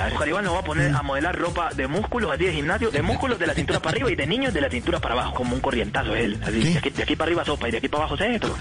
¿ah? 0.00 0.08
Oscar 0.12 0.28
Iván 0.28 0.44
nos 0.44 0.54
va 0.54 0.62
poner 0.74 0.96
a 0.96 1.02
modelar 1.02 1.38
ropa 1.38 1.70
de 1.72 1.86
músculos 1.86 2.32
así 2.32 2.44
de 2.44 2.52
gimnasio, 2.52 2.90
de 2.90 3.02
músculos 3.02 3.38
de 3.38 3.46
la 3.46 3.54
cintura 3.54 3.80
para 3.80 3.94
arriba 3.94 4.10
y 4.10 4.16
de 4.16 4.26
niños 4.26 4.52
de 4.52 4.60
la 4.60 4.68
cintura 4.68 4.98
para 4.98 5.14
abajo, 5.14 5.34
como 5.34 5.54
un 5.54 5.60
corrientazo 5.60 6.14
él. 6.16 6.40
Así, 6.42 6.60
de 6.60 6.78
aquí, 6.78 6.90
de 6.90 7.02
aquí 7.02 7.16
para 7.16 7.28
arriba 7.28 7.44
sopa 7.44 7.68
y 7.68 7.70
de 7.70 7.78
aquí 7.78 7.88
para 7.88 8.04
abajo 8.04 8.16
centro. 8.16 8.54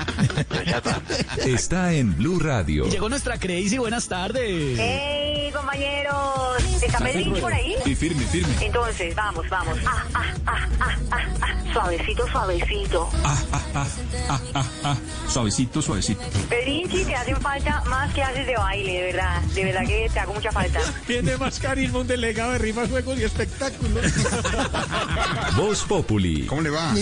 Pues 0.47 1.47
está. 1.47 1.93
en 1.93 2.15
Blue 2.15 2.39
Radio. 2.39 2.85
Llegó 2.85 3.09
nuestra 3.09 3.37
Crazy, 3.37 3.77
buenas 3.77 4.07
tardes. 4.07 4.77
¡Hey, 4.79 5.51
compañeros! 5.53 6.83
¿Está 6.83 6.99
Pedrinho 6.99 7.35
por 7.37 7.51
ahí? 7.51 7.75
Y 7.85 7.95
firme, 7.95 8.23
firme. 8.25 8.53
Entonces, 8.61 9.15
vamos, 9.15 9.49
vamos. 9.49 9.77
Ah, 9.85 10.05
ah, 10.13 10.33
ah, 10.45 10.67
ah, 10.79 10.97
ah, 11.11 11.27
ah. 11.41 11.73
Suavecito, 11.73 12.27
suavecito. 12.27 13.09
Ah, 13.23 13.37
ah, 13.51 13.61
ah, 13.73 13.87
ah, 14.29 14.39
ah, 14.53 14.65
ah. 14.83 14.97
Suavecito, 15.27 15.81
suavecito. 15.81 16.21
Pedrinchi, 16.47 17.03
te 17.03 17.15
hacen 17.15 17.37
falta 17.37 17.81
más 17.85 18.13
que 18.13 18.21
haces 18.21 18.45
de 18.45 18.55
baile, 18.55 18.93
de 18.93 19.01
verdad. 19.01 19.41
De 19.41 19.63
verdad 19.63 19.87
que 19.87 20.09
te 20.13 20.19
hago 20.19 20.33
mucha 20.35 20.51
falta. 20.51 20.79
Tiene 21.07 21.35
más 21.37 21.59
carisma 21.59 22.02
un 22.03 22.07
delegado 22.07 22.51
de 22.51 22.57
rimas, 22.57 22.89
juegos 22.89 23.17
y 23.17 23.23
espectáculos. 23.23 24.05
Voz 25.55 25.83
Populi. 25.83 26.45
¿Cómo 26.45 26.61
le 26.61 26.69
va? 26.69 26.93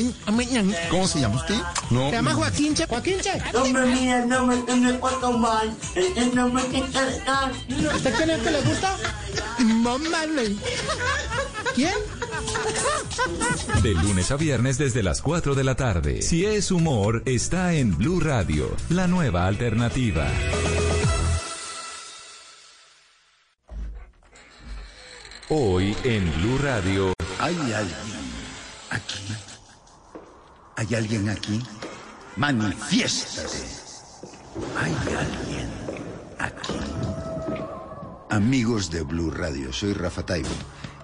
¿Cómo 0.90 1.08
se 1.08 1.20
llama 1.20 1.38
usted? 1.38 1.56
No. 1.90 2.10
Se 2.10 2.16
llama 2.16 2.34
Joaquín 2.34 2.76
Che. 2.76 2.86
Joaquín 2.86 3.20
Che. 3.20 3.42
No 4.28 4.46
me 4.46 4.58
tiene 4.58 5.00
cuatro 5.00 5.32
mal. 5.34 5.76
El 5.96 6.36
no 6.36 6.50
me 6.50 6.62
quiere 6.66 7.20
dar. 7.26 7.52
¿Usted 7.96 8.14
quién 8.16 8.30
es 8.30 8.42
que 8.42 8.52
le 8.52 8.62
gusta? 8.62 8.96
Mamá. 9.60 10.22
¿Quién? 11.74 11.94
De 13.82 13.94
lunes 13.94 14.30
a 14.32 14.36
viernes 14.36 14.78
desde 14.78 15.02
las 15.02 15.22
4 15.22 15.56
de 15.56 15.64
la 15.64 15.76
tarde. 15.76 16.22
Si 16.22 16.46
es 16.46 16.70
humor, 16.70 17.24
está 17.26 17.74
en 17.74 17.98
Blue 17.98 18.20
Radio, 18.20 18.76
la 18.90 19.08
nueva 19.08 19.48
alternativa. 19.48 20.28
Hoy 25.54 25.94
en 26.06 26.32
Blue 26.38 26.58
Radio. 26.60 27.14
¿Hay 27.38 27.54
alguien 27.54 28.22
aquí? 28.90 29.36
¿Hay 30.78 30.96
alguien 30.96 31.30
aquí? 31.30 31.62
Manifiéstate. 32.38 33.68
¿Hay 34.80 34.94
alguien 34.94 35.70
aquí? 36.40 36.74
Amigos 38.30 38.90
de 38.92 39.02
Blue 39.02 39.30
Radio, 39.30 39.74
soy 39.74 39.92
Rafa 39.92 40.26
Taibo 40.26 40.48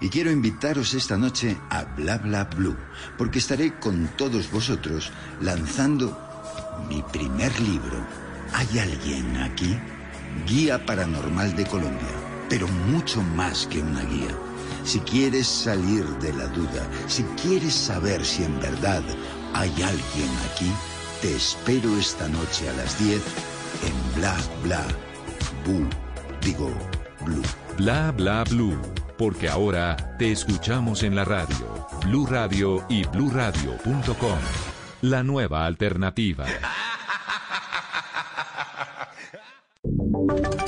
y 0.00 0.08
quiero 0.08 0.30
invitaros 0.30 0.94
esta 0.94 1.18
noche 1.18 1.54
a 1.68 1.84
Bla 1.84 2.16
Bla 2.16 2.44
Blue, 2.44 2.78
porque 3.18 3.40
estaré 3.40 3.78
con 3.78 4.08
todos 4.16 4.50
vosotros 4.50 5.12
lanzando 5.42 6.16
mi 6.88 7.02
primer 7.02 7.52
libro. 7.60 8.02
¿Hay 8.54 8.78
alguien 8.78 9.36
aquí? 9.36 9.78
Guía 10.46 10.86
Paranormal 10.86 11.54
de 11.54 11.66
Colombia, 11.66 12.27
pero 12.48 12.68
mucho 12.68 13.22
más 13.22 13.66
que 13.66 13.80
una 13.80 14.02
guía. 14.04 14.34
Si 14.84 15.00
quieres 15.00 15.46
salir 15.46 16.04
de 16.20 16.32
la 16.32 16.46
duda, 16.48 16.88
si 17.06 17.22
quieres 17.42 17.74
saber 17.74 18.24
si 18.24 18.44
en 18.44 18.58
verdad 18.60 19.02
hay 19.54 19.70
alguien 19.70 20.30
aquí, 20.52 20.70
te 21.20 21.34
espero 21.36 21.96
esta 21.98 22.28
noche 22.28 22.68
a 22.68 22.72
las 22.74 22.98
10 22.98 23.22
en 23.84 24.20
Bla 24.20 24.36
Bla 24.62 24.84
Blue. 25.64 25.88
Digo, 26.40 26.72
Blue. 27.24 27.42
Bla 27.76 28.10
bla 28.10 28.42
blue, 28.44 28.76
porque 29.16 29.48
ahora 29.48 29.96
te 30.18 30.32
escuchamos 30.32 31.04
en 31.04 31.14
la 31.14 31.24
radio, 31.24 31.86
Blue 32.04 32.26
Radio 32.26 32.84
y 32.88 33.04
bluradio.com. 33.04 34.38
La 35.02 35.22
nueva 35.22 35.64
alternativa. 35.64 36.46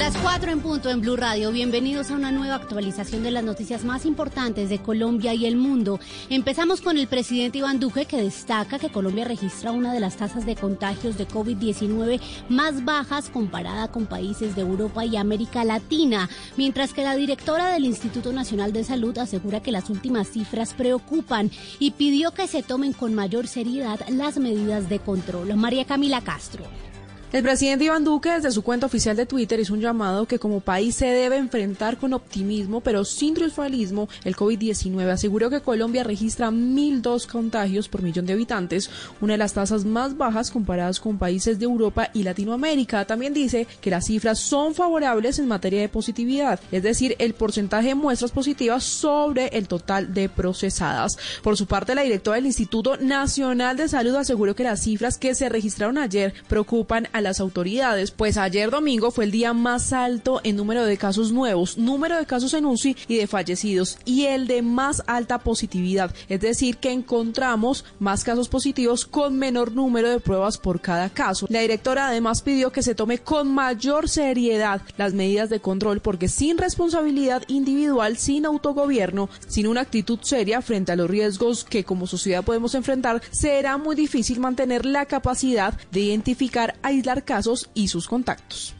Las 0.00 0.16
4 0.16 0.50
en 0.50 0.60
punto 0.60 0.88
en 0.88 1.02
Blue 1.02 1.14
Radio. 1.14 1.52
Bienvenidos 1.52 2.10
a 2.10 2.14
una 2.14 2.32
nueva 2.32 2.54
actualización 2.54 3.22
de 3.22 3.30
las 3.30 3.44
noticias 3.44 3.84
más 3.84 4.06
importantes 4.06 4.70
de 4.70 4.78
Colombia 4.78 5.34
y 5.34 5.44
el 5.44 5.58
mundo. 5.58 6.00
Empezamos 6.30 6.80
con 6.80 6.96
el 6.96 7.06
presidente 7.06 7.58
Iván 7.58 7.80
Duque 7.80 8.06
que 8.06 8.16
destaca 8.16 8.78
que 8.78 8.88
Colombia 8.88 9.26
registra 9.26 9.72
una 9.72 9.92
de 9.92 10.00
las 10.00 10.16
tasas 10.16 10.46
de 10.46 10.56
contagios 10.56 11.18
de 11.18 11.28
COVID-19 11.28 12.18
más 12.48 12.82
bajas 12.86 13.28
comparada 13.28 13.88
con 13.88 14.06
países 14.06 14.56
de 14.56 14.62
Europa 14.62 15.04
y 15.04 15.18
América 15.18 15.64
Latina, 15.64 16.30
mientras 16.56 16.94
que 16.94 17.04
la 17.04 17.14
directora 17.14 17.70
del 17.70 17.84
Instituto 17.84 18.32
Nacional 18.32 18.72
de 18.72 18.84
Salud 18.84 19.18
asegura 19.18 19.60
que 19.60 19.70
las 19.70 19.90
últimas 19.90 20.30
cifras 20.30 20.72
preocupan 20.72 21.50
y 21.78 21.90
pidió 21.90 22.32
que 22.32 22.48
se 22.48 22.62
tomen 22.62 22.94
con 22.94 23.14
mayor 23.14 23.46
seriedad 23.46 24.00
las 24.08 24.38
medidas 24.38 24.88
de 24.88 24.98
control. 24.98 25.54
María 25.56 25.84
Camila 25.84 26.22
Castro. 26.22 26.89
El 27.32 27.44
presidente 27.44 27.84
Iván 27.84 28.02
Duque 28.02 28.28
desde 28.28 28.50
su 28.50 28.62
cuenta 28.62 28.86
oficial 28.86 29.14
de 29.14 29.24
Twitter 29.24 29.60
hizo 29.60 29.72
un 29.72 29.80
llamado 29.80 30.26
que 30.26 30.40
como 30.40 30.58
país 30.58 30.96
se 30.96 31.06
debe 31.06 31.36
enfrentar 31.36 31.96
con 31.96 32.12
optimismo 32.12 32.80
pero 32.80 33.04
sin 33.04 33.34
triunfalismo 33.34 34.08
el 34.24 34.34
COVID-19. 34.34 35.08
Aseguró 35.08 35.48
que 35.48 35.60
Colombia 35.60 36.02
registra 36.02 36.50
1.002 36.50 37.28
contagios 37.28 37.88
por 37.88 38.02
millón 38.02 38.26
de 38.26 38.32
habitantes, 38.32 38.90
una 39.20 39.34
de 39.34 39.38
las 39.38 39.52
tasas 39.52 39.84
más 39.84 40.16
bajas 40.16 40.50
comparadas 40.50 40.98
con 40.98 41.18
países 41.18 41.60
de 41.60 41.66
Europa 41.66 42.10
y 42.12 42.24
Latinoamérica. 42.24 43.04
También 43.04 43.32
dice 43.32 43.68
que 43.80 43.90
las 43.90 44.06
cifras 44.06 44.40
son 44.40 44.74
favorables 44.74 45.38
en 45.38 45.46
materia 45.46 45.82
de 45.82 45.88
positividad, 45.88 46.58
es 46.72 46.82
decir, 46.82 47.14
el 47.20 47.34
porcentaje 47.34 47.90
de 47.90 47.94
muestras 47.94 48.32
positivas 48.32 48.82
sobre 48.82 49.56
el 49.56 49.68
total 49.68 50.12
de 50.12 50.28
procesadas. 50.28 51.16
Por 51.44 51.56
su 51.56 51.66
parte, 51.66 51.94
la 51.94 52.02
directora 52.02 52.38
del 52.38 52.46
Instituto 52.46 52.96
Nacional 52.96 53.76
de 53.76 53.88
Salud 53.88 54.16
aseguró 54.16 54.56
que 54.56 54.64
las 54.64 54.80
cifras 54.80 55.16
que 55.16 55.36
se 55.36 55.48
registraron 55.48 55.96
ayer 55.96 56.34
preocupan 56.48 57.06
a 57.12 57.19
las 57.20 57.40
autoridades, 57.40 58.10
pues 58.10 58.36
ayer 58.36 58.70
domingo 58.70 59.10
fue 59.10 59.24
el 59.24 59.30
día 59.30 59.52
más 59.52 59.92
alto 59.92 60.40
en 60.44 60.56
número 60.56 60.84
de 60.84 60.96
casos 60.96 61.32
nuevos, 61.32 61.78
número 61.78 62.16
de 62.16 62.26
casos 62.26 62.54
en 62.54 62.66
UCI 62.66 62.96
y 63.08 63.16
de 63.16 63.26
fallecidos 63.26 63.98
y 64.04 64.26
el 64.26 64.46
de 64.46 64.62
más 64.62 65.02
alta 65.06 65.38
positividad, 65.38 66.14
es 66.28 66.40
decir, 66.40 66.78
que 66.78 66.92
encontramos 66.92 67.84
más 67.98 68.24
casos 68.24 68.48
positivos 68.48 69.04
con 69.06 69.36
menor 69.38 69.72
número 69.72 70.08
de 70.08 70.20
pruebas 70.20 70.58
por 70.58 70.80
cada 70.80 71.10
caso. 71.10 71.46
La 71.48 71.60
directora 71.60 72.08
además 72.08 72.42
pidió 72.42 72.70
que 72.72 72.82
se 72.82 72.94
tome 72.94 73.18
con 73.18 73.52
mayor 73.52 74.08
seriedad 74.08 74.82
las 74.96 75.14
medidas 75.14 75.50
de 75.50 75.60
control 75.60 76.00
porque 76.00 76.28
sin 76.28 76.58
responsabilidad 76.58 77.42
individual, 77.48 78.16
sin 78.16 78.46
autogobierno, 78.46 79.28
sin 79.48 79.66
una 79.66 79.80
actitud 79.80 80.18
seria 80.22 80.62
frente 80.62 80.92
a 80.92 80.96
los 80.96 81.10
riesgos 81.10 81.64
que 81.64 81.84
como 81.84 82.06
sociedad 82.06 82.44
podemos 82.44 82.74
enfrentar, 82.74 83.22
será 83.30 83.76
muy 83.76 83.96
difícil 83.96 84.40
mantener 84.40 84.86
la 84.86 85.06
capacidad 85.06 85.74
de 85.90 86.00
identificar, 86.00 86.76
aislar 86.82 87.09
casos 87.24 87.70
y 87.74 87.88
sus 87.88 88.08
contactos. 88.08 88.74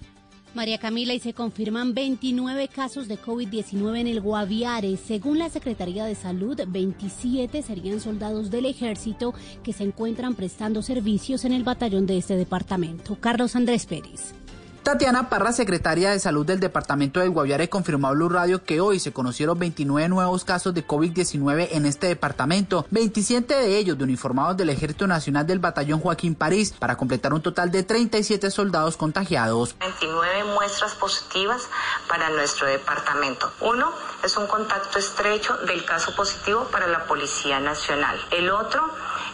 María 0.54 0.78
Camila, 0.78 1.14
y 1.14 1.20
se 1.20 1.32
confirman 1.32 1.94
29 1.94 2.68
casos 2.68 3.06
de 3.06 3.18
COVID-19 3.18 4.00
en 4.00 4.06
el 4.08 4.20
Guaviare. 4.20 4.96
Según 4.96 5.38
la 5.38 5.48
Secretaría 5.48 6.04
de 6.04 6.16
Salud, 6.16 6.60
27 6.66 7.62
serían 7.62 8.00
soldados 8.00 8.50
del 8.50 8.66
ejército 8.66 9.32
que 9.62 9.72
se 9.72 9.84
encuentran 9.84 10.34
prestando 10.34 10.82
servicios 10.82 11.44
en 11.44 11.52
el 11.52 11.62
batallón 11.62 12.06
de 12.06 12.18
este 12.18 12.36
departamento. 12.36 13.16
Carlos 13.20 13.54
Andrés 13.54 13.86
Pérez. 13.86 14.34
Tatiana 14.82 15.28
Parra, 15.28 15.52
secretaria 15.52 16.10
de 16.10 16.18
Salud 16.18 16.46
del 16.46 16.58
Departamento 16.58 17.20
del 17.20 17.30
Guaviare, 17.30 17.68
confirmó 17.68 18.08
a 18.08 18.12
Blue 18.12 18.30
Radio 18.30 18.64
que 18.64 18.80
hoy 18.80 18.98
se 18.98 19.12
conocieron 19.12 19.58
29 19.58 20.08
nuevos 20.08 20.44
casos 20.44 20.72
de 20.72 20.86
COVID-19 20.86 21.68
en 21.72 21.84
este 21.84 22.06
departamento, 22.06 22.86
27 22.90 23.54
de 23.54 23.76
ellos 23.76 23.98
de 23.98 24.04
uniformados 24.04 24.56
del 24.56 24.70
Ejército 24.70 25.06
Nacional 25.06 25.46
del 25.46 25.58
Batallón 25.58 26.00
Joaquín 26.00 26.34
París, 26.34 26.74
para 26.78 26.96
completar 26.96 27.34
un 27.34 27.42
total 27.42 27.70
de 27.70 27.82
37 27.82 28.50
soldados 28.50 28.96
contagiados. 28.96 29.76
29 29.80 30.44
muestras 30.54 30.94
positivas 30.94 31.68
para 32.08 32.30
nuestro 32.30 32.66
departamento. 32.66 33.52
Uno 33.60 33.92
es 34.24 34.34
un 34.38 34.46
contacto 34.46 34.98
estrecho 34.98 35.58
del 35.66 35.84
caso 35.84 36.14
positivo 36.16 36.64
para 36.72 36.86
la 36.86 37.04
Policía 37.04 37.60
Nacional. 37.60 38.18
El 38.30 38.48
otro 38.48 38.82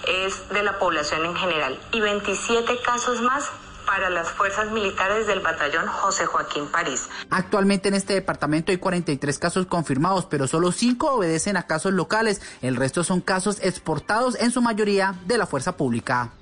es 0.09 0.49
de 0.49 0.65
la 0.65 0.79
población 0.81 1.25
en 1.25 1.37
general 1.37 1.81
y 1.93 2.01
27 2.01 2.81
casos 2.83 3.21
más 3.21 3.45
para 3.87 4.11
las 4.11 4.31
fuerzas 4.31 4.71
militares 4.73 5.27
del 5.27 5.41
batallón 5.41 5.87
José 5.87 6.27
Joaquín 6.27 6.67
París. 6.71 7.09
Actualmente 7.31 7.89
en 7.89 7.95
este 7.95 8.15
departamento 8.15 8.73
hay 8.73 8.79
43 8.79 9.39
casos 9.39 9.67
confirmados, 9.67 10.27
pero 10.27 10.47
solo 10.47 10.73
5 10.73 11.13
obedecen 11.13 11.57
a 11.57 11.67
casos 11.67 11.93
locales. 11.93 12.43
El 12.63 12.77
resto 12.77 13.05
son 13.05 13.21
casos 13.21 13.59
exportados, 13.63 14.37
en 14.41 14.51
su 14.51 14.61
mayoría 14.61 15.15
de 15.27 15.39
la 15.39 15.47
fuerza 15.47 15.77
pública. 15.77 16.33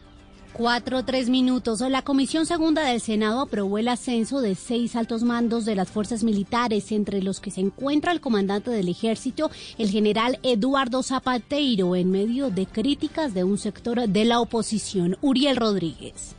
Cuatro, 0.55 1.05
tres 1.05 1.31
minutos. 1.31 1.81
La 1.81 2.03
Comisión 2.03 2.47
Segunda 2.47 2.85
del 2.85 3.01
Senado 3.01 3.41
aprobó 3.41 3.77
el 3.79 3.89
ascenso 3.89 4.41
de 4.41 4.55
seis 4.55 4.95
altos 4.95 5.25
mandos 5.25 5.65
de 5.65 5.75
las 5.75 5.91
fuerzas 5.91 6.23
militares, 6.23 6.93
entre 6.93 7.21
los 7.23 7.41
que 7.41 7.51
se 7.51 7.61
encuentra 7.61 8.13
el 8.13 8.21
comandante 8.21 8.71
del 8.71 8.89
ejército, 8.89 9.51
el 9.79 9.91
general 9.91 10.39
Eduardo 10.45 11.03
Zapateiro, 11.03 11.97
en 11.97 12.13
medio 12.13 12.51
de 12.51 12.67
críticas 12.67 13.35
de 13.35 13.43
un 13.43 13.59
sector 13.59 14.09
de 14.09 14.25
la 14.25 14.39
oposición, 14.39 15.19
Uriel 15.23 15.57
Rodríguez. 15.57 16.37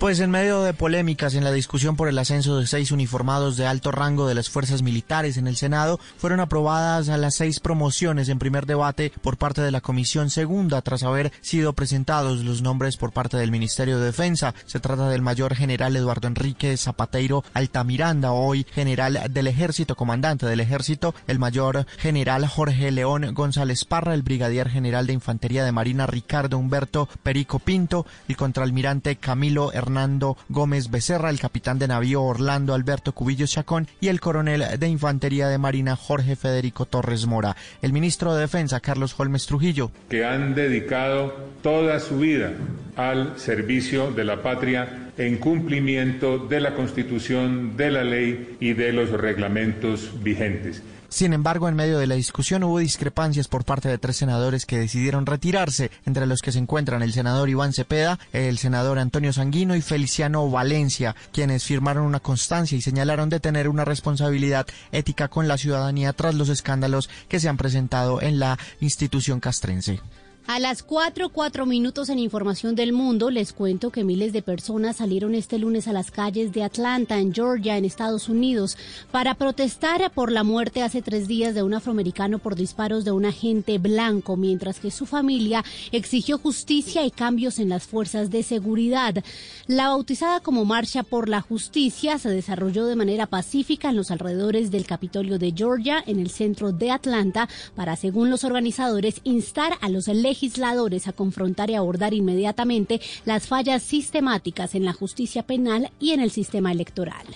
Pues 0.00 0.18
en 0.20 0.30
medio 0.30 0.62
de 0.62 0.72
polémicas 0.72 1.34
en 1.34 1.44
la 1.44 1.52
discusión 1.52 1.94
por 1.94 2.08
el 2.08 2.18
ascenso 2.18 2.58
de 2.58 2.66
seis 2.66 2.90
uniformados 2.90 3.58
de 3.58 3.66
alto 3.66 3.92
rango 3.92 4.26
de 4.26 4.34
las 4.34 4.48
fuerzas 4.48 4.80
militares 4.80 5.36
en 5.36 5.46
el 5.46 5.58
Senado, 5.58 6.00
fueron 6.16 6.40
aprobadas 6.40 7.10
a 7.10 7.18
las 7.18 7.34
seis 7.34 7.60
promociones 7.60 8.30
en 8.30 8.38
primer 8.38 8.64
debate 8.64 9.12
por 9.20 9.36
parte 9.36 9.60
de 9.60 9.70
la 9.70 9.82
Comisión 9.82 10.30
Segunda 10.30 10.80
tras 10.80 11.02
haber 11.02 11.32
sido 11.42 11.74
presentados 11.74 12.42
los 12.44 12.62
nombres 12.62 12.96
por 12.96 13.12
parte 13.12 13.36
del 13.36 13.50
Ministerio 13.50 13.98
de 13.98 14.06
Defensa. 14.06 14.54
Se 14.64 14.80
trata 14.80 15.10
del 15.10 15.20
mayor 15.20 15.54
general 15.54 15.94
Eduardo 15.94 16.28
Enrique 16.28 16.78
Zapateiro 16.78 17.44
Altamiranda, 17.52 18.32
hoy 18.32 18.64
general 18.72 19.26
del 19.28 19.48
Ejército, 19.48 19.96
comandante 19.96 20.46
del 20.46 20.60
Ejército, 20.60 21.14
el 21.26 21.38
mayor 21.38 21.84
general 21.98 22.46
Jorge 22.46 22.90
León 22.90 23.34
González 23.34 23.84
Parra, 23.84 24.14
el 24.14 24.22
brigadier 24.22 24.70
general 24.70 25.06
de 25.06 25.12
Infantería 25.12 25.62
de 25.62 25.72
Marina 25.72 26.06
Ricardo 26.06 26.56
Humberto 26.56 27.06
Perico 27.22 27.58
Pinto, 27.58 28.06
el 28.28 28.38
contraalmirante 28.38 29.16
Camilo 29.16 29.72
Hernando 29.90 30.36
Gómez 30.48 30.88
Becerra, 30.88 31.30
el 31.30 31.40
capitán 31.40 31.80
de 31.80 31.88
navío 31.88 32.22
Orlando 32.22 32.74
Alberto 32.74 33.10
Cubillo 33.10 33.48
Chacón 33.48 33.88
y 34.00 34.06
el 34.06 34.20
coronel 34.20 34.78
de 34.78 34.86
Infantería 34.86 35.48
de 35.48 35.58
Marina 35.58 35.96
Jorge 35.96 36.36
Federico 36.36 36.86
Torres 36.86 37.26
Mora. 37.26 37.56
El 37.82 37.92
ministro 37.92 38.32
de 38.32 38.42
Defensa, 38.42 38.78
Carlos 38.78 39.18
Holmes 39.18 39.46
Trujillo. 39.46 39.90
que 40.08 40.24
han 40.24 40.54
dedicado 40.54 41.34
toda 41.60 41.98
su 41.98 42.18
vida 42.18 42.52
al 42.94 43.36
servicio 43.36 44.12
de 44.12 44.24
la 44.24 44.42
patria 44.44 45.10
en 45.18 45.38
cumplimiento 45.38 46.38
de 46.38 46.60
la 46.60 46.76
Constitución, 46.76 47.76
de 47.76 47.90
la 47.90 48.04
ley 48.04 48.56
y 48.60 48.74
de 48.74 48.92
los 48.92 49.10
reglamentos 49.10 50.12
vigentes. 50.22 50.84
Sin 51.10 51.32
embargo, 51.32 51.68
en 51.68 51.74
medio 51.74 51.98
de 51.98 52.06
la 52.06 52.14
discusión 52.14 52.62
hubo 52.62 52.78
discrepancias 52.78 53.48
por 53.48 53.64
parte 53.64 53.88
de 53.88 53.98
tres 53.98 54.16
senadores 54.16 54.64
que 54.64 54.78
decidieron 54.78 55.26
retirarse, 55.26 55.90
entre 56.06 56.24
los 56.24 56.40
que 56.40 56.52
se 56.52 56.60
encuentran 56.60 57.02
el 57.02 57.12
senador 57.12 57.48
Iván 57.48 57.72
Cepeda, 57.72 58.20
el 58.32 58.58
senador 58.58 59.00
Antonio 59.00 59.32
Sanguino 59.32 59.74
y 59.74 59.82
Feliciano 59.82 60.48
Valencia, 60.48 61.16
quienes 61.32 61.64
firmaron 61.64 62.04
una 62.04 62.20
constancia 62.20 62.78
y 62.78 62.80
señalaron 62.80 63.28
de 63.28 63.40
tener 63.40 63.68
una 63.68 63.84
responsabilidad 63.84 64.68
ética 64.92 65.26
con 65.26 65.48
la 65.48 65.58
ciudadanía 65.58 66.12
tras 66.12 66.36
los 66.36 66.48
escándalos 66.48 67.10
que 67.28 67.40
se 67.40 67.48
han 67.48 67.56
presentado 67.56 68.22
en 68.22 68.38
la 68.38 68.56
institución 68.80 69.40
castrense. 69.40 70.00
A 70.46 70.58
las 70.58 70.82
4, 70.82 71.28
4 71.28 71.64
minutos 71.64 72.08
en 72.08 72.18
Información 72.18 72.74
del 72.74 72.92
Mundo, 72.92 73.30
les 73.30 73.52
cuento 73.52 73.90
que 73.90 74.02
miles 74.02 74.32
de 74.32 74.42
personas 74.42 74.96
salieron 74.96 75.34
este 75.36 75.58
lunes 75.58 75.86
a 75.86 75.92
las 75.92 76.10
calles 76.10 76.52
de 76.52 76.64
Atlanta, 76.64 77.18
en 77.18 77.32
Georgia, 77.32 77.76
en 77.76 77.84
Estados 77.84 78.28
Unidos, 78.28 78.76
para 79.12 79.34
protestar 79.34 80.10
por 80.12 80.32
la 80.32 80.42
muerte 80.42 80.82
hace 80.82 81.02
tres 81.02 81.28
días 81.28 81.54
de 81.54 81.62
un 81.62 81.74
afroamericano 81.74 82.40
por 82.40 82.56
disparos 82.56 83.04
de 83.04 83.12
un 83.12 83.26
agente 83.26 83.78
blanco, 83.78 84.36
mientras 84.36 84.80
que 84.80 84.90
su 84.90 85.06
familia 85.06 85.64
exigió 85.92 86.38
justicia 86.38 87.04
y 87.04 87.12
cambios 87.12 87.60
en 87.60 87.68
las 87.68 87.86
fuerzas 87.86 88.30
de 88.30 88.42
seguridad. 88.42 89.22
La 89.68 89.90
bautizada 89.90 90.40
como 90.40 90.64
Marcha 90.64 91.04
por 91.04 91.28
la 91.28 91.42
Justicia 91.42 92.18
se 92.18 92.28
desarrolló 92.28 92.86
de 92.86 92.96
manera 92.96 93.26
pacífica 93.26 93.90
en 93.90 93.96
los 93.96 94.10
alrededores 94.10 94.72
del 94.72 94.86
Capitolio 94.86 95.38
de 95.38 95.52
Georgia, 95.52 96.02
en 96.04 96.18
el 96.18 96.30
centro 96.30 96.72
de 96.72 96.90
Atlanta, 96.90 97.48
para, 97.76 97.94
según 97.94 98.30
los 98.30 98.42
organizadores, 98.42 99.20
instar 99.22 99.74
a 99.80 99.88
los 99.88 100.08
legisladores 100.30 101.08
a 101.08 101.12
confrontar 101.12 101.70
y 101.70 101.74
abordar 101.74 102.14
inmediatamente 102.14 103.00
las 103.24 103.48
fallas 103.48 103.82
sistemáticas 103.82 104.74
en 104.76 104.84
la 104.84 104.92
justicia 104.92 105.42
penal 105.42 105.90
y 105.98 106.12
en 106.12 106.20
el 106.20 106.30
sistema 106.30 106.70
electoral. 106.70 107.26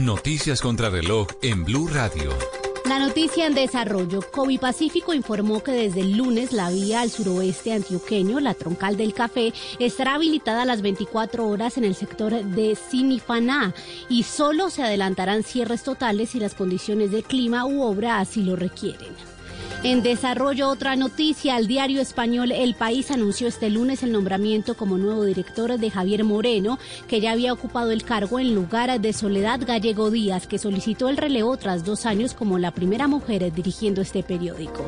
Noticias 0.00 0.60
contra 0.60 0.90
reloj 0.90 1.28
en 1.42 1.64
Blue 1.64 1.86
Radio. 1.88 2.30
La 2.86 2.98
noticia 2.98 3.46
en 3.46 3.54
desarrollo. 3.54 4.20
Covi 4.32 4.58
Pacífico 4.58 5.14
informó 5.14 5.62
que 5.62 5.70
desde 5.70 6.00
el 6.00 6.16
lunes 6.16 6.52
la 6.52 6.70
vía 6.70 7.02
al 7.02 7.10
suroeste 7.10 7.72
antioqueño, 7.72 8.40
la 8.40 8.54
troncal 8.54 8.96
del 8.96 9.14
café, 9.14 9.52
estará 9.78 10.14
habilitada 10.14 10.62
a 10.62 10.64
las 10.64 10.82
24 10.82 11.46
horas 11.46 11.78
en 11.78 11.84
el 11.84 11.94
sector 11.94 12.32
de 12.32 12.76
Sinifaná 12.76 13.74
y 14.08 14.24
solo 14.24 14.70
se 14.70 14.82
adelantarán 14.82 15.44
cierres 15.44 15.84
totales 15.84 16.30
si 16.30 16.40
las 16.40 16.54
condiciones 16.54 17.12
de 17.12 17.22
clima 17.22 17.64
u 17.64 17.82
obra 17.82 18.18
así 18.18 18.42
lo 18.42 18.56
requieren. 18.56 19.29
En 19.82 20.02
desarrollo, 20.02 20.68
otra 20.68 20.94
noticia. 20.94 21.56
El 21.56 21.66
diario 21.66 22.02
español 22.02 22.52
El 22.52 22.74
País 22.74 23.10
anunció 23.10 23.48
este 23.48 23.70
lunes 23.70 24.02
el 24.02 24.12
nombramiento 24.12 24.76
como 24.76 24.98
nuevo 24.98 25.24
director 25.24 25.78
de 25.78 25.90
Javier 25.90 26.22
Moreno, 26.22 26.78
que 27.08 27.22
ya 27.22 27.32
había 27.32 27.54
ocupado 27.54 27.90
el 27.90 28.02
cargo 28.02 28.38
en 28.38 28.54
lugar 28.54 29.00
de 29.00 29.12
Soledad 29.14 29.60
Gallego 29.66 30.10
Díaz, 30.10 30.46
que 30.46 30.58
solicitó 30.58 31.08
el 31.08 31.16
relevo 31.16 31.56
tras 31.56 31.82
dos 31.82 32.04
años 32.04 32.34
como 32.34 32.58
la 32.58 32.72
primera 32.72 33.08
mujer 33.08 33.50
dirigiendo 33.54 34.02
este 34.02 34.22
periódico. 34.22 34.84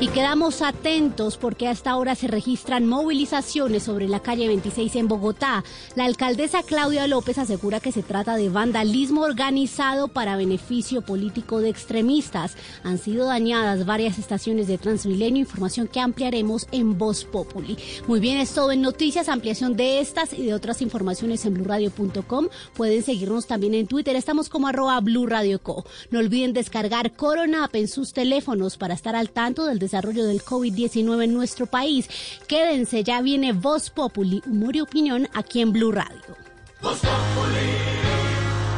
Y 0.00 0.08
quedamos 0.08 0.62
atentos 0.62 1.36
porque 1.36 1.68
hasta 1.68 1.90
ahora 1.90 2.14
se 2.14 2.26
registran 2.26 2.86
movilizaciones 2.86 3.82
sobre 3.82 4.08
la 4.08 4.20
calle 4.20 4.48
26 4.48 4.96
en 4.96 5.08
Bogotá. 5.08 5.62
La 5.94 6.06
alcaldesa 6.06 6.62
Claudia 6.62 7.06
López 7.06 7.36
asegura 7.36 7.80
que 7.80 7.92
se 7.92 8.02
trata 8.02 8.36
de 8.36 8.48
vandalismo 8.48 9.20
organizado 9.20 10.08
para 10.08 10.38
beneficio 10.38 11.02
político 11.02 11.60
de 11.60 11.68
extremistas. 11.68 12.56
Han 12.82 12.96
sido 12.96 13.26
dañadas 13.26 13.84
varias 13.84 14.18
estaciones 14.18 14.68
de 14.68 14.78
Transmilenio, 14.78 15.42
información 15.42 15.86
que 15.86 16.00
ampliaremos 16.00 16.66
en 16.72 16.96
Voz 16.96 17.26
Populi. 17.26 17.76
Muy 18.06 18.20
bien, 18.20 18.38
es 18.38 18.54
todo 18.54 18.72
en 18.72 18.80
noticias, 18.80 19.28
ampliación 19.28 19.76
de 19.76 20.00
estas 20.00 20.32
y 20.32 20.46
de 20.46 20.54
otras 20.54 20.80
informaciones 20.80 21.44
en 21.44 21.52
blurradio.com. 21.52 22.48
Pueden 22.74 23.02
seguirnos 23.02 23.46
también 23.46 23.74
en 23.74 23.86
Twitter, 23.86 24.16
estamos 24.16 24.48
como 24.48 24.66
arroba 24.66 24.98
Blue 25.00 25.26
Radio 25.26 25.62
Co. 25.62 25.84
No 26.10 26.20
olviden 26.20 26.54
descargar 26.54 27.12
Corona 27.12 27.64
App 27.64 27.74
en 27.76 27.86
sus 27.86 28.14
teléfonos 28.14 28.78
para 28.78 28.94
estar 28.94 29.14
al 29.14 29.28
tanto 29.28 29.66
del 29.66 29.78
desarrollo 29.78 29.89
desarrollo 29.90 30.24
del 30.24 30.44
COVID-19 30.44 31.24
en 31.24 31.34
nuestro 31.34 31.66
país. 31.66 32.08
Quédense, 32.46 33.02
ya 33.02 33.20
viene 33.22 33.52
Voz 33.52 33.90
Populi, 33.90 34.40
humor 34.46 34.76
y 34.76 34.80
opinión 34.80 35.28
aquí 35.34 35.60
en 35.60 35.72
Blue 35.72 35.90
Radio. 35.90 36.36
Voz 36.80 37.00
Populi, 37.00 37.70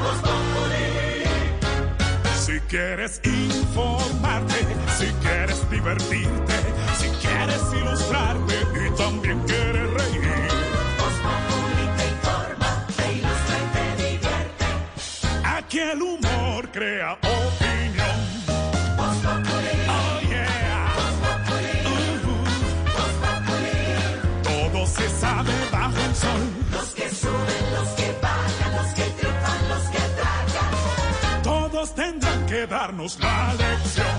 Voz 0.02 0.20
Populi. 0.22 0.72
Si 2.40 2.58
quieres 2.70 3.20
informarte, 3.24 4.54
si 4.98 5.06
quieres 5.20 5.70
divertirte, 5.70 6.54
si 6.98 7.08
quieres 7.20 7.60
ilustrarte 7.78 8.54
y 8.74 8.96
también 8.96 9.38
quieres 9.40 9.90
reír. 9.90 10.22
Voz 10.98 11.16
Populi 11.26 11.84
te 11.98 12.04
informa, 12.08 12.86
te 12.96 13.12
ilustra 13.12 13.56
y 13.58 13.66
te 13.74 14.02
divierte. 14.02 14.64
Aquí 15.44 15.78
el 15.78 16.00
humor 16.02 16.70
crea 16.72 17.18
darnos 32.72 33.18
la 33.20 33.52
lección. 33.52 34.16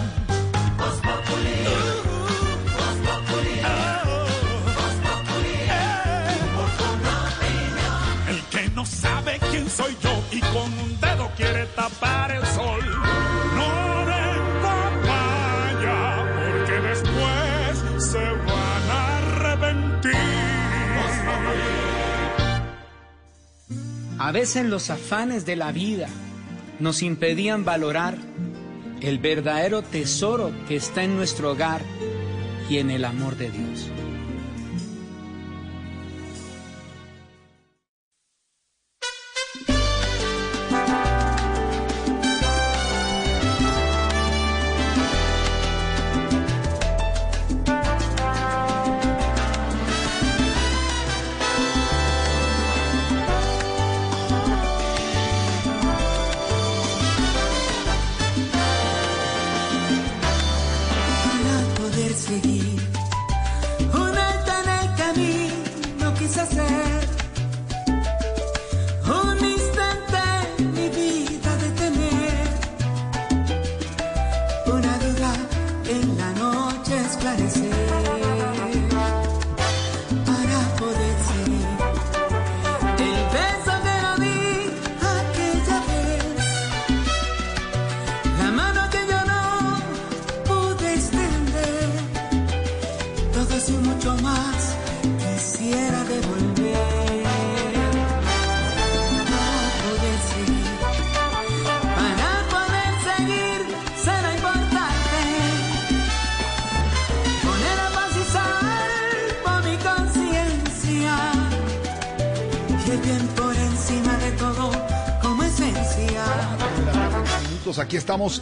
El 8.30 8.40
que 8.52 8.70
no 8.76 8.86
sabe 8.86 9.40
quién 9.50 9.68
soy 9.68 9.98
yo 10.04 10.24
y 10.32 10.40
con 10.40 10.72
un 10.86 11.02
dedo 11.02 11.32
quiere 11.36 11.66
tapar 11.76 12.30
el 12.32 12.46
sol. 12.46 12.84
No 13.58 13.72
den 14.12 14.44
papaya, 14.68 16.00
porque 16.38 16.76
después 16.90 18.04
se 18.12 18.26
van 18.50 18.86
a 18.92 19.18
arrepentir. 19.18 20.14
A 24.20 24.32
veces 24.32 24.66
los 24.68 24.92
afanes 24.92 25.44
de 25.48 25.56
la 25.56 25.72
vida 25.72 26.08
nos 26.80 27.02
impedían 27.04 27.66
valorar 27.66 28.18
el 29.02 29.20
verdadero 29.20 29.82
tesoro 29.82 30.52
que 30.68 30.76
está 30.76 31.04
en 31.04 31.16
nuestro 31.16 31.52
hogar 31.52 31.82
y 32.70 32.78
en 32.78 32.90
el 32.90 33.06
amor 33.06 33.36
de 33.36 33.52
Dios. 33.52 33.90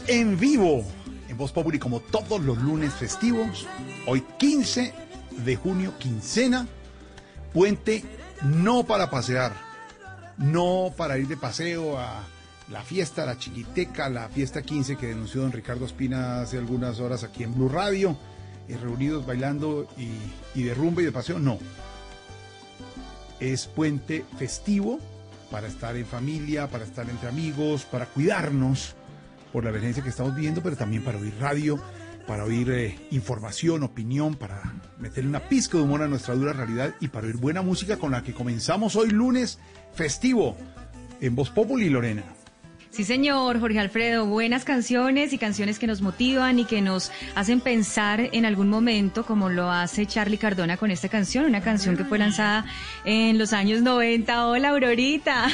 En 0.06 0.38
vivo 0.40 0.86
en 1.28 1.38
Voz 1.38 1.52
Populi 1.52 1.80
como 1.80 2.02
todos 2.02 2.40
los 2.40 2.56
lunes 2.60 2.94
festivos. 2.94 3.66
Hoy 4.06 4.24
15 4.38 4.94
de 5.44 5.56
junio, 5.56 5.94
quincena, 5.98 6.68
puente 7.52 8.04
no 8.44 8.84
para 8.84 9.10
pasear, 9.10 9.54
no 10.38 10.94
para 10.96 11.18
ir 11.18 11.28
de 11.28 11.36
paseo 11.36 11.98
a 11.98 12.22
la 12.70 12.84
fiesta, 12.84 13.26
la 13.26 13.40
chiquiteca, 13.40 14.08
la 14.08 14.30
fiesta 14.30 14.62
15 14.62 14.98
que 14.98 15.08
denunció 15.08 15.42
don 15.42 15.52
Ricardo 15.52 15.86
Espina 15.86 16.42
hace 16.42 16.60
algunas 16.60 17.00
horas 17.00 17.24
aquí 17.24 17.44
en 17.44 17.56
Blue 17.56 17.70
Radio, 17.70 18.16
eh, 18.68 18.78
reunidos 18.78 19.26
bailando 19.26 19.88
y, 19.98 20.60
y 20.60 20.64
de 20.64 20.76
rumba 20.76 21.02
y 21.02 21.06
de 21.06 21.12
paseo, 21.12 21.40
no. 21.40 21.58
Es 23.40 23.66
puente 23.66 24.26
festivo 24.38 25.00
para 25.50 25.68
estar 25.68 25.98
en 25.98 26.06
familia, 26.06 26.68
para 26.68 26.84
estar 26.84 27.10
entre 27.10 27.30
amigos, 27.30 27.86
para 27.86 28.06
cuidarnos 28.06 28.96
por 29.52 29.64
la 29.64 29.70
emergencia 29.70 30.04
que 30.04 30.10
estamos 30.10 30.36
viviendo, 30.36 30.62
pero 30.62 30.76
también 30.76 31.04
para 31.04 31.18
oír 31.18 31.34
radio, 31.40 31.80
para 32.28 32.44
oír 32.44 32.72
eh, 32.72 33.00
información, 33.12 33.84
opinión, 33.84 34.36
para 34.36 34.74
meterle 35.00 35.30
una 35.30 35.48
pizca 35.48 35.78
de 35.78 35.84
humor 35.84 36.02
a 36.02 36.08
nuestra 36.08 36.36
dura 36.36 36.54
realidad 36.54 36.96
y 37.00 37.10
para 37.10 37.28
oír 37.28 37.38
buena 37.38 37.62
música 37.62 37.98
con 37.98 38.12
la 38.12 38.24
que 38.24 38.34
comenzamos 38.34 38.96
hoy 38.96 39.10
lunes 39.10 39.60
festivo 39.94 40.56
en 41.20 41.36
Voz 41.36 41.50
Populi 41.50 41.90
Lorena. 41.90 42.24
Sí, 42.92 43.06
señor, 43.06 43.58
Jorge 43.62 43.80
Alfredo, 43.80 44.26
buenas 44.26 44.66
canciones 44.66 45.32
y 45.32 45.38
canciones 45.38 45.80
que 45.80 45.88
nos 45.88 46.02
motivan 46.02 46.60
y 46.60 46.66
que 46.66 46.82
nos 46.82 47.10
hacen 47.36 47.62
pensar 47.62 48.20
en 48.34 48.46
algún 48.46 48.68
momento, 48.68 49.26
como 49.26 49.48
lo 49.48 49.72
hace 49.72 50.06
Charlie 50.06 50.38
Cardona 50.38 50.76
con 50.76 50.92
esta 50.92 51.08
canción, 51.08 51.46
una 51.46 51.62
canción 51.62 51.96
que 51.96 52.04
fue 52.04 52.20
lanzada 52.20 52.66
en 53.06 53.38
los 53.38 53.54
años 53.54 53.82
90. 53.82 54.46
Hola, 54.46 54.70
Aurorita. 54.72 55.48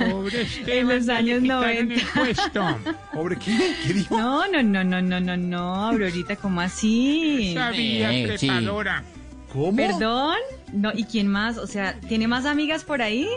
en 0.66 0.88
los 0.88 1.08
años 1.08 1.42
90. 1.42 1.94
¿Pobre 3.14 3.36
qué? 3.36 3.56
¿Qué 3.86 3.92
dijo? 3.94 4.18
No, 4.18 4.48
no, 4.48 4.64
no, 4.64 4.82
no, 4.82 5.00
no, 5.00 5.20
no, 5.20 5.36
no, 5.36 5.74
Aurorita, 5.86 6.34
¿cómo 6.34 6.62
así? 6.62 7.54
Sabía, 7.54 8.12
Eh, 8.12 8.36
sí. 8.36 8.50
¿Cómo? 9.52 9.76
¿Perdón? 9.76 10.36
No, 10.72 10.90
¿y 10.92 11.04
quién 11.04 11.28
más? 11.28 11.58
O 11.58 11.68
sea, 11.68 11.94
¿tiene 12.00 12.26
más 12.26 12.44
amigas 12.44 12.82
por 12.82 13.02
ahí? 13.02 13.28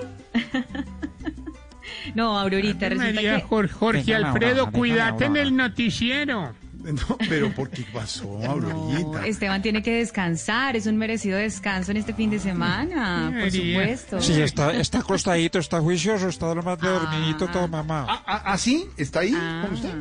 No, 2.15 2.39
Aurorita, 2.39 2.89
resulta 2.89 3.13
María 3.13 3.35
que... 3.37 3.41
Jorge, 3.43 3.73
Jorge 3.73 4.15
Alfredo, 4.15 4.71
cuídate 4.71 5.25
en 5.25 5.37
el 5.37 5.55
noticiero. 5.55 6.53
No, 6.79 7.17
pero 7.27 7.53
¿por 7.53 7.69
qué 7.69 7.85
pasó, 7.93 8.39
Aurorita? 8.45 9.27
Esteban 9.27 9.61
tiene 9.61 9.83
que 9.83 9.91
descansar, 9.95 10.75
es 10.75 10.85
un 10.85 10.97
merecido 10.97 11.37
descanso 11.37 11.91
en 11.91 11.97
este 11.97 12.13
fin 12.13 12.29
de 12.29 12.39
semana, 12.39 13.33
por 13.37 13.51
supuesto. 13.51 14.21
Sí, 14.21 14.41
está, 14.41 14.73
está 14.73 14.99
acostadito, 14.99 15.59
está 15.59 15.81
juicioso, 15.81 16.29
está 16.29 16.53
lo 16.55 16.63
más 16.63 16.79
dormidito 16.79 17.47
todo, 17.47 17.67
mamá. 17.67 18.05
¿Ah, 18.07 18.43
ah, 18.45 18.57
sí? 18.57 18.85
¿Está 18.97 19.19
ahí 19.21 19.31
con 19.31 19.73
usted? 19.73 19.93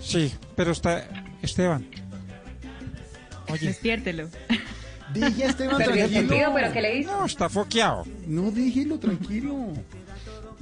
Sí, 0.00 0.34
pero 0.54 0.72
está... 0.72 1.08
Esteban. 1.42 1.86
Oye. 3.48 3.68
Despiértelo. 3.68 4.28
Deje 5.14 5.44
a 5.44 5.48
Esteban 5.48 5.76
tranquilo. 5.78 6.08
sentido, 6.08 6.52
pero 6.54 6.72
¿qué 6.72 6.80
le 6.80 6.98
hizo? 6.98 7.12
No, 7.12 7.24
está 7.24 7.48
foqueado. 7.48 8.04
No, 8.26 8.50
déjelo 8.50 8.98
tranquilo. 8.98 9.72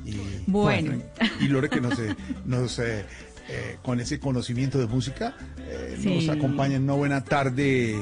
Y, 0.05 0.17
Bueno. 0.47 1.01
Y 1.41 1.49
Lore 1.49 1.69
que 1.69 1.81
nos, 1.81 1.99
eh, 1.99 2.15
nos 2.45 2.79
eh, 2.79 3.05
eh, 3.49 3.77
con 3.83 4.01
ese 4.01 4.19
conocimiento 4.21 4.79
de 4.79 4.87
música, 4.87 5.37
eh, 5.59 5.97
Sí. 6.01 6.15
nos 6.15 6.29
acompaña 6.37 6.77
en 6.77 6.85
una 6.85 6.95
buena 6.95 7.25
tarde 7.25 7.97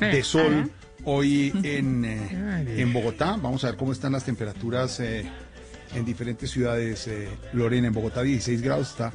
de 0.00 0.22
sol 0.22 0.52
ajá. 0.54 0.68
hoy 1.04 1.52
en, 1.62 2.04
en 2.78 2.92
Bogotá. 2.92 3.38
Vamos 3.42 3.64
a 3.64 3.68
ver 3.68 3.76
cómo 3.76 3.92
están 3.92 4.12
las 4.12 4.24
temperaturas 4.24 5.00
en 5.00 6.04
diferentes 6.04 6.50
ciudades. 6.50 7.06
eh, 7.08 7.28
Lorena, 7.52 7.86
en 7.88 7.92
Bogotá 7.94 8.22
16 8.22 8.60
grados, 8.62 8.90
está 8.90 9.12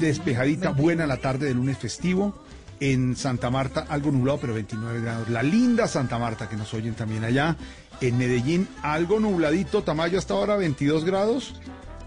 despejadita, 0.00 0.70
buena 0.70 1.06
la 1.06 1.16
tarde 1.18 1.46
de 1.46 1.54
lunes 1.54 1.78
festivo. 1.78 2.44
En 2.84 3.14
Santa 3.16 3.48
Marta, 3.48 3.86
algo 3.88 4.10
nublado, 4.10 4.38
pero 4.40 4.54
29 4.54 5.00
grados. 5.02 5.28
La 5.28 5.42
linda 5.42 5.86
Santa 5.86 6.18
Marta, 6.18 6.48
que 6.48 6.56
nos 6.56 6.72
oyen 6.74 6.94
también 6.94 7.22
allá. 7.24 7.56
En 8.00 8.18
Medellín, 8.18 8.66
algo 8.82 9.20
nubladito. 9.20 9.82
Tamayo 9.84 10.18
hasta 10.18 10.34
ahora 10.34 10.56
22 10.56 11.04
grados. 11.04 11.54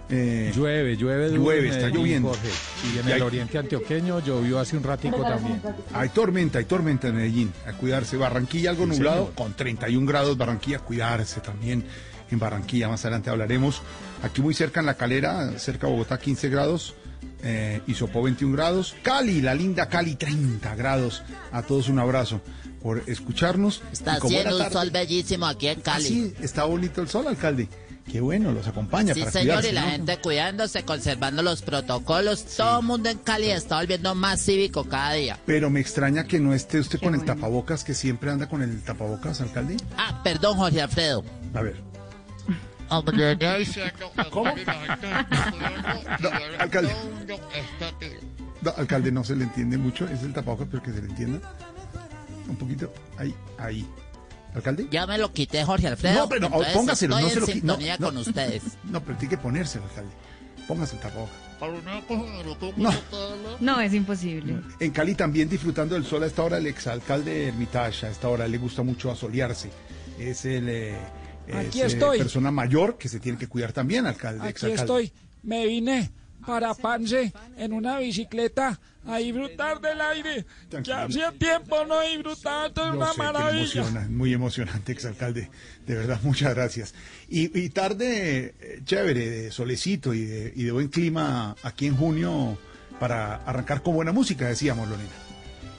Eh, 0.10 0.52
Llueve, 0.53 0.97
llueve 0.97 1.30
Llueve, 1.31 1.69
está 1.69 1.80
Medellín, 1.84 1.97
lloviendo. 1.97 2.30
Jorge. 2.30 2.49
Y 2.93 2.99
en 2.99 3.06
Y 3.06 3.07
el 3.07 3.14
hay- 3.15 3.22
oriente 3.22 3.57
antioqueño 3.57 4.19
llovió 4.19 4.60
hace 4.60 4.76
un 4.76 4.84
ratico 4.84 5.22
también. 5.22 5.61
Hay 5.93 6.10
tormenta, 6.10 6.60
hay 6.60 6.65
tormenta 6.65 7.07
en 7.07 7.15
Medellín, 7.15 7.53
a 7.65 7.72
cuidarse. 7.73 8.18
Barranquilla 8.18 8.72
algo 8.72 8.84
Sí, 8.84 8.89
nublado, 8.89 9.19
señor. 9.22 9.34
con 9.35 9.53
31 9.53 10.06
grados, 10.06 10.38
Barranquilla, 10.38 10.77
a 10.77 10.81
cuidarse 10.81 11.39
también. 11.39 11.85
En 12.30 12.38
Barranquilla, 12.39 12.89
más 12.89 13.03
adelante 13.06 13.30
hablaremos. 13.30 13.81
Aquí 14.23 14.41
muy 14.41 14.53
cerca 14.53 14.81
en 14.81 14.88
La 14.88 14.95
Calera, 14.95 15.57
cerca 15.57 15.88
de 15.88 15.93
Bogotá, 15.93 16.19
15 16.19 16.49
grados. 16.49 16.95
Eh, 17.44 17.82
y 17.88 17.94
Sopó 17.94 18.24
21 18.24 18.56
grados. 18.56 18.96
Cali, 19.04 19.42
la 19.42 19.54
linda 19.54 19.88
Cali, 19.88 20.16
30 20.16 20.76
grados. 20.76 21.22
A 21.52 21.62
todos 21.62 21.90
un 21.90 22.00
abrazo 22.00 22.42
por 22.82 23.04
escucharnos. 23.08 23.82
Está 23.92 24.14
haciendo 24.16 24.58
un 24.66 24.72
sol 24.72 24.90
bellísimo 24.90 25.46
aquí 25.46 25.68
en 25.68 25.80
Ah, 25.80 25.84
Cali. 25.84 26.06
sí, 26.08 26.34
está 26.42 26.64
bonito 26.66 27.02
el 27.02 27.08
sol, 27.10 27.28
alcalde. 27.28 27.68
Qué 28.12 28.22
bueno, 28.22 28.52
los 28.52 28.68
acompaña 28.68 29.16
Sí, 29.16 29.20
para 29.22 29.32
señor, 29.32 29.48
cuidarse, 29.56 29.70
y 29.70 29.74
la 29.74 29.82
¿no? 29.86 29.92
gente 29.92 30.18
cuidándose, 30.20 30.84
conservando 30.84 31.42
los 31.42 31.64
protocolos. 31.64 32.46
Todo 32.46 32.80
el 32.82 32.86
mundo 32.86 33.10
en 33.10 33.18
Cali 33.18 33.50
está 33.50 33.78
volviendo 33.80 34.14
más 34.14 34.42
cívico 34.42 34.84
cada 34.84 35.14
día. 35.14 35.40
Pero 35.48 35.72
me 35.72 35.80
extraña 35.80 36.24
que 36.26 36.40
no 36.40 36.54
esté 36.54 36.80
usted 36.80 37.00
con 37.00 37.16
el 37.16 37.26
tapabocas, 37.26 37.84
que 37.84 37.96
siempre 37.96 38.30
anda 38.30 38.48
con 38.48 38.62
el 38.62 38.80
tapabocas, 38.84 39.42
alcalde. 39.42 39.78
Ah, 39.98 40.22
perdón, 40.24 40.58
Jorge 40.58 40.82
Alfredo. 40.82 41.24
A 41.56 41.62
ver. 41.64 41.82
¿Cómo? 44.32 44.53
No, 46.20 46.30
alcalde. 46.60 46.95
No, 48.62 48.74
alcalde, 48.78 49.12
no 49.12 49.24
se 49.24 49.36
le 49.36 49.44
entiende 49.44 49.78
mucho. 49.78 50.07
Es 50.07 50.24
el 50.24 50.34
tapabocas, 50.34 50.68
pero 50.70 50.82
que 50.84 50.91
se 50.91 51.02
le 51.02 51.07
entienda. 51.10 51.40
Un 52.48 52.56
poquito. 52.56 52.94
Ahí, 53.18 53.34
ahí. 53.57 53.88
¿Alcalde? 54.53 54.88
Ya 54.90 55.06
me 55.06 55.18
lo 55.18 55.32
quité, 55.34 55.64
Jorge 55.66 55.88
Alfredo. 55.88 56.20
No, 56.22 56.30
pero 56.30 56.41
no, 56.41 56.48
entonces 56.48 56.74
póngaselo, 56.74 57.20
no 57.20 57.30
se 57.30 57.40
lo 57.41 57.48
en 57.49 57.53
qui- 57.62 57.64
no, 57.64 57.78
no. 57.78 58.06
con 58.06 58.18
ustedes. 58.18 58.64
No, 58.86 59.02
pero 59.03 59.18
tiene 59.18 59.36
que 59.36 59.41
ponérselo, 59.41 59.84
alcalde. 59.86 60.12
Póngase 60.68 60.95
el 60.95 61.02
tapabocas. 61.02 61.36
No. 62.78 62.91
No, 63.60 63.80
es 63.82 63.94
imposible. 63.94 64.62
En 64.80 64.91
Cali 64.91 65.16
también 65.16 65.49
disfrutando 65.49 65.95
del 65.95 66.06
sol 66.06 66.24
a 66.24 66.26
esta 66.28 66.44
hora 66.44 66.57
el 66.57 66.68
exalcalde 66.68 67.32
de 67.32 67.48
Hermitage, 67.49 68.06
a 68.06 68.10
esta 68.10 68.30
hora 68.30 68.48
le 68.48 68.57
gusta 68.57 68.82
mucho 68.84 69.12
asolearse. 69.12 69.70
Es 70.20 70.45
el 70.45 70.68
eh, 70.70 70.98
Aquí 71.54 71.82
es, 71.82 71.94
estoy. 71.94 72.18
persona 72.18 72.52
mayor 72.52 72.98
que 72.98 73.10
se 73.10 73.20
tiene 73.20 73.38
que 73.38 73.48
cuidar 73.48 73.74
también, 73.74 74.06
alcalde. 74.06 74.42
Aquí 74.42 74.50
exalcalde. 74.50 74.82
estoy. 74.82 75.12
Me 75.44 75.66
vine 75.66 76.12
para 76.46 76.74
Pance 76.74 77.34
en 77.58 77.74
una 77.74 78.00
bicicleta 78.00 78.80
a 79.08 79.18
disfrutar 79.18 79.80
del 79.82 80.02
aire. 80.02 80.46
Que 80.84 80.94
hacía 80.94 81.32
tiempo 81.32 81.86
no 81.86 82.02
disfrutaba, 82.02 82.68
esto 82.68 82.88
es 82.88 82.94
una 82.96 83.12
sé 83.12 83.18
maravilla. 83.18 83.82
emociona, 83.82 84.08
muy 84.10 84.34
emocionante, 84.34 84.92
exalcalde. 84.92 85.50
De 85.86 85.96
verdad, 85.96 86.20
muchas 86.24 86.54
gracias. 86.56 86.94
Y, 87.30 87.58
y 87.58 87.70
tarde 87.70 88.56
eh, 88.60 88.82
chévere, 88.84 89.30
de 89.30 89.52
solecito 89.52 90.14
y 90.14 90.26
de, 90.26 90.54
y 90.56 90.64
de 90.64 90.72
buen 90.72 90.88
clima 90.88 91.56
aquí 91.64 91.88
en 91.88 91.96
junio 91.96 92.58
para 93.00 93.36
arrancar 93.36 93.84
con 93.84 93.96
buena 93.96 94.12
música, 94.12 94.48
decíamos, 94.48 94.88
Lorena. 94.88 95.10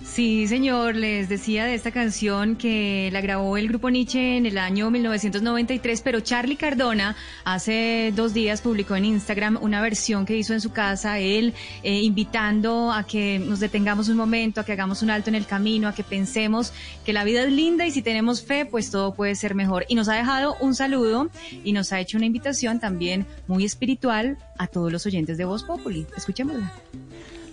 Sí, 0.06 0.46
señor, 0.48 0.96
les 0.96 1.28
decía 1.28 1.66
de 1.66 1.74
esta 1.74 1.90
canción 1.90 2.56
que 2.56 3.10
la 3.12 3.20
grabó 3.20 3.58
el 3.58 3.68
grupo 3.68 3.90
Nietzsche 3.90 4.38
en 4.38 4.46
el 4.46 4.56
año 4.56 4.90
1993, 4.90 6.00
pero 6.00 6.20
Charlie 6.20 6.56
Cardona 6.56 7.14
hace 7.44 8.14
dos 8.16 8.32
días 8.32 8.62
publicó 8.62 8.96
en 8.96 9.04
Instagram 9.04 9.58
una 9.60 9.82
versión 9.82 10.24
que 10.24 10.34
hizo 10.34 10.54
en 10.54 10.62
su 10.62 10.72
casa, 10.72 11.18
él 11.18 11.52
eh, 11.82 12.00
invitando 12.00 12.92
a 12.92 13.04
que 13.04 13.38
nos 13.38 13.60
detengamos 13.60 14.08
un 14.08 14.16
momento, 14.16 14.62
a 14.62 14.64
que 14.64 14.72
hagamos 14.72 15.02
un 15.02 15.10
alto 15.10 15.28
en 15.28 15.34
el 15.34 15.44
camino, 15.44 15.86
a 15.86 15.94
que 15.94 16.02
pensemos 16.02 16.72
que 17.04 17.12
la 17.12 17.24
vida 17.24 17.42
es 17.42 17.52
linda 17.52 17.84
y 17.84 17.90
si 17.90 18.00
tenemos 18.00 18.42
fe, 18.42 18.64
pues 18.64 18.90
todo 18.90 19.12
puede 19.12 19.34
ser 19.34 19.54
mejor. 19.54 19.84
Y 19.88 19.96
nos 19.96 20.08
ha 20.08 20.14
dejado 20.14 20.56
un 20.60 20.74
saludo 20.74 21.28
y 21.62 21.72
nos 21.72 21.92
ha 21.92 22.00
hecho 22.00 22.16
una 22.16 22.24
invitación 22.24 22.80
también 22.80 23.26
muy 23.48 23.66
espiritual 23.66 24.38
a 24.56 24.66
todos 24.66 24.90
los 24.90 25.04
oyentes 25.04 25.36
de 25.36 25.44
Voz 25.44 25.62
Populi. 25.62 26.06
Escuchémosla. 26.16 26.72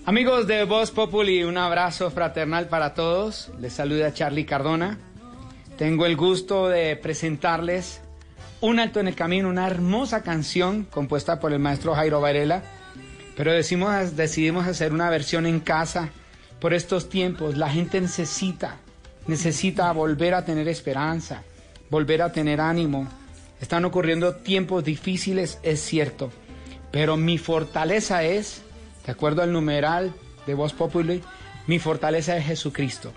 Amigos 0.05 0.47
de 0.47 0.65
Voz 0.65 0.91
Populi, 0.91 1.45
un 1.45 1.57
abrazo 1.57 2.11
fraternal 2.11 2.67
para 2.67 2.93
todos. 2.93 3.49
Les 3.61 3.71
saluda 3.71 4.13
Charlie 4.13 4.45
Cardona. 4.45 4.97
Tengo 5.77 6.05
el 6.05 6.17
gusto 6.17 6.67
de 6.67 6.97
presentarles 6.97 8.01
Un 8.59 8.81
Alto 8.81 8.99
en 8.99 9.07
el 9.07 9.15
Camino, 9.15 9.47
una 9.47 9.65
hermosa 9.65 10.21
canción 10.21 10.84
compuesta 10.84 11.39
por 11.39 11.53
el 11.53 11.59
maestro 11.59 11.95
Jairo 11.95 12.19
Varela. 12.19 12.63
Pero 13.38 13.53
decimos, 13.53 14.17
decidimos 14.17 14.67
hacer 14.67 14.91
una 14.91 15.09
versión 15.09 15.45
en 15.45 15.61
casa 15.61 16.09
por 16.59 16.73
estos 16.73 17.07
tiempos. 17.07 17.55
La 17.55 17.69
gente 17.69 18.01
necesita, 18.01 18.80
necesita 19.25 19.89
volver 19.93 20.34
a 20.34 20.43
tener 20.43 20.67
esperanza, 20.67 21.43
volver 21.89 22.23
a 22.23 22.34
tener 22.34 22.59
ánimo. 22.59 23.07
Están 23.61 23.85
ocurriendo 23.85 24.35
tiempos 24.35 24.84
difíciles, 24.84 25.59
es 25.63 25.80
cierto. 25.80 26.30
Pero 26.91 27.15
mi 27.15 27.38
fortaleza 27.38 28.23
es 28.23 28.63
de 29.05 29.11
acuerdo 29.11 29.41
al 29.41 29.51
numeral 29.51 30.13
de 30.45 30.53
Voz 30.53 30.73
Populi, 30.73 31.21
mi 31.67 31.80
fortaleza 31.80 32.38
es 32.38 32.45
Jesucristo. 32.45 33.13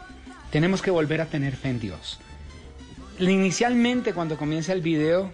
Tenemos 0.50 0.82
que 0.82 0.90
volver 0.90 1.20
a 1.20 1.26
tener 1.26 1.56
fe 1.56 1.70
en 1.70 1.80
Dios. 1.80 2.18
Inicialmente, 3.18 4.12
cuando 4.12 4.36
comienza 4.36 4.72
el 4.72 4.82
video, 4.82 5.32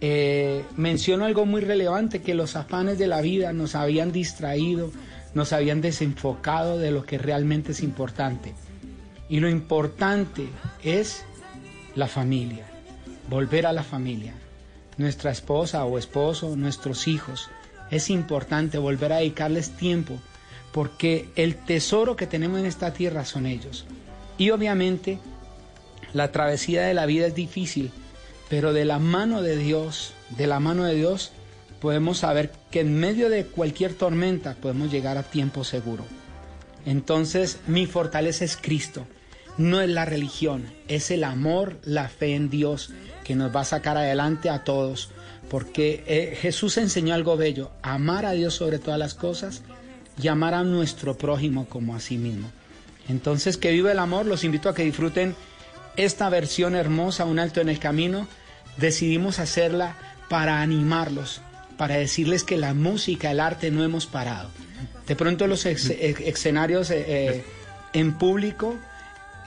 eh, 0.00 0.64
menciono 0.76 1.24
algo 1.24 1.46
muy 1.46 1.60
relevante, 1.60 2.22
que 2.22 2.34
los 2.34 2.56
afanes 2.56 2.98
de 2.98 3.06
la 3.06 3.20
vida 3.20 3.52
nos 3.52 3.74
habían 3.74 4.12
distraído, 4.12 4.90
nos 5.34 5.52
habían 5.52 5.80
desenfocado 5.80 6.78
de 6.78 6.90
lo 6.90 7.04
que 7.04 7.18
realmente 7.18 7.72
es 7.72 7.82
importante. 7.82 8.54
Y 9.28 9.40
lo 9.40 9.48
importante 9.48 10.46
es 10.82 11.24
la 11.94 12.06
familia, 12.06 12.66
volver 13.28 13.66
a 13.66 13.72
la 13.72 13.82
familia, 13.82 14.34
nuestra 14.96 15.30
esposa 15.30 15.84
o 15.84 15.98
esposo, 15.98 16.56
nuestros 16.56 17.06
hijos. 17.08 17.48
Es 17.90 18.10
importante 18.10 18.78
volver 18.78 19.12
a 19.12 19.16
dedicarles 19.16 19.70
tiempo 19.70 20.18
porque 20.72 21.28
el 21.36 21.56
tesoro 21.56 22.16
que 22.16 22.26
tenemos 22.26 22.60
en 22.60 22.66
esta 22.66 22.92
tierra 22.92 23.24
son 23.24 23.46
ellos. 23.46 23.86
Y 24.38 24.50
obviamente 24.50 25.18
la 26.12 26.32
travesía 26.32 26.82
de 26.82 26.94
la 26.94 27.06
vida 27.06 27.26
es 27.26 27.34
difícil, 27.34 27.90
pero 28.48 28.72
de 28.72 28.84
la 28.84 28.98
mano 28.98 29.42
de 29.42 29.56
Dios, 29.56 30.12
de 30.30 30.46
la 30.46 30.60
mano 30.60 30.84
de 30.84 30.94
Dios, 30.94 31.32
podemos 31.80 32.18
saber 32.18 32.52
que 32.70 32.80
en 32.80 32.98
medio 32.98 33.28
de 33.30 33.44
cualquier 33.46 33.94
tormenta 33.94 34.54
podemos 34.54 34.90
llegar 34.90 35.18
a 35.18 35.22
tiempo 35.22 35.64
seguro. 35.64 36.04
Entonces 36.86 37.60
mi 37.66 37.86
fortaleza 37.86 38.44
es 38.44 38.56
Cristo, 38.56 39.06
no 39.58 39.80
es 39.80 39.88
la 39.88 40.04
religión, 40.04 40.72
es 40.88 41.10
el 41.10 41.24
amor, 41.24 41.78
la 41.84 42.08
fe 42.08 42.34
en 42.34 42.50
Dios 42.50 42.92
que 43.24 43.34
nos 43.34 43.54
va 43.54 43.60
a 43.60 43.64
sacar 43.66 43.96
adelante 43.96 44.48
a 44.50 44.64
todos, 44.64 45.10
porque 45.50 46.02
eh, 46.06 46.38
Jesús 46.40 46.78
enseñó 46.78 47.12
algo 47.14 47.36
bello, 47.36 47.70
amar 47.82 48.24
a 48.24 48.32
Dios 48.32 48.54
sobre 48.54 48.78
todas 48.78 48.98
las 48.98 49.14
cosas 49.14 49.62
y 50.22 50.28
amar 50.28 50.54
a 50.54 50.62
nuestro 50.62 51.18
prójimo 51.18 51.66
como 51.68 51.94
a 51.94 52.00
sí 52.00 52.16
mismo. 52.16 52.50
Entonces 53.08 53.56
que 53.56 53.72
viva 53.72 53.90
el 53.92 53.98
amor, 53.98 54.24
los 54.26 54.44
invito 54.44 54.68
a 54.68 54.74
que 54.74 54.84
disfruten 54.84 55.34
esta 55.96 56.28
versión 56.30 56.74
hermosa, 56.76 57.24
Un 57.24 57.38
Alto 57.40 57.60
en 57.60 57.68
el 57.68 57.78
Camino. 57.80 58.28
Decidimos 58.76 59.40
hacerla 59.40 59.96
para 60.28 60.62
animarlos, 60.62 61.40
para 61.76 61.96
decirles 61.96 62.44
que 62.44 62.56
la 62.56 62.72
música, 62.72 63.30
el 63.32 63.40
arte 63.40 63.70
no 63.72 63.82
hemos 63.82 64.06
parado. 64.06 64.48
De 65.08 65.16
pronto 65.16 65.48
los 65.48 65.66
ex- 65.66 65.90
ex- 65.90 66.20
escenarios 66.20 66.90
eh, 66.92 67.04
eh, 67.08 67.44
en 67.92 68.16
público 68.16 68.76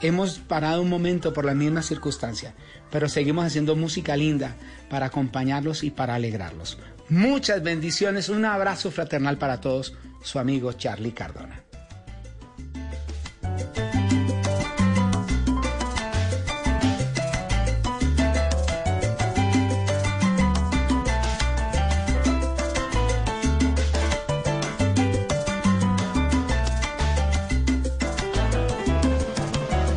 hemos 0.02 0.40
parado 0.40 0.82
un 0.82 0.90
momento 0.90 1.32
por 1.32 1.46
la 1.46 1.54
misma 1.56 1.82
circunstancia, 1.82 2.54
pero 2.94 3.10
seguimos 3.10 3.44
haciendo 3.44 3.76
música 3.76 4.15
linda 4.15 4.56
para 4.88 5.07
acompañarlos 5.07 5.84
y 5.84 5.90
para 5.90 6.14
alegrarlos. 6.14 6.78
Muchas 7.10 7.64
bendiciones, 7.64 8.30
un 8.30 8.45
abrazo 8.45 8.91
fraternal 8.91 9.40
para 9.40 9.60
todos, 9.60 9.95
su 10.22 10.38
amigo 10.38 10.72
Charlie 10.74 11.11
Cardona. 11.11 11.64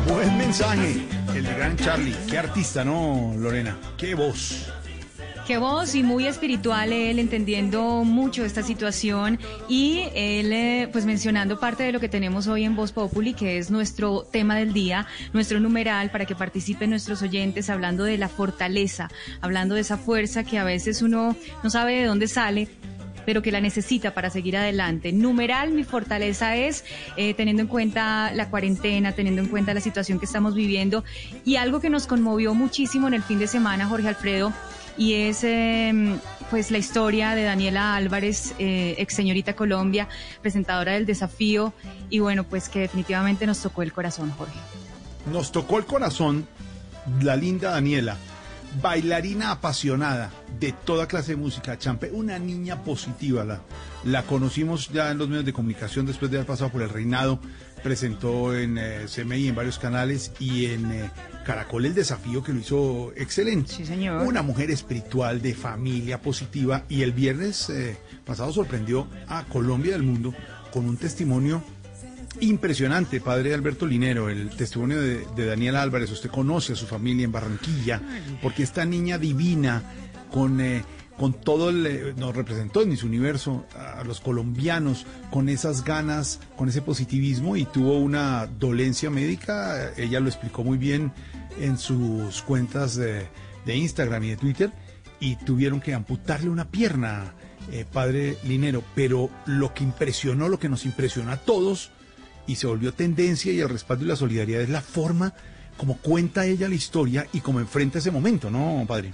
Buen 0.07 0.37
mensaje, 0.39 1.16
el 1.37 1.55
gran 1.55 1.77
Charlie. 1.77 2.15
Qué 2.29 2.37
artista, 2.37 2.83
¿no, 2.83 3.33
Lorena? 3.37 3.77
Qué 3.97 4.15
voz. 4.15 4.67
Qué 5.45 5.57
voz 5.57 5.95
y 5.95 6.03
muy 6.03 6.25
espiritual 6.27 6.91
él, 6.91 7.19
entendiendo 7.19 8.03
mucho 8.03 8.43
esta 8.43 8.63
situación 8.63 9.39
y 9.69 10.09
él, 10.13 10.51
eh, 10.51 10.89
pues 10.91 11.05
mencionando 11.05 11.57
parte 11.57 11.83
de 11.83 11.93
lo 11.93 12.01
que 12.01 12.09
tenemos 12.09 12.47
hoy 12.47 12.65
en 12.65 12.75
Voz 12.75 12.91
Populi, 12.91 13.33
que 13.33 13.57
es 13.57 13.71
nuestro 13.71 14.23
tema 14.23 14.57
del 14.57 14.73
día, 14.73 15.07
nuestro 15.31 15.61
numeral 15.61 16.11
para 16.11 16.25
que 16.25 16.35
participen 16.35 16.89
nuestros 16.89 17.21
oyentes, 17.21 17.69
hablando 17.69 18.03
de 18.03 18.17
la 18.17 18.27
fortaleza, 18.27 19.09
hablando 19.39 19.75
de 19.75 19.81
esa 19.81 19.97
fuerza 19.97 20.43
que 20.43 20.57
a 20.57 20.65
veces 20.65 21.01
uno 21.01 21.35
no 21.63 21.69
sabe 21.69 22.01
de 22.01 22.05
dónde 22.07 22.27
sale, 22.27 22.67
pero 23.27 23.41
que 23.41 23.51
la 23.51 23.59
necesita 23.59 24.13
para 24.13 24.29
seguir 24.29 24.55
adelante. 24.55 25.11
Numeral, 25.11 25.71
mi 25.71 25.83
fortaleza 25.83 26.55
es, 26.55 26.85
eh, 27.17 27.33
teniendo 27.33 27.61
en 27.61 27.67
cuenta 27.67 28.31
la 28.33 28.49
cuarentena, 28.49 29.11
teniendo 29.11 29.41
en 29.41 29.49
cuenta 29.49 29.73
la 29.73 29.81
situación 29.81 30.17
que 30.17 30.23
estamos 30.23 30.55
viviendo 30.55 31.03
y 31.43 31.57
algo 31.57 31.81
que 31.81 31.89
nos 31.89 32.07
conmovió 32.07 32.53
muchísimo 32.53 33.05
en 33.09 33.15
el 33.15 33.21
fin 33.21 33.37
de 33.37 33.47
semana, 33.47 33.85
Jorge 33.85 34.07
Alfredo, 34.07 34.53
y 34.97 35.15
es 35.15 35.43
eh, 35.43 36.17
pues 36.49 36.71
la 36.71 36.77
historia 36.77 37.35
de 37.35 37.43
Daniela 37.43 37.97
Álvarez, 37.97 38.55
eh, 38.59 38.95
ex 38.97 39.15
señorita 39.15 39.57
Colombia, 39.57 40.07
presentadora 40.41 40.93
del 40.93 41.05
desafío, 41.05 41.73
y 42.09 42.19
bueno, 42.19 42.45
pues 42.45 42.69
que 42.69 42.79
definitivamente 42.79 43.45
nos 43.45 43.61
tocó 43.61 43.81
el 43.81 43.91
corazón, 43.91 44.31
Jorge. 44.31 44.57
Nos 45.33 45.51
tocó 45.51 45.79
el 45.79 45.85
corazón 45.85 46.47
la 47.21 47.35
linda 47.35 47.71
Daniela, 47.71 48.15
bailarina 48.81 49.51
apasionada 49.51 50.31
de 50.59 50.71
toda 50.71 51.07
clase 51.07 51.31
de 51.31 51.37
música, 51.37 51.77
Champe, 51.77 52.11
una 52.11 52.39
niña 52.39 52.83
positiva. 52.83 53.43
La, 53.43 53.61
la 54.03 54.23
conocimos 54.23 54.89
ya 54.89 55.11
en 55.11 55.17
los 55.17 55.27
medios 55.27 55.45
de 55.45 55.53
comunicación 55.53 56.05
después 56.05 56.31
de 56.31 56.37
haber 56.37 56.47
pasado 56.47 56.71
por 56.71 56.81
el 56.81 56.89
reinado. 56.89 57.39
Presentó 57.83 58.55
en 58.55 58.77
eh, 58.77 59.05
CMI, 59.13 59.49
en 59.49 59.55
varios 59.55 59.77
canales 59.77 60.31
y 60.39 60.65
en 60.65 60.91
eh, 60.91 61.11
Caracol 61.45 61.85
el 61.85 61.93
desafío 61.93 62.43
que 62.43 62.51
lo 62.51 62.59
hizo 62.59 63.11
excelente. 63.15 63.71
Sí, 63.71 63.85
señor. 63.85 64.25
Una 64.25 64.41
mujer 64.41 64.71
espiritual, 64.71 65.41
de 65.41 65.53
familia 65.53 66.21
positiva. 66.21 66.83
Y 66.89 67.03
el 67.03 67.11
viernes 67.11 67.69
eh, 67.69 67.97
pasado 68.25 68.51
sorprendió 68.51 69.07
a 69.27 69.43
Colombia 69.45 69.91
y 69.91 69.95
al 69.95 70.03
mundo 70.03 70.33
con 70.71 70.85
un 70.85 70.97
testimonio 70.97 71.63
impresionante, 72.41 73.21
padre 73.21 73.53
Alberto 73.53 73.85
Linero, 73.85 74.29
el 74.29 74.49
testimonio 74.49 75.01
de, 75.01 75.45
Daniel 75.45 75.75
Álvarez. 75.75 76.11
Usted 76.11 76.29
conoce 76.29 76.73
a 76.73 76.75
su 76.75 76.85
familia 76.85 77.25
en 77.25 77.31
Barranquilla, 77.31 78.01
porque 78.41 78.63
esta 78.63 78.85
niña 78.85 79.17
divina, 79.17 79.83
con, 80.31 80.61
eh, 80.61 80.83
con 81.17 81.33
todo 81.33 81.69
el. 81.69 81.85
eh, 81.85 82.13
nos 82.17 82.35
representó 82.35 82.81
en 82.81 82.95
su 82.97 83.07
universo 83.07 83.65
a 83.75 84.03
los 84.03 84.19
colombianos, 84.19 85.05
con 85.31 85.49
esas 85.49 85.83
ganas, 85.83 86.39
con 86.55 86.69
ese 86.69 86.81
positivismo, 86.81 87.55
y 87.55 87.65
tuvo 87.65 87.97
una 87.97 88.47
dolencia 88.47 89.09
médica. 89.09 89.93
Ella 89.97 90.19
lo 90.19 90.27
explicó 90.27 90.63
muy 90.63 90.77
bien 90.77 91.11
en 91.59 91.77
sus 91.77 92.41
cuentas 92.43 92.95
de, 92.95 93.27
de 93.65 93.75
Instagram 93.75 94.23
y 94.23 94.29
de 94.29 94.37
Twitter, 94.37 94.71
y 95.19 95.35
tuvieron 95.37 95.79
que 95.81 95.93
amputarle 95.93 96.49
una 96.49 96.69
pierna. 96.69 97.33
eh, 97.71 97.85
padre 97.91 98.37
Linero, 98.43 98.81
pero 98.95 99.29
lo 99.45 99.73
que 99.73 99.83
impresionó, 99.83 100.47
lo 100.47 100.57
que 100.57 100.69
nos 100.69 100.85
impresionó 100.85 101.31
a 101.31 101.37
todos, 101.37 101.91
y 102.47 102.55
se 102.55 102.67
volvió 102.67 102.93
tendencia 102.93 103.51
y 103.51 103.59
el 103.59 103.69
respaldo 103.69 104.05
y 104.05 104.07
la 104.07 104.15
solidaridad 104.15 104.61
es 104.61 104.69
la 104.69 104.81
forma 104.81 105.33
como 105.77 105.97
cuenta 105.97 106.45
ella 106.45 106.67
la 106.67 106.75
historia 106.75 107.27
y 107.33 107.41
como 107.41 107.59
enfrenta 107.59 107.99
ese 107.99 108.11
momento, 108.11 108.49
¿no, 108.49 108.83
padre? 108.87 109.13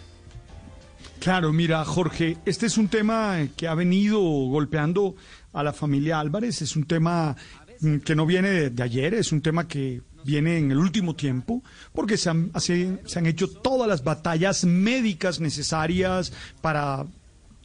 Claro, 1.19 1.53
mira, 1.53 1.83
Jorge, 1.85 2.37
este 2.45 2.65
es 2.65 2.77
un 2.77 2.87
tema 2.87 3.37
que 3.55 3.67
ha 3.67 3.75
venido 3.75 4.19
golpeando 4.19 5.15
a 5.53 5.63
la 5.63 5.73
familia 5.73 6.19
Álvarez, 6.19 6.61
es 6.61 6.75
un 6.75 6.85
tema 6.85 7.35
mm, 7.79 7.97
que 7.97 8.15
no 8.15 8.25
viene 8.25 8.69
de, 8.69 8.83
ayer, 8.83 9.13
es 9.13 9.31
un 9.31 9.41
tema 9.41 9.67
que 9.67 10.01
viene 10.25 10.57
en 10.57 10.71
el 10.71 10.77
último 10.77 11.15
tiempo, 11.15 11.63
porque 11.93 12.17
se 12.17 12.29
han, 12.29 12.51
se 12.59 12.99
han 13.15 13.25
hecho 13.25 13.49
todas 13.49 13.87
las 13.87 14.03
batallas 14.03 14.63
médicas 14.65 15.39
necesarias 15.39 16.33
para 16.61 17.05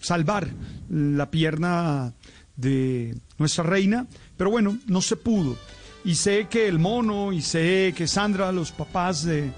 salvar 0.01 0.49
la 0.89 1.31
pierna 1.31 2.15
de 2.57 3.17
nuestra 3.39 3.65
reina, 3.65 4.07
pero 4.39 4.50
bueno, 4.50 4.78
no 4.86 5.02
se 5.02 5.17
pudo. 5.17 5.57
Y 6.05 6.15
sé 6.15 6.47
que 6.49 6.68
el 6.68 6.78
mono 6.78 7.33
y 7.33 7.42
sé 7.42 7.92
que 7.94 8.07
Sandra, 8.07 8.52
los 8.52 8.73
papás 8.73 9.25
de, 9.25 9.50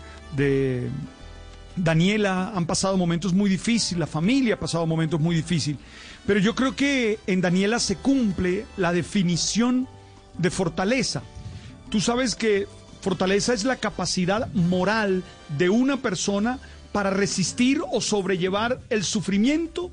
Daniela 1.77 2.53
han 2.55 2.67
pasado 2.67 2.97
momentos 2.97 3.33
muy 3.33 3.49
difíciles, 3.49 4.01
la 4.01 4.07
familia 4.07 4.55
ha 4.55 4.59
pasado 4.59 4.87
momentos 4.87 5.21
muy 5.21 5.37
difíciles, 5.37 5.81
pero 6.27 6.41
yo 6.41 6.55
creo 6.55 6.75
que 6.75 7.19
en 7.27 7.41
Daniela 7.41 7.79
se 7.79 7.97
cumple 7.97 8.67
la 8.77 8.93
definición 8.93 9.87
de 10.39 10.51
fortaleza. 10.51 11.23
Tú 11.91 12.01
sabes 12.01 12.35
que 12.35 12.67
fortaleza 13.03 13.55
es 13.55 13.65
la 13.65 13.77
capacidad 13.77 14.53
moral 14.53 15.23
de 15.59 15.71
una 15.71 15.99
persona 15.99 16.59
para 16.93 17.11
resistir 17.11 17.83
o 17.93 18.01
sobrellevar 18.01 18.81
el 18.91 19.05
sufrimiento 19.05 19.91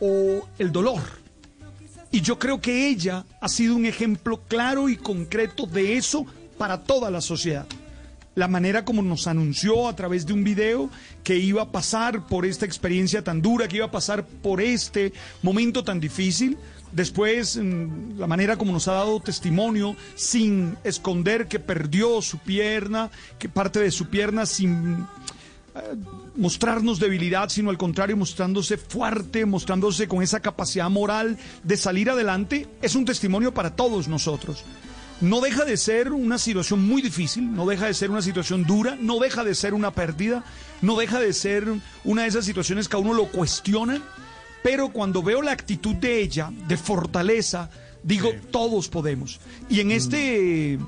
o 0.00 0.48
el 0.58 0.72
dolor. 0.72 1.00
Y 2.10 2.22
yo 2.22 2.38
creo 2.38 2.60
que 2.60 2.88
ella 2.88 3.24
ha 3.40 3.48
sido 3.48 3.76
un 3.76 3.84
ejemplo 3.84 4.40
claro 4.48 4.88
y 4.88 4.96
concreto 4.96 5.66
de 5.66 5.96
eso 5.96 6.24
para 6.56 6.82
toda 6.82 7.10
la 7.10 7.20
sociedad. 7.20 7.66
La 8.34 8.48
manera 8.48 8.84
como 8.84 9.02
nos 9.02 9.26
anunció 9.26 9.88
a 9.88 9.96
través 9.96 10.24
de 10.24 10.32
un 10.32 10.44
video 10.44 10.90
que 11.24 11.36
iba 11.36 11.62
a 11.62 11.72
pasar 11.72 12.26
por 12.26 12.46
esta 12.46 12.64
experiencia 12.64 13.22
tan 13.22 13.42
dura, 13.42 13.68
que 13.68 13.76
iba 13.76 13.86
a 13.86 13.90
pasar 13.90 14.24
por 14.24 14.60
este 14.60 15.12
momento 15.42 15.82
tan 15.82 16.00
difícil. 16.00 16.56
Después, 16.92 17.56
mm, 17.56 18.18
la 18.18 18.26
manera 18.26 18.56
como 18.56 18.72
nos 18.72 18.88
ha 18.88 18.92
dado 18.92 19.20
testimonio, 19.20 19.96
sin 20.14 20.76
esconder 20.84 21.48
que 21.48 21.58
perdió 21.58 22.22
su 22.22 22.38
pierna, 22.38 23.10
que 23.38 23.48
parte 23.48 23.80
de 23.80 23.90
su 23.90 24.06
pierna 24.06 24.46
sin 24.46 25.04
mostrarnos 26.38 27.00
debilidad, 27.00 27.48
sino 27.50 27.68
al 27.68 27.76
contrario, 27.76 28.16
mostrándose 28.16 28.78
fuerte, 28.78 29.44
mostrándose 29.44 30.08
con 30.08 30.22
esa 30.22 30.40
capacidad 30.40 30.88
moral 30.88 31.36
de 31.64 31.76
salir 31.76 32.08
adelante, 32.08 32.68
es 32.80 32.94
un 32.94 33.04
testimonio 33.04 33.52
para 33.52 33.74
todos 33.76 34.08
nosotros. 34.08 34.64
No 35.20 35.40
deja 35.40 35.64
de 35.64 35.76
ser 35.76 36.12
una 36.12 36.38
situación 36.38 36.86
muy 36.86 37.02
difícil, 37.02 37.52
no 37.52 37.66
deja 37.66 37.86
de 37.86 37.94
ser 37.94 38.10
una 38.10 38.22
situación 38.22 38.64
dura, 38.64 38.96
no 39.00 39.18
deja 39.18 39.42
de 39.42 39.56
ser 39.56 39.74
una 39.74 39.90
pérdida, 39.90 40.44
no 40.80 40.96
deja 40.96 41.18
de 41.18 41.32
ser 41.32 41.66
una 42.04 42.22
de 42.22 42.28
esas 42.28 42.44
situaciones 42.44 42.88
que 42.88 42.96
a 42.96 43.00
uno 43.00 43.14
lo 43.14 43.26
cuestiona, 43.26 44.00
pero 44.62 44.90
cuando 44.90 45.24
veo 45.24 45.42
la 45.42 45.50
actitud 45.50 45.96
de 45.96 46.20
ella, 46.20 46.52
de 46.68 46.76
fortaleza, 46.76 47.68
digo, 48.04 48.30
todos 48.52 48.88
podemos. 48.88 49.40
Y 49.68 49.80
en 49.80 49.90
este 49.90 50.78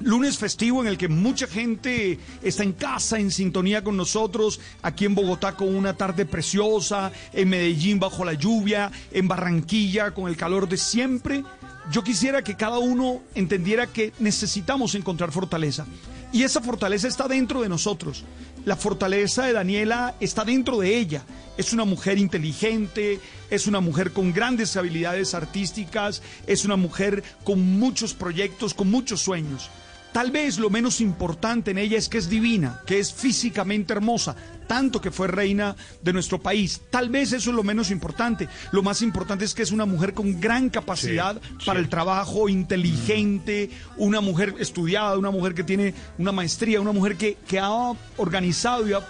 lunes 0.00 0.38
festivo 0.38 0.80
en 0.80 0.88
el 0.88 0.98
que 0.98 1.08
mucha 1.08 1.46
gente 1.46 2.18
está 2.42 2.62
en 2.62 2.72
casa, 2.72 3.18
en 3.18 3.30
sintonía 3.30 3.84
con 3.84 3.96
nosotros, 3.96 4.60
aquí 4.82 5.04
en 5.04 5.14
Bogotá 5.14 5.56
con 5.56 5.74
una 5.74 5.94
tarde 5.94 6.26
preciosa, 6.26 7.12
en 7.32 7.48
Medellín 7.48 8.00
bajo 8.00 8.24
la 8.24 8.34
lluvia, 8.34 8.90
en 9.12 9.28
Barranquilla 9.28 10.12
con 10.12 10.28
el 10.28 10.36
calor 10.36 10.68
de 10.68 10.76
siempre. 10.76 11.44
Yo 11.90 12.02
quisiera 12.02 12.42
que 12.42 12.56
cada 12.56 12.78
uno 12.78 13.20
entendiera 13.34 13.86
que 13.86 14.12
necesitamos 14.18 14.94
encontrar 14.94 15.32
fortaleza. 15.32 15.86
Y 16.32 16.44
esa 16.44 16.60
fortaleza 16.60 17.08
está 17.08 17.26
dentro 17.26 17.60
de 17.60 17.68
nosotros. 17.68 18.24
La 18.64 18.76
fortaleza 18.76 19.44
de 19.44 19.52
Daniela 19.52 20.14
está 20.20 20.44
dentro 20.44 20.78
de 20.78 20.96
ella. 20.96 21.24
Es 21.56 21.72
una 21.72 21.84
mujer 21.84 22.18
inteligente, 22.18 23.18
es 23.50 23.66
una 23.66 23.80
mujer 23.80 24.12
con 24.12 24.32
grandes 24.32 24.76
habilidades 24.76 25.34
artísticas, 25.34 26.22
es 26.46 26.64
una 26.64 26.76
mujer 26.76 27.24
con 27.42 27.60
muchos 27.78 28.14
proyectos, 28.14 28.74
con 28.74 28.90
muchos 28.90 29.20
sueños. 29.20 29.70
Tal 30.12 30.32
vez 30.32 30.58
lo 30.58 30.70
menos 30.70 31.00
importante 31.00 31.70
en 31.70 31.78
ella 31.78 31.96
es 31.96 32.08
que 32.08 32.18
es 32.18 32.28
divina, 32.28 32.80
que 32.84 32.98
es 32.98 33.12
físicamente 33.12 33.92
hermosa, 33.92 34.34
tanto 34.66 35.00
que 35.00 35.12
fue 35.12 35.28
reina 35.28 35.76
de 36.02 36.12
nuestro 36.12 36.40
país. 36.40 36.80
Tal 36.90 37.10
vez 37.10 37.32
eso 37.32 37.50
es 37.50 37.56
lo 37.56 37.62
menos 37.62 37.92
importante. 37.92 38.48
Lo 38.72 38.82
más 38.82 39.02
importante 39.02 39.44
es 39.44 39.54
que 39.54 39.62
es 39.62 39.70
una 39.70 39.86
mujer 39.86 40.12
con 40.12 40.40
gran 40.40 40.68
capacidad 40.68 41.40
para 41.64 41.78
el 41.78 41.88
trabajo, 41.88 42.48
inteligente, 42.48 43.70
una 43.96 44.20
mujer 44.20 44.56
estudiada, 44.58 45.16
una 45.16 45.30
mujer 45.30 45.54
que 45.54 45.64
tiene 45.64 45.94
una 46.18 46.32
maestría, 46.32 46.80
una 46.80 46.92
mujer 46.92 47.16
que, 47.16 47.36
que 47.46 47.60
ha 47.60 47.70
organizado 48.16 48.88
y 48.88 48.92
ha 48.92 49.00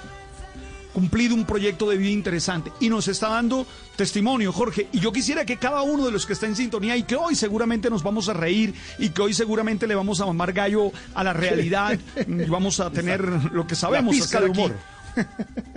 cumplido 0.93 1.35
un 1.35 1.44
proyecto 1.44 1.89
de 1.89 1.97
vida 1.97 2.10
interesante 2.10 2.73
y 2.81 2.89
nos 2.89 3.09
está 3.09 3.28
dando 3.28 3.67
testimonio, 3.97 4.52
Jorge. 4.52 4.89
Y 4.93 5.01
yo 5.01 5.12
quisiera 5.12 5.44
que 5.44 5.57
cada 5.57 5.83
uno 5.83 6.05
de 6.07 6.12
los 6.12 6.27
que 6.27 6.33
está 6.33 6.47
en 6.47 6.57
sintonía 6.57 6.97
y 6.97 7.02
que 7.02 7.17
hoy 7.17 7.35
seguramente 7.35 7.91
nos 7.91 8.02
vamos 8.02 8.28
a 8.28 8.33
reír 8.33 8.75
y 8.99 9.10
que 9.10 9.23
hoy 9.23 9.35
seguramente 9.35 9.86
le 9.86 9.94
vamos 9.94 10.20
a 10.20 10.27
mamar 10.27 10.52
gallo 10.52 10.93
a 11.15 11.25
la 11.25 11.33
realidad 11.33 11.99
y 12.27 12.44
vamos 12.44 12.81
a 12.81 12.91
tener 12.91 13.23
lo 13.52 13.67
que 13.67 13.75
sabemos 13.75 14.15
pizca 14.15 14.39
hacer 14.39 14.43
de 14.43 14.51
aquí. 14.51 14.60
humor. 14.60 14.77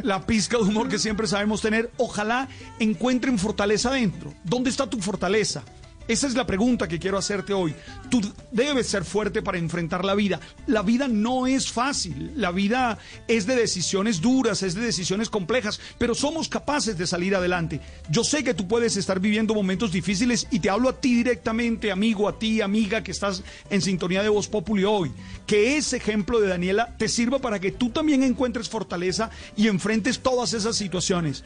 La 0.04 0.26
pizca 0.26 0.58
de 0.58 0.64
humor 0.64 0.90
que 0.90 1.00
siempre 1.00 1.28
sabemos 1.28 1.62
tener. 1.62 1.92
Ojalá 1.98 2.48
encuentren 2.80 3.40
fortaleza 3.40 3.92
dentro. 3.92 4.34
¿Dónde 4.44 4.70
está 4.70 4.90
tu 4.90 5.00
fortaleza? 5.00 5.64
Esa 6.08 6.28
es 6.28 6.36
la 6.36 6.46
pregunta 6.46 6.88
que 6.88 7.00
quiero 7.00 7.18
hacerte 7.18 7.54
hoy. 7.54 7.74
Tú 8.10 8.22
debes 8.52 8.88
ser 8.88 9.06
fuerte 9.06 9.42
para 9.42 9.58
enfrentar 9.58 10.04
la 10.04 10.16
vida. 10.16 10.40
La 10.68 10.82
vida 10.82 11.08
no 11.08 11.48
es 11.48 11.72
fácil. 11.72 12.34
La 12.36 12.52
vida 12.52 12.98
es 13.28 13.46
de 13.46 13.56
decisiones 13.56 14.20
duras, 14.20 14.64
es 14.64 14.76
de 14.76 14.82
decisiones 14.82 15.30
complejas, 15.30 15.80
pero 15.98 16.14
somos 16.14 16.50
capaces 16.50 16.98
de 16.98 17.08
salir 17.08 17.36
adelante. 17.36 17.80
Yo 18.10 18.24
sé 18.24 18.44
que 18.44 18.54
tú 18.54 18.68
puedes 18.68 18.98
estar 18.98 19.20
viviendo 19.20 19.54
momentos 19.54 19.94
difíciles 19.94 20.48
y 20.52 20.60
te 20.60 20.70
hablo 20.70 20.90
a 20.90 21.00
ti 21.00 21.16
directamente, 21.16 21.92
amigo, 21.92 22.28
a 22.28 22.38
ti, 22.38 22.62
amiga, 22.62 23.02
que 23.02 23.12
estás 23.12 23.44
en 23.70 23.82
sintonía 23.82 24.24
de 24.24 24.30
Voz 24.30 24.50
Populi 24.50 24.84
hoy. 24.84 25.12
Que 25.48 25.78
ese 25.78 25.98
ejemplo 25.98 26.42
de 26.42 26.50
Daniela 26.50 26.96
te 26.98 27.08
sirva 27.08 27.40
para 27.40 27.60
que 27.60 27.72
tú 27.72 27.90
también 27.90 28.24
encuentres 28.24 28.68
fortaleza 28.68 29.30
y 29.56 29.68
enfrentes 29.68 30.20
todas 30.20 30.54
esas 30.54 30.76
situaciones. 30.76 31.44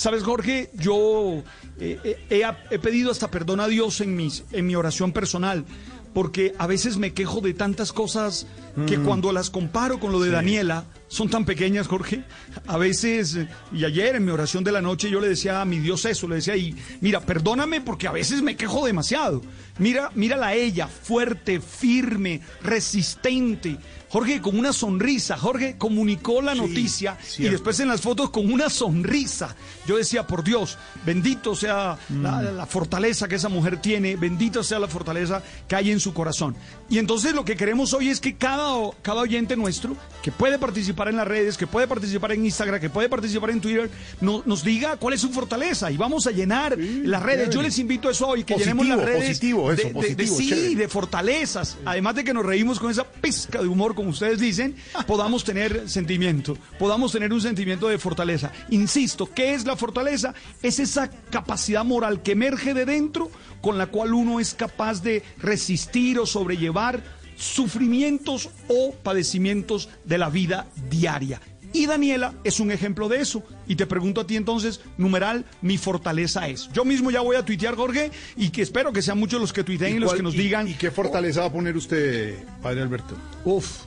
Sabes, 0.00 0.22
Jorge, 0.22 0.70
yo 0.72 1.42
eh, 1.78 1.98
eh, 2.02 2.16
he, 2.30 2.74
he 2.74 2.78
pedido 2.78 3.10
hasta 3.10 3.30
perdón 3.30 3.60
a 3.60 3.68
Dios 3.68 4.00
en, 4.00 4.16
mis, 4.16 4.44
en 4.50 4.66
mi 4.66 4.74
oración 4.74 5.12
personal, 5.12 5.66
porque 6.14 6.54
a 6.56 6.66
veces 6.66 6.96
me 6.96 7.12
quejo 7.12 7.42
de 7.42 7.52
tantas 7.52 7.92
cosas 7.92 8.46
que 8.86 8.96
Mm. 8.96 9.04
cuando 9.04 9.30
las 9.30 9.50
comparo 9.50 10.00
con 10.00 10.10
lo 10.10 10.18
de 10.20 10.28
Sí. 10.30 10.34
Daniela, 10.36 10.84
son 11.08 11.28
tan 11.28 11.44
pequeñas, 11.44 11.86
Jorge. 11.86 12.24
A 12.66 12.78
veces, 12.78 13.36
y 13.72 13.84
ayer 13.84 14.16
en 14.16 14.24
mi 14.24 14.30
oración 14.30 14.64
de 14.64 14.72
la 14.72 14.80
noche 14.80 15.10
yo 15.10 15.20
le 15.20 15.28
decía 15.28 15.60
a 15.60 15.66
mi 15.66 15.78
Dios 15.80 16.06
eso, 16.06 16.26
le 16.28 16.36
decía, 16.36 16.56
y 16.56 16.74
mira, 17.02 17.20
perdóname 17.20 17.82
porque 17.82 18.08
a 18.08 18.12
veces 18.12 18.40
me 18.40 18.56
quejo 18.56 18.86
demasiado. 18.86 19.42
Mira, 19.78 20.10
mírala 20.14 20.46
a 20.48 20.54
ella, 20.54 20.88
fuerte, 20.88 21.60
firme, 21.60 22.40
resistente, 22.62 23.76
Jorge 24.10 24.40
con 24.40 24.58
una 24.58 24.72
sonrisa. 24.72 25.38
Jorge 25.38 25.76
comunicó 25.78 26.42
la 26.42 26.54
noticia 26.54 27.16
y 27.38 27.48
después 27.48 27.78
en 27.80 27.88
las 27.88 28.00
fotos 28.00 28.30
con 28.30 28.52
una 28.52 28.68
sonrisa. 28.68 29.54
Yo 29.86 29.96
decía, 29.96 30.26
por 30.26 30.42
Dios, 30.44 30.78
bendito 31.06 31.54
sea 31.54 31.96
la, 32.20 32.42
la 32.42 32.66
fortaleza 32.66 33.28
que 33.28 33.36
esa 33.36 33.48
mujer 33.48 33.80
tiene, 33.80 34.16
bendita 34.16 34.62
sea 34.62 34.78
la 34.78 34.88
fortaleza 34.88 35.42
que 35.68 35.76
hay 35.76 35.90
en 35.90 36.00
su 36.00 36.12
corazón. 36.12 36.56
Y 36.88 36.98
entonces 36.98 37.34
lo 37.34 37.44
que 37.44 37.56
queremos 37.56 37.92
hoy 37.94 38.08
es 38.08 38.20
que 38.20 38.34
cada, 38.36 38.74
cada 39.02 39.20
oyente 39.20 39.56
nuestro, 39.56 39.96
que 40.22 40.32
puede 40.32 40.58
participar 40.58 41.08
en 41.08 41.16
las 41.16 41.26
redes, 41.28 41.56
que 41.56 41.66
puede 41.66 41.86
participar 41.86 42.32
en 42.32 42.44
Instagram, 42.44 42.80
que 42.80 42.90
puede 42.90 43.08
participar 43.08 43.50
en 43.50 43.60
Twitter, 43.60 43.90
no- 44.20 44.42
nos 44.44 44.64
diga 44.64 44.96
cuál 44.96 45.14
es 45.14 45.20
su 45.20 45.30
fortaleza 45.30 45.90
y 45.90 45.96
vamos 45.96 46.26
a 46.26 46.30
llenar 46.32 46.76
las 46.78 47.22
redes. 47.22 47.50
Yo 47.50 47.62
les 47.62 47.78
invito 47.78 48.08
a 48.08 48.10
eso 48.10 48.26
hoy, 48.26 48.44
que 48.44 48.54
Positivo, 48.54 48.82
llenemos 48.82 48.96
las 48.98 49.06
redes 49.06 49.28
positivo, 49.28 49.72
eso, 49.72 49.76
de, 49.76 49.82
de- 49.82 49.88
de- 49.88 49.94
positivo, 49.94 50.36
sí, 50.36 50.48
chévere. 50.48 50.74
de 50.74 50.88
fortalezas. 50.88 51.76
Además 51.84 52.14
de 52.16 52.24
que 52.24 52.34
nos 52.34 52.44
reímos 52.44 52.80
con 52.80 52.90
esa 52.90 53.04
pizca 53.04 53.60
de 53.62 53.68
humor, 53.68 53.94
como 54.00 54.10
ustedes 54.10 54.38
dicen, 54.40 54.74
podamos 55.06 55.44
tener 55.44 55.88
sentimiento, 55.88 56.56
podamos 56.78 57.12
tener 57.12 57.32
un 57.32 57.40
sentimiento 57.40 57.88
de 57.88 57.98
fortaleza. 57.98 58.50
Insisto, 58.70 59.26
¿qué 59.32 59.54
es 59.54 59.64
la 59.66 59.76
fortaleza? 59.76 60.34
Es 60.62 60.78
esa 60.78 61.10
capacidad 61.30 61.84
moral 61.84 62.22
que 62.22 62.32
emerge 62.32 62.74
de 62.74 62.86
dentro 62.86 63.30
con 63.60 63.76
la 63.78 63.86
cual 63.88 64.14
uno 64.14 64.40
es 64.40 64.54
capaz 64.54 65.02
de 65.02 65.22
resistir 65.38 66.18
o 66.18 66.24
sobrellevar 66.26 67.02
sufrimientos 67.36 68.48
o 68.68 68.94
padecimientos 69.02 69.88
de 70.04 70.18
la 70.18 70.30
vida 70.30 70.66
diaria. 70.90 71.40
Y 71.72 71.86
Daniela 71.86 72.34
es 72.42 72.58
un 72.58 72.72
ejemplo 72.72 73.08
de 73.08 73.20
eso. 73.20 73.44
Y 73.68 73.76
te 73.76 73.86
pregunto 73.86 74.20
a 74.22 74.26
ti 74.26 74.34
entonces, 74.34 74.80
numeral, 74.98 75.44
mi 75.62 75.78
fortaleza 75.78 76.48
es. 76.48 76.68
Yo 76.72 76.84
mismo 76.84 77.12
ya 77.12 77.20
voy 77.20 77.36
a 77.36 77.44
tuitear, 77.44 77.76
Jorge, 77.76 78.10
y 78.36 78.48
que 78.50 78.62
espero 78.62 78.92
que 78.92 79.02
sean 79.02 79.18
muchos 79.20 79.40
los 79.40 79.52
que 79.52 79.62
tuiteen 79.62 79.96
y, 79.96 79.98
los 80.00 80.08
cuál- 80.08 80.16
que 80.16 80.22
nos 80.24 80.34
y- 80.34 80.38
digan. 80.38 80.66
¿Y 80.66 80.74
qué 80.74 80.90
fortaleza 80.90 81.42
va 81.42 81.46
a 81.46 81.52
poner 81.52 81.76
usted, 81.76 82.42
padre 82.60 82.82
Alberto? 82.82 83.14
Uf. 83.44 83.84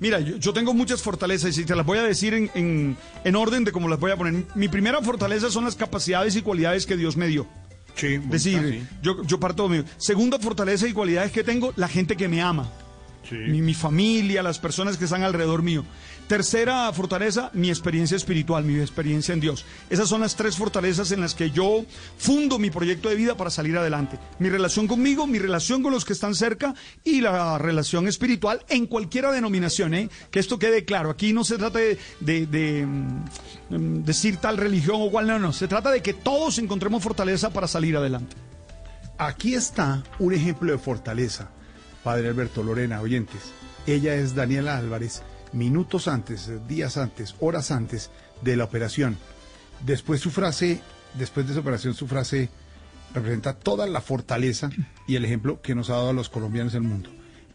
Mira, 0.00 0.20
yo, 0.20 0.36
yo 0.36 0.52
tengo 0.52 0.72
muchas 0.74 1.02
fortalezas 1.02 1.56
y 1.58 1.64
te 1.64 1.74
las 1.74 1.84
voy 1.84 1.98
a 1.98 2.02
decir 2.02 2.34
en, 2.34 2.50
en- 2.54 2.96
en 3.24 3.36
orden 3.36 3.64
de 3.64 3.72
cómo 3.72 3.88
las 3.88 3.98
voy 3.98 4.10
a 4.12 4.16
poner. 4.16 4.44
Mi 4.54 4.68
primera 4.68 5.00
fortaleza 5.02 5.50
son 5.50 5.64
las 5.64 5.74
capacidades 5.76 6.36
y 6.36 6.42
cualidades 6.42 6.86
que 6.86 6.96
Dios 6.96 7.16
me 7.16 7.26
dio. 7.26 7.46
Sí, 7.96 8.14
Es 8.14 8.30
decir, 8.30 8.86
yo, 9.02 9.22
yo 9.24 9.40
parto 9.40 9.68
de 9.68 9.78
mí. 9.78 9.84
Segunda 9.96 10.38
fortaleza 10.38 10.86
y 10.86 10.92
cualidades 10.92 11.32
que 11.32 11.42
tengo, 11.42 11.72
la 11.76 11.88
gente 11.88 12.16
que 12.16 12.28
me 12.28 12.40
ama. 12.42 12.70
Mi, 13.48 13.60
mi 13.60 13.74
familia, 13.74 14.42
las 14.42 14.58
personas 14.60 14.96
que 14.96 15.04
están 15.06 15.22
alrededor 15.24 15.62
mío. 15.62 15.84
Tercera 16.28 16.92
fortaleza, 16.92 17.50
mi 17.54 17.70
experiencia 17.70 18.14
espiritual, 18.14 18.62
mi 18.62 18.78
experiencia 18.78 19.32
en 19.32 19.40
Dios. 19.40 19.64
Esas 19.88 20.10
son 20.10 20.20
las 20.20 20.36
tres 20.36 20.58
fortalezas 20.58 21.10
en 21.10 21.22
las 21.22 21.34
que 21.34 21.50
yo 21.50 21.86
fundo 22.18 22.58
mi 22.58 22.70
proyecto 22.70 23.08
de 23.08 23.14
vida 23.14 23.34
para 23.34 23.48
salir 23.48 23.78
adelante. 23.78 24.18
Mi 24.38 24.50
relación 24.50 24.86
conmigo, 24.86 25.26
mi 25.26 25.38
relación 25.38 25.82
con 25.82 25.90
los 25.90 26.04
que 26.04 26.12
están 26.12 26.34
cerca 26.34 26.74
y 27.02 27.22
la 27.22 27.56
relación 27.56 28.06
espiritual 28.08 28.62
en 28.68 28.86
cualquiera 28.86 29.32
denominación. 29.32 29.94
¿eh? 29.94 30.10
Que 30.30 30.38
esto 30.38 30.58
quede 30.58 30.84
claro. 30.84 31.08
Aquí 31.08 31.32
no 31.32 31.44
se 31.44 31.56
trata 31.56 31.78
de, 31.78 31.96
de, 32.20 32.86
mm, 32.86 34.04
decir 34.04 34.36
tal 34.36 34.58
religión 34.58 34.96
o 34.98 35.10
cual, 35.10 35.26
no, 35.28 35.38
no. 35.38 35.54
Se 35.54 35.66
trata 35.66 35.90
de 35.90 36.02
que 36.02 36.12
todos 36.12 36.58
encontremos 36.58 37.02
fortaleza 37.02 37.50
para 37.50 37.66
salir 37.66 37.96
adelante. 37.96 38.36
Aquí 39.16 39.54
está 39.54 40.02
un 40.18 40.34
ejemplo 40.34 40.70
de 40.70 40.78
fortaleza, 40.78 41.48
padre 42.04 42.28
Alberto 42.28 42.62
Lorena, 42.62 43.00
oyentes. 43.00 43.40
Ella 43.86 44.14
es 44.14 44.34
Daniela 44.34 44.76
Álvarez, 44.76 45.22
minutos 45.52 46.08
antes, 46.08 46.50
días 46.66 46.96
antes, 46.96 47.34
horas 47.40 47.70
antes 47.70 48.10
de 48.42 48.56
la 48.56 48.64
operación. 48.64 49.16
Después 49.84 50.20
su 50.20 50.30
frase, 50.30 50.80
después 51.14 51.46
de 51.46 51.52
esa 51.52 51.60
operación, 51.60 51.94
su 51.94 52.06
frase 52.06 52.48
representa 53.14 53.54
toda 53.54 53.86
la 53.86 54.00
fortaleza 54.00 54.70
y 55.06 55.16
el 55.16 55.24
ejemplo 55.24 55.60
que 55.62 55.74
nos 55.74 55.90
ha 55.90 55.94
dado 55.94 56.10
a 56.10 56.14
los 56.14 56.28
colombianos 56.28 56.72
del 56.72 56.82
mundo. 56.82 57.10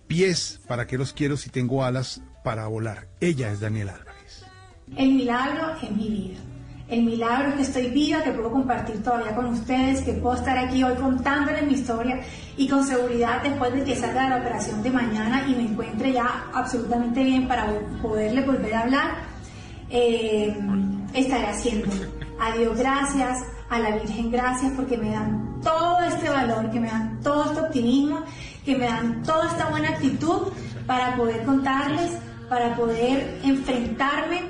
Pies, 0.08 0.60
¿para 0.68 0.88
qué 0.88 0.98
los 0.98 1.14
quiero 1.14 1.38
si 1.38 1.50
tengo 1.50 1.84
alas 1.84 2.22
para 2.44 2.68
volar? 2.68 3.08
Ella 3.20 3.52
es 3.52 3.60
Daniela 3.60 3.96
Álvarez. 3.96 4.46
El 4.96 5.14
milagro 5.14 5.76
en 5.82 5.98
mi 5.98 6.10
vida. 6.10 6.53
El 6.94 7.06
milagro 7.06 7.50
es 7.50 7.56
que 7.56 7.62
estoy 7.64 7.88
viva, 7.88 8.22
que 8.22 8.30
puedo 8.30 8.52
compartir 8.52 9.02
todavía 9.02 9.34
con 9.34 9.48
ustedes, 9.48 10.02
que 10.02 10.14
puedo 10.14 10.36
estar 10.36 10.56
aquí 10.56 10.84
hoy 10.84 10.94
contándoles 10.94 11.66
mi 11.66 11.74
historia 11.74 12.20
y 12.56 12.68
con 12.68 12.86
seguridad 12.86 13.42
después 13.42 13.74
de 13.74 13.84
que 13.84 13.96
salga 13.96 14.26
de 14.26 14.30
la 14.30 14.38
operación 14.38 14.84
de 14.84 14.92
mañana 14.92 15.44
y 15.48 15.56
me 15.56 15.64
encuentre 15.64 16.14
ya 16.14 16.52
absolutamente 16.54 17.24
bien 17.24 17.48
para 17.48 17.66
poderle 18.00 18.44
volver 18.46 18.76
a 18.76 18.82
hablar, 18.82 19.12
eh, 19.90 20.56
estaré 21.16 21.48
haciéndolo. 21.48 22.12
A 22.40 22.56
Dios 22.56 22.78
gracias, 22.78 23.44
a 23.72 23.80
la 23.80 23.96
Virgen 23.96 24.30
gracias 24.30 24.72
porque 24.76 24.96
me 24.96 25.10
dan 25.10 25.62
todo 25.64 26.00
este 26.02 26.30
valor, 26.30 26.70
que 26.70 26.80
me 26.80 26.90
dan 26.90 27.20
todo 27.24 27.46
este 27.46 27.60
optimismo, 27.60 28.22
que 28.64 28.78
me 28.78 28.86
dan 28.86 29.24
toda 29.24 29.48
esta 29.48 29.68
buena 29.72 29.90
actitud 29.90 30.54
para 30.86 31.16
poder 31.16 31.44
contarles, 31.44 32.20
para 32.48 32.76
poder 32.76 33.40
enfrentarme 33.44 34.42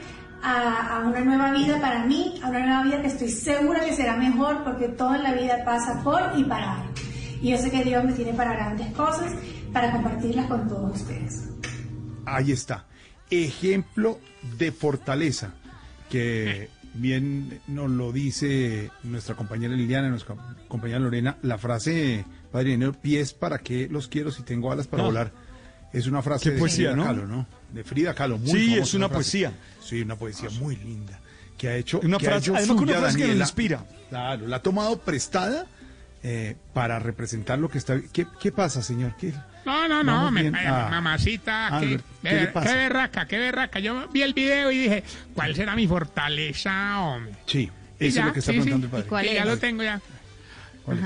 a, 0.43 0.97
a 0.97 1.07
una 1.07 1.21
nueva 1.21 1.51
vida 1.53 1.79
para 1.79 2.05
mí, 2.05 2.39
a 2.43 2.49
una 2.49 2.59
nueva 2.59 2.83
vida 2.83 3.01
que 3.01 3.07
estoy 3.07 3.29
segura 3.29 3.83
que 3.85 3.93
será 3.95 4.15
mejor 4.17 4.63
porque 4.63 4.89
todo 4.89 5.15
en 5.15 5.23
la 5.23 5.33
vida 5.33 5.63
pasa 5.65 6.01
por 6.03 6.21
y 6.37 6.43
para 6.43 6.81
algo. 6.81 6.93
Y 7.41 7.51
yo 7.51 7.57
sé 7.57 7.71
que 7.71 7.83
Dios 7.83 8.03
me 8.03 8.13
tiene 8.13 8.33
para 8.33 8.53
grandes 8.53 8.93
cosas, 8.93 9.31
para 9.71 9.91
compartirlas 9.91 10.45
con 10.47 10.67
todos 10.67 11.01
ustedes. 11.01 11.49
Ahí 12.25 12.51
está. 12.51 12.85
Ejemplo 13.29 14.19
de 14.57 14.71
fortaleza 14.71 15.53
que 16.09 16.69
bien 16.93 17.59
nos 17.67 17.89
lo 17.89 18.11
dice 18.11 18.91
nuestra 19.03 19.35
compañera 19.35 19.73
Liliana, 19.75 20.09
nuestra 20.09 20.35
compañera 20.67 20.99
Lorena. 20.99 21.37
La 21.41 21.57
frase, 21.57 22.23
Padre 22.51 22.69
Dinero, 22.71 22.93
pies 22.93 23.33
para 23.33 23.57
que 23.59 23.87
los 23.89 24.07
quiero 24.07 24.31
si 24.31 24.43
tengo 24.43 24.71
alas 24.71 24.87
para 24.87 25.03
Ah. 25.03 25.05
volar. 25.07 25.31
Es 25.91 26.07
una 26.07 26.21
frase 26.21 26.45
Qué 26.45 26.51
de 26.51 26.59
poesía, 26.59 26.95
¿no? 26.95 27.11
¿no? 27.13 27.45
De 27.73 27.83
Frida 27.83 28.13
Kahlo. 28.13 28.37
Muy 28.37 28.51
Sí, 28.51 28.65
famosa 28.69 28.83
es 28.83 28.93
una 28.93 29.07
frase. 29.09 29.15
poesía. 29.17 29.51
Sí, 29.83 30.01
una 30.01 30.15
poesía 30.15 30.49
muy 30.51 30.75
linda. 30.77 31.19
Que 31.57 31.67
ha 31.69 31.75
hecho. 31.75 31.99
Una 32.03 32.17
que 32.17 32.27
ha 32.27 32.31
frase- 32.31 32.51
hecho 32.51 32.73
una 32.73 32.81
suya 32.81 32.99
frase 32.99 33.17
que 33.17 33.27
inspira. 33.33 33.85
Claro, 34.09 34.47
la 34.47 34.57
ha 34.57 34.61
tomado 34.61 34.99
prestada 34.99 35.65
eh, 36.23 36.55
para 36.73 36.99
representar 36.99 37.59
lo 37.59 37.67
que 37.69 37.77
está. 37.79 37.99
¿Qué, 38.13 38.25
qué 38.39 38.51
pasa, 38.51 38.81
señor? 38.81 39.15
¿Qué? 39.19 39.33
No, 39.65 39.87
no, 39.87 40.03
no, 40.03 40.29
me- 40.31 40.51
Ah. 40.65 40.87
mamacita, 40.91 41.67
qué, 41.69 41.75
Albert, 41.75 42.03
¿qué 42.21 42.29
qué- 42.63 42.75
berraca, 42.75 43.25
qué 43.27 43.37
berraca. 43.39 43.79
Yo 43.79 44.07
vi 44.09 44.21
el 44.21 44.33
video 44.33 44.71
y 44.71 44.77
dije, 44.77 45.03
¿cuál 45.33 45.55
será 45.55 45.75
mi 45.75 45.87
fortaleza, 45.87 46.99
hombre? 47.01 47.33
Sí, 47.45 47.69
Y 47.99 48.07
eso 48.07 48.15
ya, 48.15 48.21
es 48.21 48.27
lo 48.27 48.33
que 48.33 48.39
está 48.39 48.51
sí, 48.51 48.57
sí. 48.57 48.63
preguntando 48.63 48.97
el 48.97 49.03
padre. 49.05 49.27
Sí, 49.29 49.33
ya 49.35 49.45
lo 49.45 49.57
tengo 49.57 49.83
ya. 49.83 50.01
¿Cuál 50.83 50.99
es? 50.99 51.05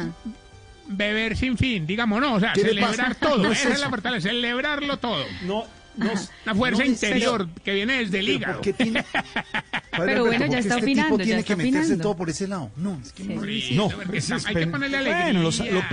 Beber 0.89 1.35
sin 1.35 1.57
fin, 1.57 1.85
digamos, 1.85 2.21
no, 2.21 2.35
o 2.35 2.39
sea, 2.39 2.53
¿Qué 2.53 2.61
le 2.63 2.69
celebrar 2.69 3.15
todo. 3.15 3.45
Es 3.51 3.59
Esa 3.61 3.73
es 3.73 3.79
la 3.81 3.89
fortaleza, 3.89 4.29
celebrarlo 4.29 4.97
todo. 4.97 5.23
No, 5.43 5.65
no. 5.97 6.11
La 6.45 6.55
fuerza 6.55 6.83
no 6.83 6.89
interior 6.89 7.49
que 7.63 7.73
viene 7.73 7.97
desde 7.99 8.19
el 8.19 8.25
Pero 8.25 8.37
hígado. 8.37 8.53
¿por 8.55 8.63
qué 8.63 8.73
tiene- 8.73 9.03
Padre 9.03 9.73
Pero 10.05 10.25
bueno, 10.25 10.45
¿por 10.45 10.49
ya 10.53 10.59
está 10.59 10.73
este 10.75 10.83
opinando, 10.85 11.09
tipo 11.09 11.17
ya 11.19 11.23
tiene 11.25 11.39
está 11.41 11.47
que 11.47 11.55
meterse 11.57 11.79
opinando. 11.79 12.03
todo 12.03 12.15
por 12.17 12.29
ese 12.29 12.47
lado. 12.47 12.71
No, 12.77 12.99
es 13.03 13.11
que 13.11 13.23
no. 13.23 13.89
No, 13.89 14.13
es- 14.13 14.31
hay 14.45 14.55
que 14.55 14.67
ponerle 14.67 14.97
alegría. 14.97 15.23
bueno, 15.23 15.41
lo, 15.43 15.49
lo- 15.73 15.83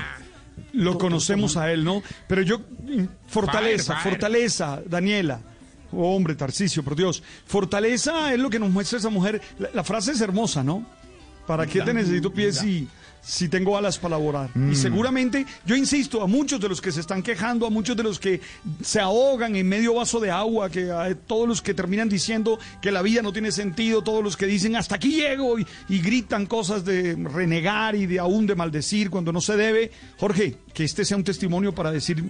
lo 0.73 0.99
conocemos 0.99 1.57
a 1.57 1.73
él, 1.73 1.85
¿no? 1.85 2.03
Pero 2.29 2.43
yo, 2.43 2.61
fortaleza, 3.27 3.97
fortaleza, 3.97 4.81
Daniela. 4.87 5.41
Oh, 5.93 6.17
hombre, 6.17 6.35
Tarcicio, 6.35 6.83
por 6.83 6.97
Dios. 6.97 7.23
Fortaleza 7.47 8.33
es 8.33 8.39
lo 8.41 8.51
que 8.51 8.59
nos 8.59 8.71
muestra 8.71 8.99
esa 8.99 9.11
mujer. 9.11 9.41
La, 9.59 9.71
la 9.73 9.85
frase 9.85 10.13
es 10.13 10.21
hermosa, 10.21 10.65
¿no? 10.65 10.85
¿Para 11.47 11.67
qué 11.67 11.83
te 11.83 11.95
necesito 11.95 12.33
pies 12.33 12.59
si, 12.59 12.89
si 13.25 13.49
tengo 13.49 13.77
alas 13.77 13.99
para 13.99 14.17
volar? 14.17 14.51
Mm. 14.55 14.73
Y 14.73 14.77
seguramente, 14.77 15.47
yo 15.65 15.77
insisto, 15.77 16.23
a 16.23 16.27
muchos 16.27 16.61
de 16.61 16.69
los 16.69 16.81
que 16.81 16.93
se 16.93 17.01
están 17.01 17.23
quejando, 17.23 17.67
a 17.67 17.71
muchos 17.71 17.97
de 17.97 18.03
los 18.03 18.19
que 18.21 18.41
se 18.83 19.01
ahogan 19.01 19.57
en 19.57 19.69
medio 19.69 19.95
vaso 19.95 20.21
de 20.21 20.31
agua, 20.31 20.71
que 20.71 20.91
a 20.91 21.15
todos 21.15 21.49
los 21.49 21.63
que 21.63 21.75
terminan 21.75 22.09
diciendo 22.09 22.59
que 22.83 22.93
la 22.93 23.03
vida 23.03 23.23
no 23.23 23.33
tiene 23.33 23.53
sentido, 23.53 24.03
todos 24.03 24.23
los 24.23 24.37
que 24.37 24.47
dicen 24.47 24.77
hasta 24.77 24.97
aquí 24.97 25.17
llego 25.17 25.59
y, 25.59 25.67
y 25.89 26.01
gritan 26.01 26.47
cosas 26.47 26.85
de 26.85 27.15
renegar 27.15 27.95
y 27.95 28.07
de 28.07 28.19
aún 28.19 28.47
de 28.47 28.55
maldecir 28.55 29.11
cuando 29.11 29.33
no 29.33 29.41
se 29.41 29.57
debe. 29.57 29.91
Jorge, 30.19 30.57
que 30.73 30.85
este 30.85 31.05
sea 31.05 31.17
un 31.17 31.25
testimonio 31.25 31.75
para 31.75 31.91
decir 31.91 32.23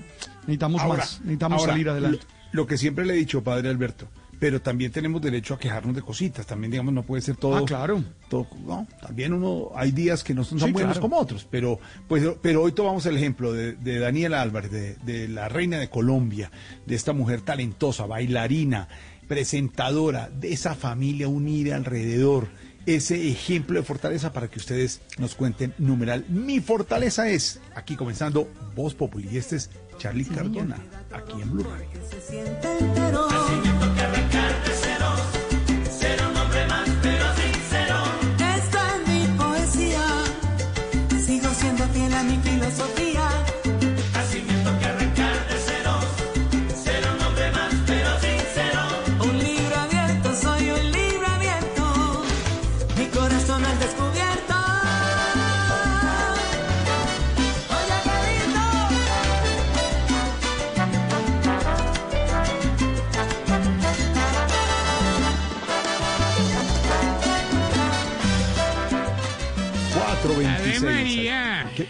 necesitamos 0.43 0.83
Ahora, 0.83 0.99
más, 0.99 1.21
necesitamos 1.21 1.61
ahora, 1.61 1.73
salir 1.73 1.89
adelante. 1.89 2.27
Lo, 2.53 2.63
lo 2.63 2.67
que 2.67 2.79
siempre 2.79 3.05
le 3.05 3.15
he 3.15 3.17
dicho, 3.17 3.43
padre 3.43 3.69
Alberto, 3.69 4.09
pero 4.39 4.61
también 4.61 4.93
tenemos 4.93 5.21
derecho 5.23 5.55
a 5.55 5.59
quejarnos 5.59 5.95
de 5.95 6.03
cositas. 6.03 6.47
También, 6.47 6.71
digamos, 6.71 6.93
no 6.95 7.03
puede 7.03 7.23
ser 7.23 7.37
todo. 7.37 7.57
Ah, 7.57 7.65
claro. 7.65 8.03
todo- 8.29 8.47
no, 8.67 8.87
también 9.01 9.33
uno, 9.33 9.71
hay 9.75 9.91
días 9.93 10.23
que 10.25 10.35
no 10.35 10.45
son 10.45 10.59
tan 10.59 10.69
Sí, 10.69 10.73
buenos 10.73 10.93
claro. 10.95 11.01
como 11.03 11.19
otros, 11.19 11.47
pero, 11.51 11.79
pues, 12.09 12.23
pero 12.43 12.63
hoy 12.63 12.73
tomamos 12.73 13.07
el 13.07 13.17
ejemplo 13.17 13.53
de, 13.53 13.73
de 13.75 13.99
Daniela 13.99 14.43
Álvarez, 14.43 14.71
de, 14.71 14.95
de 14.97 15.29
la 15.29 15.49
reina 15.49 15.79
de 15.79 15.89
Colombia, 15.89 16.51
de 16.87 16.95
esta 16.95 17.13
mujer 17.13 17.41
talentosa, 17.43 18.07
bailarina, 18.07 18.89
presentadora, 19.29 20.29
de 20.31 20.53
esa 20.53 20.75
familia 20.75 21.29
unida 21.29 21.77
alrededor. 21.77 22.49
Ese 22.87 23.31
ejemplo 23.31 23.79
de 23.81 23.83
fortaleza 23.87 24.33
para 24.35 24.49
que 24.49 24.59
ustedes 24.59 25.01
nos 25.17 25.35
cuenten 25.35 25.73
numeral. 25.79 26.27
Mi 26.29 26.61
fortaleza 26.61 27.31
es, 27.31 27.59
aquí 27.75 27.97
comenzando, 27.97 28.47
Voz 28.77 28.95
Populi. 28.95 29.27
Y 29.33 29.39
este 29.39 29.57
es 29.57 29.71
Charlie 29.97 30.27
Cardona, 30.27 30.77
aquí 31.11 31.41
en 31.41 31.51
Blue 31.51 31.65
Radio. 31.65 31.89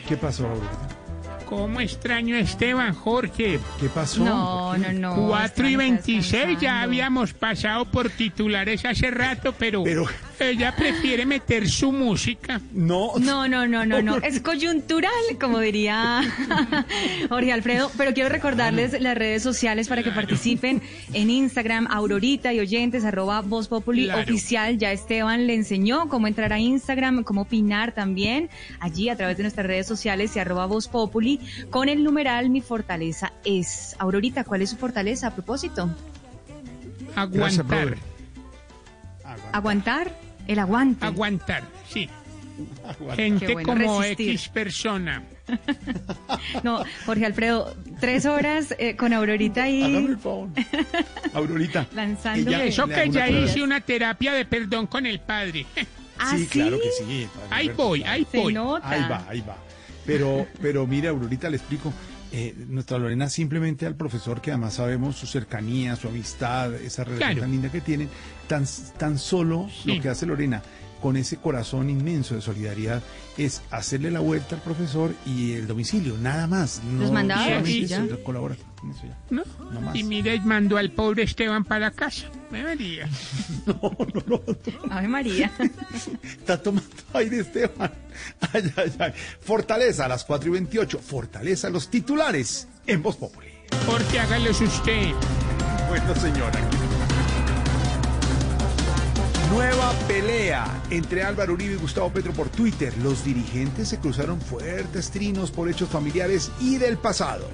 ¿Qué, 0.09 0.17
pasó, 0.17 0.47
Aurorita? 0.47 0.89
¿Cómo 1.47 1.81
extraño 1.81 2.37
a 2.37 2.41
Esteban, 2.41 2.95
Jorge? 2.95 3.61
¿Qué 3.81 3.89
pasó? 3.89 4.25
No, 4.25 4.77
no, 4.77 4.93
no. 4.93 5.27
4 5.29 5.69
y 5.69 5.75
Esteban 5.75 5.95
está 5.95 6.07
26 6.07 6.61
ya 6.61 6.83
habíamos 6.83 7.33
pasado 7.35 7.85
por 7.85 8.09
titulares 8.11 8.85
hace 8.85 9.11
rato, 9.11 9.55
pero, 9.59 9.85
Pero- 9.85 10.07
ella 10.41 10.75
prefiere 10.77 11.27
meter 11.27 11.69
su 11.69 11.93
música. 11.93 12.61
No. 12.73 13.13
No, 13.19 13.49
no, 13.49 13.67
no, 13.67 13.85
no, 13.87 14.03
no. 14.03 14.17
Es 14.23 14.41
coyuntural, 14.41 15.11
como 15.41 15.59
diría 15.61 16.23
Jorge 17.29 17.53
Alfredo. 17.53 17.91
Pero 17.97 18.13
quiero 18.15 18.29
recordarles 18.29 19.01
las 19.01 19.17
redes 19.17 19.43
sociales 19.43 19.89
para 19.89 20.03
que 20.03 20.11
participen 20.11 20.83
en 21.13 21.31
Instagram, 21.31 21.87
Aurorita 21.91 22.53
y 22.53 22.61
oyentes, 22.61 23.05
arroba 23.05 23.41
Voz 23.43 23.69
Populi 23.69 24.05
Claro. 24.07 24.23
oficial. 24.23 24.79
Ya 24.79 24.93
Esteban 24.93 25.47
le 25.47 25.55
enseñó 25.55 26.09
cómo 26.09 26.27
entrar 26.27 26.53
a 26.53 26.59
Instagram, 26.59 27.23
cómo 27.25 27.43
opinar 27.43 27.93
también 27.93 28.49
allí 28.81 29.09
a 29.09 29.17
través 29.17 29.37
de 29.37 29.43
nuestras 29.45 29.67
redes 29.67 29.87
sociales 29.87 30.35
y 30.37 30.39
arroba 30.39 30.67
Voz 30.67 30.89
Populi 30.89 31.41
con 31.71 31.89
el 31.89 32.03
numeral 32.05 32.51
Mi 32.51 32.61
Fortaleza 32.61 33.33
es. 33.45 33.95
Aurorita, 33.99 34.45
¿cuál 34.45 34.63
es 34.63 34.71
su 34.71 34.77
fortaleza 34.77 35.29
a 35.29 35.35
propósito? 35.35 35.91
Aguantar. 37.15 37.65
brother. 37.65 37.99
¿Aguantar? 39.53 40.11
El 40.47 40.59
aguante. 40.59 41.07
Aguantar, 41.07 41.63
sí. 41.89 42.09
Aguanta. 42.87 43.17
Gente 43.17 43.53
bueno, 43.53 43.67
como 43.73 44.01
resistir. 44.03 44.31
X 44.31 44.49
persona. 44.49 45.23
No, 46.63 46.83
Jorge 47.05 47.27
Alfredo, 47.27 47.75
tres 48.01 48.25
horas 48.27 48.75
eh, 48.79 48.97
con 48.97 49.13
Aurorita 49.13 49.65
Hágame 49.65 50.01
y 50.01 50.05
el 50.07 50.19
favor. 50.19 50.49
Aurorita. 51.35 51.87
lanzando. 51.95 52.51
Ella- 52.51 52.65
Eso 52.65 52.87
que 52.87 53.11
ya 53.11 53.29
hice 53.29 53.63
una 53.63 53.81
terapia 53.81 54.33
de 54.33 54.45
perdón 54.45 54.87
con 54.87 55.05
el 55.07 55.21
padre. 55.21 55.67
¿Ah, 56.19 56.37
sí, 56.37 56.47
claro 56.47 56.79
que 56.81 56.91
sí. 56.93 57.29
padre 57.35 57.49
Ahí 57.51 57.69
voy, 57.71 58.03
ahí 58.05 58.27
voy. 58.33 58.55
nota. 58.55 58.89
Ahí 58.89 59.03
va, 59.11 59.25
ahí 59.29 59.41
va. 59.41 59.57
Pero, 60.07 60.47
pero 60.63 60.87
mire, 60.87 61.09
Aurorita, 61.09 61.51
le 61.51 61.57
explico. 61.57 61.93
Eh, 62.37 62.53
nuestra 62.69 62.99
Lorena 62.99 63.29
simplemente 63.29 63.87
al 63.87 63.95
profesor, 63.95 64.41
que 64.41 64.51
además 64.51 64.75
sabemos 64.75 65.15
su 65.15 65.25
cercanía, 65.25 65.95
su 65.95 66.09
amistad, 66.09 66.75
esa 66.75 67.05
relación 67.05 67.29
Claro. 67.31 67.41
tan 67.43 67.51
linda 67.53 67.71
que 67.71 67.81
tienen, 67.81 68.09
tan, 68.49 68.65
tan 68.99 69.21
solo 69.21 69.69
Sí. 69.71 69.95
lo 69.95 70.03
que 70.03 70.09
hace 70.09 70.27
Lorena 70.27 70.61
con 71.05 71.19
ese 71.19 71.37
corazón 71.37 71.91
inmenso 71.91 72.35
de 72.35 72.41
solidaridad 72.41 73.03
es 73.37 73.61
hacerle 73.71 74.11
la 74.11 74.21
vuelta 74.21 74.55
al 74.55 74.63
profesor 74.63 75.13
y 75.27 75.53
el 75.53 75.67
domicilio, 75.67 76.17
nada 76.17 76.47
más. 76.47 76.81
Los 76.99 77.09
No 77.09 77.13
mandados, 77.13 77.45
solamente 77.45 77.71
y 77.73 77.85
ya. 77.85 78.07
colabora 78.25 78.57
con 78.81 78.91
eso 78.91 79.03
ya. 79.03 79.19
¿No? 79.29 79.43
No 79.71 79.83
más. 79.83 79.95
Y 79.95 80.03
mire, 80.03 80.41
mandó 80.41 80.79
al 80.79 80.93
pobre 80.93 81.25
Esteban 81.25 81.63
para 81.65 81.91
casa. 81.91 82.25
Me 82.51 82.63
vería. 82.63 83.07
Ave 84.91 85.09
María. 85.09 85.53
Está 86.23 86.63
tomando 86.63 86.89
aire 87.13 87.41
Esteban. 87.41 87.93
Ay, 88.55 88.73
ay, 88.75 88.93
ay. 88.99 89.13
Fortaleza 89.43 90.07
a 90.07 90.09
las 90.09 90.25
4 90.25 90.49
y 90.49 90.53
28. 90.53 91.01
Fortaleza 91.01 91.69
los 91.69 91.91
titulares 91.91 92.67
en 92.87 93.03
Voz 93.03 93.17
Populi. 93.17 93.49
Porque 93.85 94.21
hágalos 94.21 94.59
usted. 94.63 95.11
Bueno, 95.91 96.15
señora. 96.15 96.61
Nueva 99.55 99.93
pelea 100.09 100.83
entre 100.91 101.23
Álvaro 101.23 101.53
Uribe 101.53 101.75
y 101.75 101.77
Gustavo 101.77 102.11
Petro 102.11 102.33
por 102.33 102.49
Twitter. 102.49 102.93
Los 102.99 103.25
dirigentes 103.25 103.87
se 103.87 104.01
cruzaron 104.01 104.41
fuertes 104.41 105.13
trinos 105.13 105.53
por 105.53 105.71
hechos 105.71 105.89
familiares 105.89 106.51
y 106.61 106.79
del 106.79 106.99
pasado. 106.99 107.49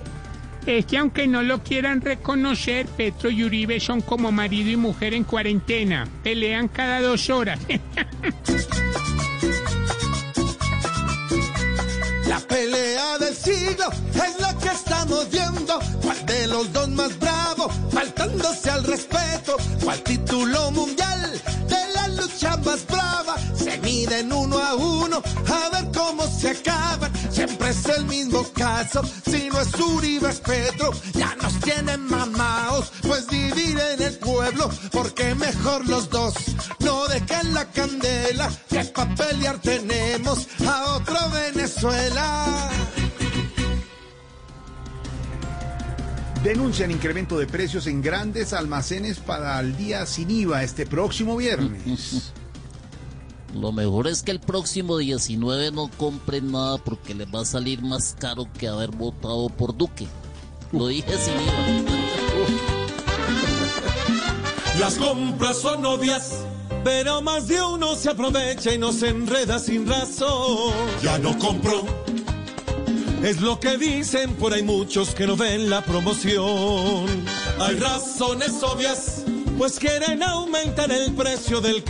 Es 0.65 0.87
que 0.87 0.97
aunque 0.97 1.27
no 1.27 1.43
lo 1.43 1.62
quieran 1.62 2.01
reconocer, 2.01 2.87
Petro 2.87 3.29
y 3.29 3.45
Uribe 3.45 3.81
son 3.81 4.01
como 4.01 4.33
marido 4.33 4.70
y 4.70 4.77
mujer 4.77 5.12
en 5.12 5.25
cuarentena. 5.25 6.09
Pelean 6.23 6.69
cada 6.69 7.03
dos 7.03 7.29
horas. 7.29 7.61
La 12.27 12.41
pelea 12.41 13.19
del 13.19 13.35
siglo 13.35 13.91
es 14.15 14.41
la 14.41 14.57
que 14.57 14.69
estamos 14.69 15.31
viendo. 15.31 15.79
¿Cuál 16.01 16.25
de 16.25 16.47
los 16.47 16.73
dos 16.73 16.89
más 16.89 17.19
bravo? 17.19 17.69
Faltándose 17.91 18.70
al 18.70 18.85
respeto. 18.85 19.59
¿Cuál 19.85 20.03
título 20.03 20.70
mundial 20.70 21.11
lucha 22.20 22.57
más 22.58 22.86
brava? 22.86 23.36
Se 23.55 23.78
miden 23.78 24.32
uno 24.32 24.58
a 24.58 24.74
uno 24.74 25.23
a 25.49 25.68
ver 25.70 25.90
cómo 25.94 26.26
se 26.26 26.50
acaban. 26.50 27.12
Siempre 27.31 27.70
es 27.70 27.84
el 27.86 28.05
mismo 28.05 28.44
caso. 28.55 29.02
Si 29.24 29.49
no 29.49 29.60
es 29.60 29.74
Uribe 29.74 30.31
es 30.31 30.40
Petro, 30.40 30.92
ya 31.15 31.34
nos 31.36 31.58
tienen 31.60 32.07
mamaos. 32.07 32.92
Pues 33.02 33.26
dividen 33.28 34.02
el 34.02 34.18
pueblo 34.18 34.70
porque 34.92 35.34
mejor 35.34 35.86
los 35.89 36.10
dos. 36.10 36.34
No 36.81 37.07
dejen 37.08 37.55
la 37.55 37.65
candela 37.70 38.50
que 38.68 38.84
pa' 38.84 39.15
pelear 39.15 39.58
tenemos 39.60 40.47
a 40.66 40.94
otro 40.94 41.16
Venezuela. 41.31 42.70
Denuncian 46.43 46.91
incremento 46.91 47.39
de 47.39 47.47
precios 47.47 47.86
en 47.86 48.01
grandes 48.01 48.55
almacenes 48.55 49.19
para 49.19 49.60
el 49.60 49.77
día 49.77 50.07
sin 50.07 50.31
IVA 50.31 50.62
este 50.62 50.86
próximo 50.86 51.36
viernes. 51.36 52.33
Lo 53.55 53.73
mejor 53.73 54.07
es 54.07 54.23
que 54.23 54.31
el 54.31 54.41
próximo 54.41 54.97
19 54.97 55.73
no 55.73 55.91
compren 55.99 56.51
nada 56.52 56.78
porque 56.78 57.15
les 57.15 57.27
va 57.27 57.43
a 57.43 57.44
salir 57.44 57.83
más 57.83 58.17
caro 58.19 58.47
que 58.59 58.69
haber 58.69 58.91
votado 58.91 59.51
por 59.51 59.77
Duque. 59.77 60.07
Lo 60.73 60.86
dije 60.86 61.12
sin 61.19 61.35
IVA. 61.35 61.91
Las 64.81 64.94
compras 64.94 65.59
son 65.59 65.85
odias, 65.85 66.43
pero 66.85 67.20
más 67.20 67.49
de 67.49 67.60
uno 67.60 67.97
se 67.97 68.09
aprovecha 68.09 68.73
y 68.73 68.78
nos 68.78 69.02
enreda 69.02 69.59
sin 69.59 69.86
razón. 69.86 70.73
Ya 71.02 71.19
no 71.19 71.39
compro. 71.39 71.85
Es 73.23 73.40
lo 73.42 73.60
que 73.60 73.76
dicen 73.76 74.34
por 74.34 74.55
ahí 74.55 74.62
muchos 74.62 75.15
que 75.15 75.26
no 75.26 75.36
ven 75.36 75.68
la 75.68 75.84
promoción. 75.84 77.07
Hay 77.58 77.76
razones 77.76 78.62
obvias, 78.62 79.24
pues 79.58 79.78
quieren 79.78 80.23
aumentar 80.23 80.90
el 80.90 81.12
precio 81.12 81.60
del 81.60 81.84
que 81.84 81.89